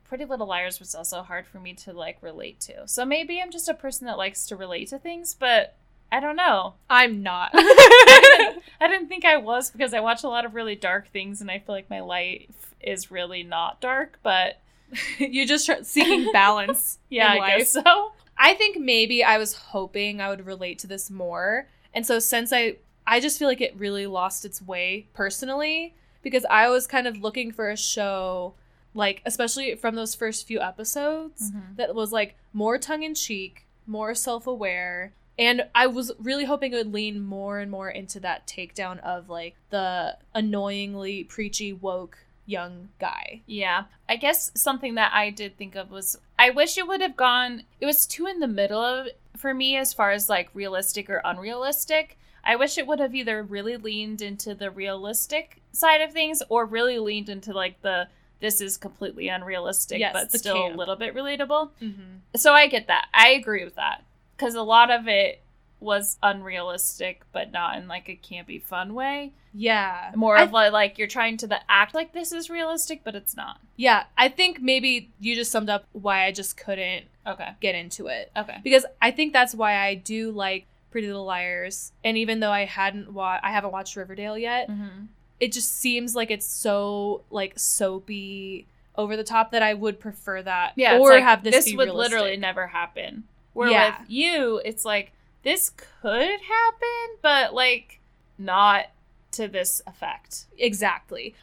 Pretty 0.05 0.25
Little 0.25 0.47
Liars 0.47 0.79
was 0.79 0.95
also 0.95 1.21
hard 1.21 1.45
for 1.47 1.59
me 1.59 1.73
to 1.75 1.93
like 1.93 2.17
relate 2.21 2.59
to. 2.61 2.87
So 2.87 3.05
maybe 3.05 3.39
I'm 3.41 3.51
just 3.51 3.69
a 3.69 3.73
person 3.73 4.07
that 4.07 4.17
likes 4.17 4.47
to 4.47 4.55
relate 4.55 4.89
to 4.89 4.99
things, 4.99 5.33
but 5.33 5.75
I 6.11 6.19
don't 6.19 6.35
know. 6.35 6.73
I'm 6.89 7.23
not. 7.23 7.51
I, 7.53 8.21
didn't, 8.37 8.63
I 8.81 8.87
didn't 8.87 9.07
think 9.07 9.23
I 9.23 9.37
was 9.37 9.69
because 9.71 9.93
I 9.93 9.99
watch 9.99 10.23
a 10.23 10.29
lot 10.29 10.45
of 10.45 10.55
really 10.55 10.75
dark 10.75 11.07
things 11.09 11.39
and 11.41 11.49
I 11.49 11.59
feel 11.59 11.75
like 11.75 11.89
my 11.89 12.01
life 12.01 12.73
is 12.81 13.11
really 13.11 13.43
not 13.43 13.81
dark, 13.81 14.19
but 14.23 14.59
you're 15.17 15.45
just 15.45 15.65
try- 15.65 15.81
seeking 15.83 16.31
balance. 16.33 16.99
yeah, 17.09 17.31
in 17.33 17.37
I 17.37 17.39
life. 17.41 17.57
guess 17.59 17.71
so. 17.71 18.11
I 18.37 18.53
think 18.55 18.77
maybe 18.77 19.23
I 19.23 19.37
was 19.37 19.53
hoping 19.53 20.19
I 20.21 20.29
would 20.29 20.45
relate 20.45 20.79
to 20.79 20.87
this 20.87 21.09
more. 21.09 21.67
And 21.95 22.05
so 22.05 22.19
since 22.19 22.53
I 22.53 22.75
I 23.07 23.19
just 23.19 23.39
feel 23.39 23.47
like 23.47 23.61
it 23.61 23.75
really 23.77 24.05
lost 24.07 24.45
its 24.45 24.61
way 24.61 25.07
personally 25.13 25.93
because 26.21 26.45
I 26.49 26.69
was 26.69 26.85
kind 26.87 27.07
of 27.07 27.17
looking 27.21 27.51
for 27.51 27.69
a 27.69 27.77
show 27.77 28.53
like 28.93 29.21
especially 29.25 29.75
from 29.75 29.95
those 29.95 30.13
first 30.15 30.45
few 30.47 30.59
episodes 30.61 31.51
Mhm. 31.51 31.75
that 31.77 31.95
was 31.95 32.11
like 32.11 32.35
more 32.53 32.77
tongue 32.77 33.03
in 33.03 33.13
cheek, 33.15 33.65
more 33.87 34.15
self-aware, 34.15 35.11
and 35.37 35.67
I 35.75 35.85
was 35.87 36.11
really 36.17 36.45
hoping 36.45 36.71
it 36.73 36.77
would 36.77 36.93
lean 36.93 37.19
more 37.21 37.59
and 37.59 37.69
more 37.69 37.89
into 37.89 38.19
that 38.21 38.47
takedown 38.47 38.99
of 39.01 39.29
like 39.29 39.55
the 39.69 40.17
annoyingly 40.33 41.23
preachy 41.25 41.73
woke 41.73 42.19
young 42.47 42.89
guy. 42.99 43.41
Yeah. 43.47 43.85
I 44.07 44.15
guess 44.15 44.51
something 44.55 44.95
that 44.95 45.11
I 45.13 45.29
did 45.31 45.57
think 45.57 45.75
of 45.75 45.91
was 45.91 46.17
I 46.39 46.49
wish 46.51 46.77
it 46.77 46.87
would 46.87 47.01
have 47.01 47.17
gone 47.17 47.63
it 47.81 47.85
was 47.85 48.05
too 48.05 48.27
in 48.27 48.39
the 48.39 48.47
middle 48.47 48.81
of 48.81 49.07
for 49.45 49.53
me 49.53 49.77
as 49.77 49.93
far 49.93 50.09
as 50.09 50.27
like 50.27 50.49
realistic 50.55 51.07
or 51.07 51.21
unrealistic. 51.23 52.17
I 52.43 52.55
wish 52.55 52.79
it 52.79 52.87
would 52.87 52.99
have 52.99 53.13
either 53.13 53.43
really 53.43 53.77
leaned 53.77 54.23
into 54.23 54.55
the 54.55 54.71
realistic 54.71 55.61
side 55.71 56.01
of 56.01 56.11
things 56.11 56.41
or 56.49 56.65
really 56.65 56.97
leaned 56.97 57.29
into 57.29 57.53
like 57.53 57.79
the 57.83 58.07
this 58.39 58.59
is 58.59 58.75
completely 58.75 59.27
unrealistic 59.27 59.99
Yes, 59.99 60.13
but 60.13 60.31
still 60.31 60.65
a 60.65 60.73
little 60.73 60.95
bit 60.95 61.13
relatable. 61.13 61.69
Mm-hmm. 61.79 62.17
So 62.35 62.53
I 62.53 62.65
get 62.65 62.87
that. 62.87 63.05
I 63.13 63.33
agree 63.33 63.63
with 63.63 63.75
that 63.75 64.03
cuz 64.39 64.55
a 64.55 64.63
lot 64.63 64.89
of 64.89 65.07
it 65.07 65.43
was 65.79 66.17
unrealistic 66.23 67.21
but 67.31 67.51
not 67.51 67.77
in 67.77 67.87
like 67.87 68.09
a 68.09 68.15
campy 68.15 68.61
fun 68.61 68.93
way. 68.93 69.33
Yeah. 69.53 70.11
More 70.15 70.37
of 70.37 70.51
like, 70.51 70.71
like 70.71 70.97
you're 70.97 71.07
trying 71.07 71.37
to 71.37 71.47
the 71.47 71.59
act 71.69 71.93
like 71.93 72.13
this 72.13 72.31
is 72.31 72.49
realistic 72.49 73.01
but 73.03 73.15
it's 73.15 73.35
not. 73.35 73.59
Yeah, 73.75 74.03
I 74.17 74.29
think 74.29 74.61
maybe 74.61 75.11
you 75.19 75.35
just 75.35 75.51
summed 75.51 75.69
up 75.69 75.85
why 75.91 76.25
I 76.25 76.31
just 76.31 76.57
couldn't 76.57 77.05
Okay. 77.27 77.49
get 77.59 77.75
into 77.75 78.07
it. 78.07 78.31
Okay. 78.37 78.57
Because 78.63 78.85
I 79.01 79.11
think 79.11 79.33
that's 79.33 79.53
why 79.55 79.77
I 79.77 79.95
do 79.95 80.31
like 80.31 80.65
Pretty 80.91 81.07
Little 81.07 81.25
Liars. 81.25 81.91
And 82.03 82.17
even 82.17 82.39
though 82.39 82.51
I 82.51 82.65
hadn't 82.65 83.11
wa- 83.13 83.39
I 83.43 83.51
haven't 83.51 83.71
watched 83.71 83.95
Riverdale 83.95 84.37
yet, 84.37 84.69
Mm-hmm. 84.69 85.05
it 85.39 85.51
just 85.51 85.75
seems 85.75 86.15
like 86.15 86.31
it's 86.31 86.47
so 86.47 87.23
like 87.31 87.57
soapy 87.59 88.67
over 88.97 89.17
the 89.17 89.23
top 89.23 89.51
that 89.51 89.61
I 89.61 89.73
would 89.73 89.99
prefer 89.99 90.41
that 90.41 90.73
Yeah, 90.77 90.97
or 90.99 91.09
like, 91.09 91.23
have 91.23 91.43
this, 91.43 91.53
this 91.55 91.65
be 91.65 91.75
would 91.75 91.85
realistic. 91.87 92.13
literally 92.13 92.37
never 92.37 92.67
happen. 92.67 93.25
Where 93.53 93.69
Yeah. 93.69 93.99
with 93.99 94.09
you, 94.09 94.61
it's 94.63 94.85
like 94.85 95.11
this 95.45 95.69
could 95.69 96.39
happen, 96.41 97.17
but 97.21 97.53
like 97.53 98.01
not 98.37 98.87
to 99.31 99.47
this 99.47 99.81
effect. 99.87 100.45
Exactly. 100.57 101.33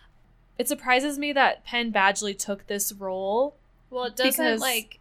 It 0.59 0.69
surprises 0.69 1.19
me 1.19 1.33
that 1.33 1.65
Penn 1.65 1.93
Badgley 1.93 2.39
took 2.39 2.67
this 2.67 2.93
role. 2.93 3.57
Well, 3.89 4.05
it 4.05 4.17
doesn't 4.17 4.33
Because- 4.33 4.61
like 4.61 4.99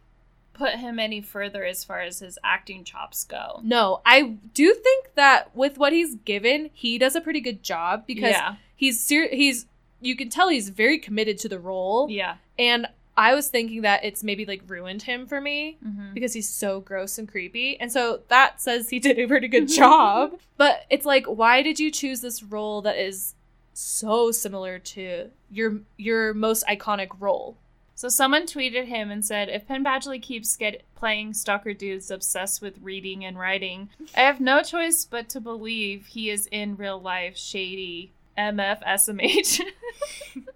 put 0.54 0.74
him 0.74 0.98
any 0.98 1.20
further 1.20 1.64
as 1.64 1.82
far 1.82 2.00
as 2.00 2.20
his 2.20 2.38
acting 2.44 2.84
chops 2.84 3.24
go. 3.24 3.60
No, 3.64 4.00
I 4.04 4.22
do 4.54 4.72
think 4.74 5.14
that 5.14 5.54
with 5.56 5.78
what 5.78 5.92
he's 5.92 6.14
given, 6.16 6.70
he 6.72 6.98
does 6.98 7.16
a 7.16 7.20
pretty 7.20 7.40
good 7.40 7.62
job 7.62 8.06
because 8.06 8.30
yeah, 8.30 8.56
he's 8.76 9.02
ser- 9.02 9.34
he's 9.34 9.66
you 10.00 10.14
can 10.14 10.28
tell 10.28 10.48
he's 10.48 10.68
very 10.68 10.98
committed 10.98 11.38
to 11.38 11.48
the 11.48 11.58
role 11.58 12.08
yeah. 12.10 12.36
and 12.58 12.86
i 13.16 13.34
was 13.34 13.48
thinking 13.48 13.82
that 13.82 14.04
it's 14.04 14.22
maybe 14.22 14.44
like 14.46 14.62
ruined 14.66 15.02
him 15.02 15.26
for 15.26 15.40
me 15.40 15.76
Mm-hmm. 15.86 16.14
because 16.14 16.32
he's 16.32 16.48
so 16.48 16.80
gross 16.80 17.18
and 17.18 17.28
creepy 17.28 17.78
and 17.80 17.90
so 17.92 18.20
that 18.28 18.60
says 18.60 18.88
he 18.90 18.98
did 19.06 19.18
a 19.18 19.26
pretty 19.26 19.48
good 19.48 19.68
job 19.82 20.38
but 20.56 20.84
it's 20.90 21.06
like 21.06 21.26
why 21.26 21.62
did 21.62 21.78
you 21.80 21.90
choose 21.90 22.20
this 22.20 22.42
role 22.42 22.82
that 22.82 22.96
is 22.96 23.34
so 23.74 24.30
similar 24.30 24.78
to 24.78 25.30
your 25.50 25.80
your 25.96 26.34
most 26.34 26.64
iconic 26.66 27.08
role 27.20 27.56
So 27.94 28.08
someone 28.08 28.46
tweeted 28.46 28.86
him 28.86 29.10
and 29.12 29.22
said, 29.24 29.48
"If 29.48 29.68
Penn 29.68 29.84
Badgley 29.84 30.20
keeps 30.20 30.56
get 30.56 30.82
playing 30.96 31.34
stalker 31.34 31.72
dudes 31.74 32.10
obsessed 32.10 32.60
with 32.60 32.74
reading 32.82 33.24
and 33.24 33.38
writing, 33.38 33.90
I 34.16 34.20
have 34.20 34.40
no 34.40 34.62
choice 34.62 35.04
but 35.04 35.28
to 35.30 35.40
believe 35.40 36.06
he 36.06 36.28
is 36.28 36.48
in 36.50 36.76
real 36.76 37.00
life 37.00 37.36
shady 37.36 38.10
MFSMH. 38.36 39.60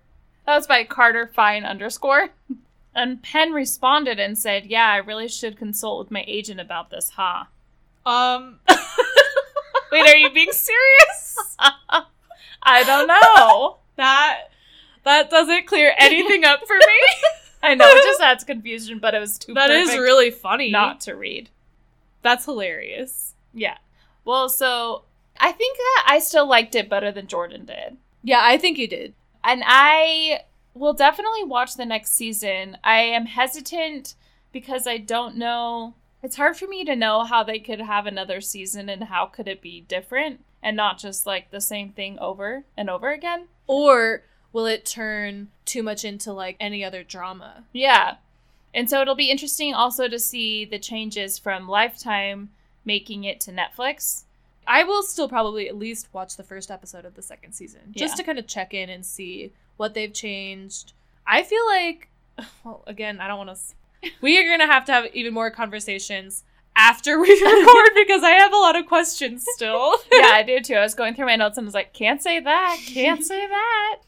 that 0.46 0.54
was 0.56 0.66
by 0.66 0.84
Carter 0.84 1.30
Fine 1.34 1.64
underscore. 1.64 2.30
And 2.94 3.22
Penn 3.22 3.52
responded 3.52 4.18
and 4.18 4.38
said, 4.38 4.66
Yeah, 4.66 4.86
I 4.88 4.96
really 4.96 5.28
should 5.28 5.58
consult 5.58 5.98
with 5.98 6.10
my 6.10 6.24
agent 6.26 6.60
about 6.60 6.90
this, 6.90 7.10
huh? 7.10 7.44
Um. 8.06 8.60
Wait, 9.92 10.06
are 10.08 10.16
you 10.16 10.30
being 10.30 10.52
serious? 10.52 11.56
I 12.62 12.82
don't 12.84 13.06
know. 13.06 13.78
That 13.96 14.50
that 15.04 15.30
doesn't 15.30 15.66
clear 15.66 15.94
anything 15.98 16.44
up 16.44 16.60
for 16.66 16.76
me. 16.76 17.00
I 17.62 17.74
know 17.74 17.86
it 17.88 18.02
just 18.02 18.20
adds 18.20 18.44
confusion, 18.44 18.98
but 18.98 19.14
it 19.14 19.20
was 19.20 19.38
too 19.38 19.54
That 19.54 19.70
is 19.70 19.96
really 19.96 20.30
funny. 20.30 20.70
not 20.70 21.00
to 21.02 21.14
read. 21.14 21.48
That's 22.22 22.44
hilarious. 22.44 23.34
Yeah. 23.54 23.78
Well, 24.24 24.48
so 24.48 25.02
I 25.38 25.52
think 25.52 25.76
that 25.76 26.06
I 26.08 26.18
still 26.18 26.46
liked 26.46 26.74
it 26.74 26.88
better 26.88 27.12
than 27.12 27.26
Jordan 27.28 27.64
did. 27.64 27.96
Yeah, 28.22 28.40
I 28.42 28.58
think 28.58 28.78
you 28.78 28.88
did. 28.88 29.14
And 29.46 29.62
I 29.64 30.40
will 30.74 30.92
definitely 30.92 31.44
watch 31.44 31.76
the 31.76 31.86
next 31.86 32.12
season. 32.12 32.78
I 32.82 32.98
am 32.98 33.26
hesitant 33.26 34.16
because 34.52 34.88
I 34.88 34.98
don't 34.98 35.36
know. 35.36 35.94
It's 36.20 36.34
hard 36.34 36.56
for 36.56 36.66
me 36.66 36.84
to 36.84 36.96
know 36.96 37.22
how 37.22 37.44
they 37.44 37.60
could 37.60 37.80
have 37.80 38.06
another 38.06 38.40
season 38.40 38.88
and 38.88 39.04
how 39.04 39.26
could 39.26 39.46
it 39.46 39.62
be 39.62 39.82
different 39.82 40.44
and 40.62 40.76
not 40.76 40.98
just 40.98 41.26
like 41.26 41.50
the 41.50 41.60
same 41.60 41.92
thing 41.92 42.18
over 42.18 42.64
and 42.76 42.90
over 42.90 43.12
again. 43.12 43.46
Or 43.68 44.24
will 44.52 44.66
it 44.66 44.84
turn 44.84 45.48
too 45.64 45.84
much 45.84 46.04
into 46.04 46.32
like 46.32 46.56
any 46.58 46.84
other 46.84 47.04
drama? 47.04 47.64
Yeah. 47.72 48.16
And 48.74 48.90
so 48.90 49.00
it'll 49.00 49.14
be 49.14 49.30
interesting 49.30 49.74
also 49.74 50.08
to 50.08 50.18
see 50.18 50.64
the 50.64 50.80
changes 50.80 51.38
from 51.38 51.68
Lifetime 51.68 52.50
making 52.84 53.22
it 53.22 53.38
to 53.40 53.52
Netflix. 53.52 54.24
I 54.66 54.84
will 54.84 55.02
still 55.02 55.28
probably 55.28 55.68
at 55.68 55.76
least 55.76 56.08
watch 56.12 56.36
the 56.36 56.42
first 56.42 56.70
episode 56.70 57.04
of 57.04 57.14
the 57.14 57.22
second 57.22 57.52
season 57.52 57.80
just 57.92 58.12
Yeah. 58.12 58.16
to 58.16 58.22
kind 58.24 58.38
of 58.38 58.46
check 58.46 58.74
in 58.74 58.90
and 58.90 59.04
see 59.06 59.52
what 59.76 59.94
they've 59.94 60.12
changed. 60.12 60.92
I 61.26 61.42
feel 61.42 61.64
like, 61.66 62.08
well, 62.64 62.82
again, 62.86 63.20
I 63.20 63.28
don't 63.28 63.38
want 63.46 63.50
to. 63.56 64.10
We 64.20 64.38
are 64.38 64.44
going 64.44 64.60
to 64.60 64.66
have 64.66 64.84
to 64.86 64.92
have 64.92 65.06
even 65.14 65.32
more 65.34 65.50
conversations 65.50 66.44
after 66.76 67.18
we 67.20 67.28
record 67.42 67.90
because 67.94 68.22
I 68.22 68.30
have 68.32 68.52
a 68.52 68.56
lot 68.56 68.76
of 68.76 68.86
questions 68.86 69.44
still. 69.54 69.94
yeah, 70.12 70.30
I 70.34 70.42
do 70.46 70.60
too. 70.60 70.74
I 70.74 70.82
was 70.82 70.94
going 70.94 71.14
through 71.14 71.26
my 71.26 71.36
notes 71.36 71.56
and 71.58 71.66
was 71.66 71.74
like, 71.74 71.92
can't 71.92 72.22
say 72.22 72.38
that, 72.40 72.78
can't 72.86 73.24
say 73.24 73.46
that. 73.46 74.00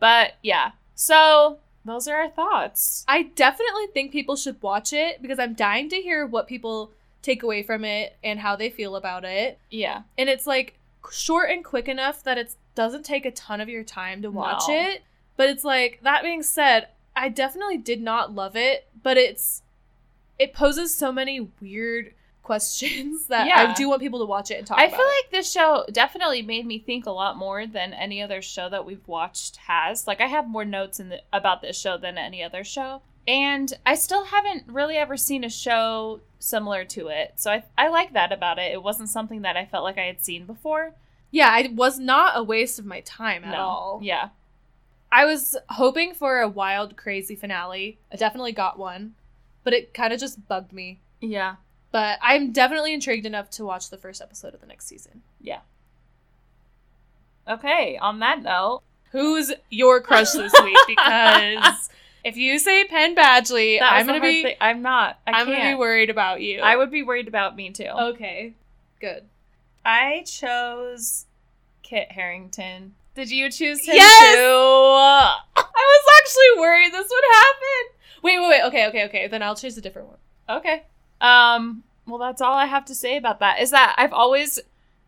But 0.00 0.34
yeah. 0.42 0.72
So 0.94 1.58
those 1.84 2.08
are 2.08 2.16
our 2.16 2.28
thoughts. 2.28 3.04
I 3.08 3.22
definitely 3.22 3.86
think 3.94 4.10
people 4.12 4.36
should 4.36 4.60
watch 4.60 4.92
it 4.92 5.22
because 5.22 5.38
I'm 5.38 5.54
dying 5.54 5.88
to 5.90 5.96
hear 5.96 6.26
what 6.26 6.46
people 6.48 6.90
take 7.28 7.42
away 7.42 7.62
from 7.62 7.84
it 7.84 8.16
and 8.24 8.40
how 8.40 8.56
they 8.56 8.70
feel 8.70 8.96
about 8.96 9.24
it. 9.24 9.58
Yeah. 9.70 10.02
And 10.16 10.28
it's 10.28 10.46
like 10.46 10.78
short 11.10 11.50
and 11.50 11.64
quick 11.64 11.88
enough 11.88 12.22
that 12.24 12.38
it 12.38 12.54
doesn't 12.74 13.04
take 13.04 13.26
a 13.26 13.30
ton 13.30 13.60
of 13.60 13.68
your 13.68 13.84
time 13.84 14.22
to 14.22 14.30
watch 14.30 14.64
No. 14.68 14.74
it. 14.74 15.02
But 15.36 15.50
it's 15.50 15.64
like 15.64 16.00
that 16.02 16.22
being 16.22 16.42
said, 16.42 16.88
I 17.14 17.28
definitely 17.28 17.76
did 17.78 18.00
not 18.00 18.34
love 18.34 18.56
it, 18.56 18.88
but 19.02 19.16
it's 19.16 19.62
it 20.38 20.52
poses 20.54 20.94
so 20.96 21.10
many 21.12 21.48
weird 21.60 22.14
questions 22.42 23.26
that 23.26 23.46
yeah. 23.46 23.70
I 23.70 23.74
do 23.74 23.88
want 23.90 24.00
people 24.00 24.20
to 24.20 24.24
watch 24.24 24.50
it 24.50 24.54
and 24.54 24.66
talk 24.66 24.78
I 24.78 24.88
feel 24.88 25.00
it. 25.00 25.02
like 25.24 25.30
this 25.30 25.50
show 25.52 25.84
definitely 25.92 26.40
made 26.42 26.64
me 26.66 26.78
think 26.78 27.04
a 27.06 27.10
lot 27.10 27.36
more 27.36 27.66
than 27.66 27.92
any 27.92 28.22
other 28.22 28.40
show 28.40 28.70
that 28.70 28.86
we've 28.86 29.06
watched 29.06 29.56
has. 29.56 30.06
Like 30.06 30.20
I 30.22 30.26
have 30.28 30.48
more 30.48 30.64
notes 30.64 30.98
in 30.98 31.10
the, 31.10 31.20
about 31.32 31.60
this 31.60 31.78
show 31.78 31.98
than 31.98 32.16
any 32.16 32.42
other 32.42 32.64
show. 32.64 33.02
And 33.28 33.72
I 33.86 33.94
still 33.94 34.24
haven't 34.24 34.64
really 34.66 34.96
ever 34.96 35.16
seen 35.16 35.44
a 35.44 35.50
show 35.50 36.20
similar 36.40 36.84
to 36.86 37.08
it. 37.08 37.34
So 37.36 37.52
I, 37.52 37.62
I 37.76 37.88
like 37.88 38.14
that 38.14 38.32
about 38.32 38.58
it. 38.58 38.72
It 38.72 38.82
wasn't 38.82 39.10
something 39.10 39.42
that 39.42 39.56
I 39.56 39.66
felt 39.66 39.84
like 39.84 39.98
I 39.98 40.04
had 40.06 40.20
seen 40.22 40.46
before. 40.46 40.94
yeah, 41.30 41.56
it 41.58 41.74
was 41.74 41.98
not 41.98 42.32
a 42.36 42.42
waste 42.42 42.78
of 42.78 42.86
my 42.86 43.00
time 43.00 43.44
at 43.44 43.50
No. 43.52 43.58
all. 43.58 44.00
Yeah. 44.02 44.30
I 45.12 45.26
was 45.26 45.56
hoping 45.68 46.14
for 46.14 46.40
a 46.40 46.48
wild, 46.48 46.96
crazy 46.96 47.34
finale. 47.34 47.98
I 48.12 48.16
definitely 48.16 48.52
got 48.52 48.78
one, 48.78 49.14
but 49.62 49.72
it 49.74 49.92
kind 49.94 50.12
of 50.12 50.18
just 50.20 50.48
bugged 50.48 50.72
me. 50.72 51.00
Yeah. 51.20 51.56
But 51.92 52.18
I'm 52.22 52.52
definitely 52.52 52.92
intrigued 52.94 53.26
enough 53.26 53.50
to 53.52 53.64
watch 53.64 53.90
the 53.90 53.96
first 53.98 54.20
episode 54.22 54.54
of 54.54 54.60
the 54.60 54.66
next 54.66 54.86
season. 54.86 55.22
Yeah. 55.40 55.60
Okay. 57.48 57.98
On 57.98 58.18
that 58.20 58.42
note, 58.42 58.82
Who's 59.12 59.52
your 59.70 60.00
crush 60.02 60.32
this 60.32 60.52
week? 60.62 60.76
Because 60.86 61.88
if 62.24 62.36
you 62.36 62.58
say 62.58 62.84
Penn 62.84 63.14
Badgley, 63.14 63.78
that 63.78 63.92
I'm 63.92 64.06
gonna 64.06 64.20
be 64.20 64.42
thing. 64.42 64.56
I'm 64.60 64.82
not. 64.82 65.18
I 65.26 65.32
I'm 65.32 65.46
gonna 65.46 65.70
be 65.70 65.74
worried 65.74 66.10
about 66.10 66.40
you. 66.40 66.60
I 66.60 66.76
would 66.76 66.90
be 66.90 67.02
worried 67.02 67.28
about 67.28 67.56
me 67.56 67.70
too. 67.70 67.84
Okay, 67.84 68.54
good. 69.00 69.24
I 69.84 70.24
chose 70.26 71.26
Kit 71.82 72.12
Harington. 72.12 72.94
Did 73.14 73.30
you 73.30 73.50
choose 73.50 73.84
him 73.86 73.96
Yes! 73.96 74.34
too? 74.36 74.38
I 74.44 75.34
was 75.56 76.04
actually 76.20 76.60
worried 76.60 76.92
this 76.92 77.08
would 77.10 77.24
happen. 77.32 78.22
Wait, 78.22 78.38
wait, 78.38 78.48
wait. 78.48 78.62
Okay, 78.64 78.86
okay, 78.88 79.04
okay. 79.06 79.26
Then 79.28 79.42
I'll 79.42 79.56
choose 79.56 79.76
a 79.76 79.80
different 79.80 80.08
one. 80.08 80.18
Okay. 80.48 80.82
Um. 81.20 81.82
Well, 82.06 82.18
that's 82.18 82.40
all 82.40 82.54
I 82.54 82.66
have 82.66 82.84
to 82.86 82.94
say 82.94 83.16
about 83.16 83.40
that. 83.40 83.60
Is 83.60 83.70
that 83.70 83.94
I've 83.98 84.12
always 84.12 84.58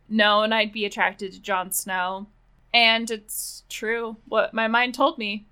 known 0.08 0.52
I'd 0.52 0.72
be 0.72 0.84
attracted 0.84 1.32
to 1.32 1.40
Jon 1.40 1.72
Snow, 1.72 2.26
and 2.74 3.10
it's 3.10 3.62
true 3.68 4.16
what 4.28 4.52
my 4.52 4.68
mind 4.68 4.94
told 4.94 5.16
me. 5.18 5.46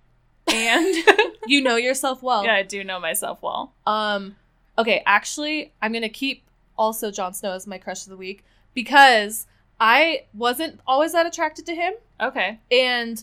And 0.52 0.94
You 1.46 1.62
know 1.62 1.76
yourself 1.76 2.22
well. 2.22 2.44
yeah, 2.44 2.54
I 2.54 2.62
do 2.62 2.84
know 2.84 3.00
myself 3.00 3.42
well. 3.42 3.72
Um. 3.86 4.36
Okay, 4.76 5.02
actually, 5.06 5.72
I'm 5.82 5.92
gonna 5.92 6.08
keep 6.08 6.42
also 6.76 7.10
Jon 7.10 7.34
Snow 7.34 7.52
as 7.52 7.66
my 7.66 7.78
crush 7.78 8.04
of 8.04 8.10
the 8.10 8.16
week 8.16 8.44
because 8.74 9.46
I 9.80 10.26
wasn't 10.34 10.80
always 10.86 11.12
that 11.12 11.26
attracted 11.26 11.66
to 11.66 11.74
him. 11.74 11.94
Okay. 12.20 12.58
And 12.70 13.22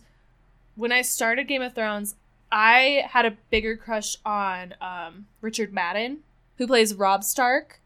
when 0.76 0.92
I 0.92 1.02
started 1.02 1.48
Game 1.48 1.62
of 1.62 1.74
Thrones, 1.74 2.16
I 2.52 3.06
had 3.10 3.26
a 3.26 3.38
bigger 3.50 3.78
crush 3.78 4.18
on 4.26 4.74
um, 4.82 5.28
Richard 5.42 5.74
Madden, 5.74 6.20
who 6.58 6.68
plays 6.68 6.94
Robb 6.94 7.24
Stark. 7.24 7.80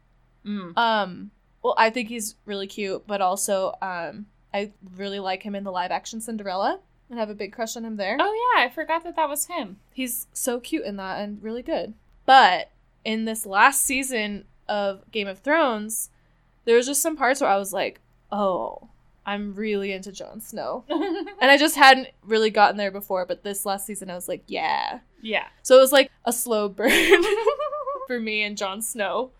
Mm. 0.44 0.76
Um, 0.76 1.30
well, 1.62 1.74
I 1.76 1.90
think 1.90 2.08
he's 2.08 2.36
really 2.46 2.66
cute, 2.66 3.06
but 3.06 3.20
also 3.20 3.74
um, 3.82 4.26
I 4.54 4.72
really 4.96 5.20
like 5.20 5.42
him 5.42 5.54
in 5.54 5.64
the 5.64 5.72
live 5.72 5.90
action 5.90 6.20
Cinderella 6.20 6.80
and 7.10 7.18
have 7.18 7.28
a 7.28 7.34
big 7.34 7.52
crush 7.52 7.76
on 7.76 7.84
him 7.84 7.96
there. 7.96 8.16
Oh 8.18 8.52
yeah, 8.56 8.64
I 8.64 8.68
forgot 8.70 9.04
that 9.04 9.16
that 9.16 9.28
was 9.28 9.46
him. 9.46 9.78
He's 9.92 10.26
so 10.32 10.60
cute 10.60 10.84
in 10.86 10.96
that 10.96 11.20
and 11.20 11.42
really 11.42 11.62
good. 11.62 11.94
But 12.24 12.70
in 13.04 13.24
this 13.24 13.44
last 13.44 13.84
season 13.84 14.44
of 14.68 15.02
Game 15.10 15.26
of 15.28 15.40
Thrones, 15.40 16.10
there 16.64 16.76
was 16.76 16.86
just 16.86 17.02
some 17.02 17.16
parts 17.16 17.40
where 17.40 17.50
I 17.50 17.56
was 17.56 17.72
like, 17.72 18.00
oh, 18.30 18.88
I'm 19.26 19.54
really 19.54 19.92
into 19.92 20.12
Jon 20.12 20.40
Snow. 20.40 20.84
And 21.42 21.50
I 21.50 21.56
just 21.56 21.76
hadn't 21.76 22.08
really 22.22 22.50
gotten 22.50 22.76
there 22.76 22.90
before, 22.90 23.24
but 23.24 23.42
this 23.42 23.64
last 23.64 23.86
season 23.86 24.10
I 24.10 24.14
was 24.14 24.28
like, 24.28 24.42
yeah. 24.46 25.00
yeah, 25.22 25.46
So 25.62 25.78
it 25.78 25.80
was 25.80 25.90
like 25.92 26.10
a 26.26 26.32
slow 26.34 26.68
burn 26.68 26.90
for 28.06 28.20
me 28.20 28.42
and 28.42 28.58
Jon 28.58 28.82
Snow. 28.82 29.30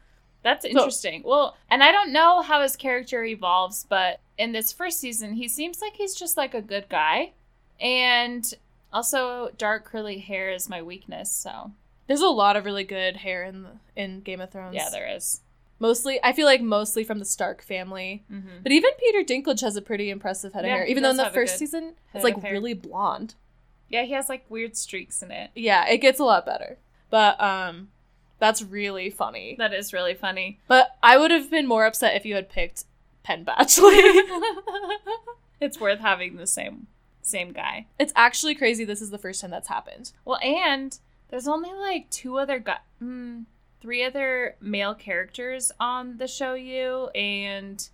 that's 0.42 0.64
interesting. 0.64 1.22
well, 1.24 1.56
and 1.70 1.82
I 1.84 1.92
don't 1.92 2.10
know 2.12 2.40
how 2.40 2.62
his 2.62 2.74
character 2.74 3.22
evolves, 3.22 3.84
but 3.88 4.20
in 4.38 4.52
this 4.52 4.72
first 4.72 4.98
season, 4.98 5.34
he 5.34 5.46
seems 5.46 5.82
like 5.82 5.92
he's 5.96 6.14
just 6.14 6.38
like 6.38 6.54
a 6.54 6.62
good 6.62 6.88
guy, 6.88 7.32
and 7.80 8.52
also 8.92 9.50
dark 9.56 9.84
curly 9.84 10.18
hair 10.18 10.50
is 10.50 10.68
my 10.68 10.82
weakness. 10.82 11.32
So 11.32 11.72
There's 12.06 12.20
a 12.20 12.28
lot 12.28 12.56
of 12.56 12.64
really 12.64 12.84
good 12.84 13.16
hair 13.18 13.44
in 13.44 13.66
in 13.96 14.20
Game 14.20 14.40
of 14.40 14.50
Thrones. 14.50 14.74
yeah, 14.74 14.88
there 14.90 15.08
is. 15.08 15.40
Mostly, 15.78 16.20
I 16.22 16.34
feel 16.34 16.44
like 16.44 16.60
mostly 16.60 17.04
from 17.04 17.20
the 17.20 17.24
Stark 17.24 17.62
family. 17.62 18.22
Mm-hmm. 18.30 18.62
But 18.62 18.72
even 18.72 18.90
Peter 18.98 19.24
Dinklage 19.24 19.62
has 19.62 19.76
a 19.76 19.82
pretty 19.82 20.10
impressive 20.10 20.52
head 20.52 20.66
Yeah, 20.66 20.72
of 20.72 20.78
hair. 20.80 20.86
Even 20.86 21.02
though 21.02 21.10
in 21.10 21.16
the 21.16 21.30
first 21.30 21.56
season, 21.58 21.94
it's 22.12 22.22
like 22.22 22.42
really 22.42 22.74
blonde. 22.74 23.34
Yeah, 23.88 24.02
he 24.04 24.12
has 24.12 24.28
like 24.28 24.44
weird 24.50 24.76
streaks 24.76 25.22
in 25.22 25.30
it. 25.30 25.50
Yeah, 25.54 25.88
it 25.88 25.98
gets 25.98 26.20
a 26.20 26.24
lot 26.24 26.44
better. 26.44 26.76
But 27.08 27.40
um, 27.40 27.88
that's 28.38 28.62
really 28.62 29.08
funny. 29.08 29.56
That 29.58 29.72
is 29.72 29.92
really 29.94 30.14
funny. 30.14 30.60
But 30.68 30.96
I 31.02 31.16
would 31.16 31.30
have 31.30 31.50
been 31.50 31.66
more 31.66 31.86
upset 31.86 32.14
if 32.14 32.26
you 32.26 32.34
had 32.34 32.50
picked 32.50 32.84
Penn 33.22 33.44
Badgley. 33.46 34.22
it's 35.60 35.80
worth 35.80 36.00
having 36.00 36.36
the 36.36 36.46
same 36.46 36.88
same 37.22 37.52
guy. 37.52 37.86
it's 37.98 38.12
actually 38.16 38.54
crazy. 38.54 38.84
This 38.84 39.02
is 39.02 39.10
the 39.10 39.18
first 39.18 39.40
time 39.40 39.50
that's 39.50 39.68
happened. 39.68 40.12
Well, 40.24 40.38
and 40.42 40.98
there's 41.28 41.48
only 41.48 41.72
like 41.72 42.10
two 42.10 42.38
other 42.38 42.58
guy, 42.58 42.78
mm, 43.02 43.44
three 43.80 44.04
other 44.04 44.56
male 44.60 44.94
characters 44.94 45.70
on 45.78 46.16
the 46.18 46.26
show. 46.28 46.54
You 46.54 47.08
and 47.14 47.88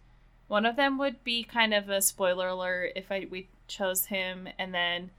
one 0.48 0.64
of 0.64 0.76
them 0.76 0.96
would 0.98 1.22
be 1.24 1.42
kind 1.42 1.74
of 1.74 1.88
a 1.88 2.00
spoiler 2.00 2.48
alert 2.48 2.92
if 2.96 3.10
I 3.10 3.26
we 3.30 3.48
chose 3.68 4.06
him, 4.06 4.48
and 4.58 4.72
then 4.72 5.10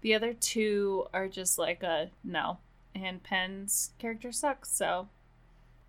the 0.00 0.14
other 0.14 0.32
two 0.32 1.06
are 1.12 1.28
just 1.28 1.58
like 1.58 1.82
a 1.82 2.10
no. 2.22 2.58
And 2.94 3.22
Penn's 3.22 3.90
character 3.98 4.32
sucks, 4.32 4.70
so 4.72 5.08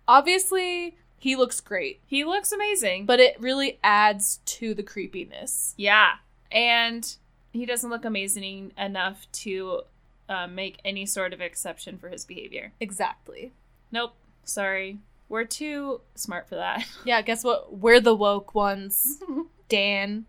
Obviously, 0.06 0.96
he 1.18 1.36
looks 1.36 1.60
great, 1.60 2.00
he 2.06 2.24
looks 2.24 2.50
amazing. 2.52 3.06
but 3.06 3.20
it 3.20 3.40
really 3.40 3.78
adds 3.84 4.40
to 4.46 4.74
the 4.74 4.82
creepiness. 4.82 5.74
Yeah. 5.76 6.14
And 6.50 7.14
he 7.58 7.66
doesn't 7.66 7.90
look 7.90 8.04
amazing 8.04 8.72
enough 8.78 9.26
to 9.32 9.82
uh, 10.28 10.46
make 10.46 10.78
any 10.84 11.06
sort 11.06 11.32
of 11.32 11.40
exception 11.40 11.98
for 11.98 12.08
his 12.08 12.24
behavior. 12.24 12.72
Exactly. 12.80 13.52
Nope. 13.90 14.14
Sorry. 14.44 14.98
We're 15.28 15.44
too 15.44 16.00
smart 16.14 16.48
for 16.48 16.56
that. 16.56 16.86
Yeah, 17.04 17.20
guess 17.22 17.44
what? 17.44 17.78
We're 17.78 18.00
the 18.00 18.14
woke 18.14 18.54
ones. 18.54 19.18
Dan. 19.68 20.26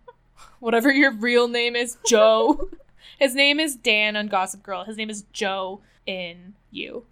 whatever 0.59 0.91
your 0.91 1.11
real 1.11 1.47
name 1.47 1.75
is, 1.75 1.97
Joe. 2.05 2.69
His 3.19 3.35
name 3.35 3.59
is 3.59 3.75
Dan 3.75 4.15
on 4.15 4.27
Gossip 4.27 4.63
Girl. 4.63 4.83
His 4.85 4.97
name 4.97 5.09
is 5.09 5.23
Joe 5.33 5.81
in 6.05 6.53
You. 6.71 7.05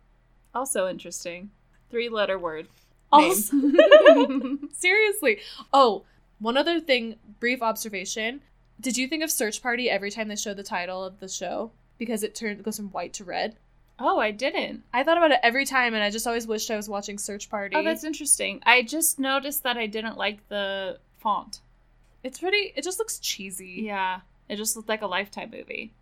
Also 0.54 0.88
interesting. 0.88 1.50
Three 1.90 2.10
letter 2.10 2.38
word. 2.38 2.68
Also, 3.12 3.56
seriously. 4.74 5.40
Oh, 5.72 6.04
one 6.40 6.58
other 6.58 6.80
thing, 6.82 7.16
brief 7.40 7.62
observation. 7.62 8.42
Did 8.80 8.98
you 8.98 9.08
think 9.08 9.24
of 9.24 9.32
Search 9.32 9.62
Party 9.62 9.90
every 9.90 10.12
time 10.12 10.28
they 10.28 10.36
show 10.36 10.54
the 10.54 10.64
title 10.64 11.04
of 11.04 11.20
the 11.20 11.28
show? 11.28 11.72
Because 11.98 12.24
it 12.24 12.36
turned 12.36 12.64
goes 12.64 12.78
from 12.78 12.90
white 12.92 13.14
to 13.14 13.24
red. 13.24 13.56
oh, 14.00 14.20
I 14.20 14.30
didn't. 14.32 14.84
I 14.94 15.04
thought 15.04 15.18
about 15.18 15.32
it 15.32 15.40
every 15.42 15.66
time 15.66 15.96
and 15.96 16.04
I 16.04 16.12
just 16.12 16.28
always 16.28 16.46
wished 16.46 16.70
I 16.70 16.76
was 16.76 16.88
watching 16.88 17.18
Search 17.18 17.50
Party. 17.50 17.76
Oh, 17.76 17.84
that's 17.84 18.04
interesting. 18.04 18.62
I 18.64 18.84
just 18.84 19.18
noticed 19.20 19.64
that 19.64 19.78
I 19.78 19.88
didn't 19.88 20.18
like 20.18 20.48
the 20.50 21.00
font. 21.18 21.62
it's 22.24 22.40
pretty 22.40 22.74
it 22.76 22.84
just 22.84 23.00
looks 23.00 23.18
cheesy. 23.18 23.82
Yeah. 23.86 24.20
It 24.48 24.58
just 24.58 24.76
looked 24.76 24.88
like 24.90 25.02
a 25.02 25.08
lifetime 25.08 25.50
movie. 25.52 25.94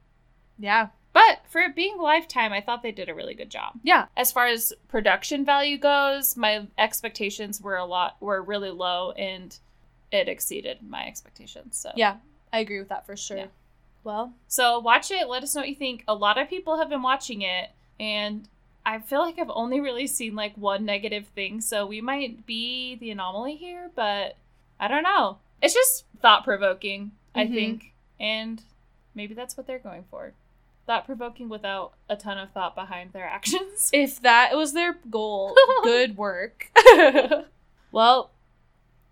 Yeah. 0.60 0.90
But 1.14 1.40
for 1.48 1.62
it 1.62 1.76
being 1.78 1.98
Lifetime, 1.98 2.52
I 2.52 2.60
thought 2.60 2.84
they 2.84 2.92
did 2.92 3.08
a 3.08 3.16
really 3.16 3.34
good 3.36 3.50
job. 3.50 3.76
Yeah. 3.84 4.08
As 4.18 4.34
far 4.34 4.48
as 4.48 4.74
production 4.90 5.46
value 5.46 5.78
goes, 5.78 6.36
my 6.36 6.68
expectations 6.78 7.62
were 7.62 7.78
a 7.78 7.86
lot 7.86 8.18
were 8.20 8.42
really 8.42 8.70
low 8.72 9.12
and 9.12 9.58
it 10.12 10.28
exceeded 10.28 10.80
my 10.86 11.06
expectations. 11.06 11.78
So 11.78 11.92
Yeah. 11.96 12.18
I 12.56 12.60
agree 12.60 12.80
with 12.80 12.89
that 12.89 13.06
for 13.06 13.16
sure. 13.18 13.38
Yeah. 13.38 13.45
Well, 14.03 14.34
So 14.47 14.80
watch 14.80 15.10
it, 15.12 15.28
let 15.28 15.43
us 15.43 15.56
know 15.56 15.62
what 15.62 15.70
you 15.70 15.76
think. 15.76 16.03
A 16.08 16.14
lot 16.14 16.38
of 16.38 16.47
people 16.49 16.78
have 16.78 16.89
been 16.89 17.01
watching 17.01 17.41
it 17.41 17.70
and 17.99 18.47
I 18.86 18.99
feel 18.99 19.20
like 19.22 19.39
I've 19.39 19.49
only 19.49 19.80
really 19.82 20.06
seen 20.08 20.36
like 20.36 20.56
one 20.56 20.86
negative 20.86 21.26
thing, 21.34 21.60
so 21.60 21.86
we 21.88 22.01
might 22.01 22.45
be 22.45 22.95
the 22.95 23.10
anomaly 23.12 23.56
here, 23.56 23.89
but 23.95 24.36
I 24.80 24.88
don't 24.88 25.01
know. 25.03 25.39
It's 25.62 25.74
just 25.74 26.06
thought 26.22 26.43
provoking, 26.43 27.12
I 27.34 27.45
Mhm. 27.47 27.53
think, 27.53 27.93
and 28.20 28.62
maybe 29.16 29.34
that's 29.34 29.58
what 29.58 29.66
they're 29.66 29.80
going 29.80 30.03
for. 30.12 30.34
Thought 30.86 31.08
provoking 31.08 31.49
without 31.49 31.93
a 32.08 32.16
ton 32.16 32.38
of 32.38 32.51
thought 32.51 32.76
behind 32.76 33.12
their 33.12 33.26
actions. 33.38 33.89
if 33.91 34.22
that 34.22 34.56
was 34.56 34.74
their 34.74 34.99
goal, 35.10 35.56
good 35.84 36.16
work. 36.16 36.70
well, 37.91 38.30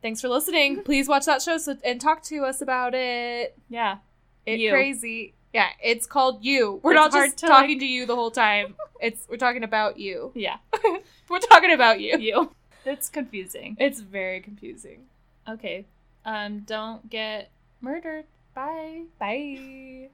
thanks 0.04 0.22
for 0.22 0.28
listening. 0.30 0.84
Please 0.86 1.08
watch 1.08 1.26
that 1.26 1.42
show 1.42 1.58
so, 1.58 1.76
and 1.84 2.00
talk 2.00 2.22
to 2.26 2.44
us 2.46 2.62
about 2.62 2.94
it. 2.94 3.58
Yeah. 3.70 3.98
It 4.46 4.60
You. 4.60 4.70
crazy. 4.72 5.34
Yeah, 5.54 5.70
it's 5.84 6.06
called 6.06 6.44
you. 6.44 6.80
We're 6.84 6.92
It's 6.94 6.98
not 6.98 7.12
just 7.14 7.38
to, 7.38 7.48
talking 7.48 7.70
like- 7.72 7.80
to 7.80 7.86
you 7.88 8.06
the 8.06 8.16
whole 8.16 8.32
time. 8.32 8.76
It's 9.02 9.26
we're 9.30 9.36
talking 9.38 9.64
about 9.64 9.98
you. 10.00 10.32
Yeah. 10.34 10.58
We're 11.30 11.40
talking 11.40 11.74
about 11.74 12.00
you. 12.00 12.18
You. 12.20 12.52
It's 12.86 13.10
confusing. 13.10 13.76
It's 13.80 14.00
very 14.00 14.40
confusing. 14.40 15.08
Okay. 15.50 15.86
Um, 16.24 16.60
don't 16.62 17.10
get 17.10 17.50
murdered. 17.82 18.26
Bye. 18.56 19.04
Bye. 19.20 20.08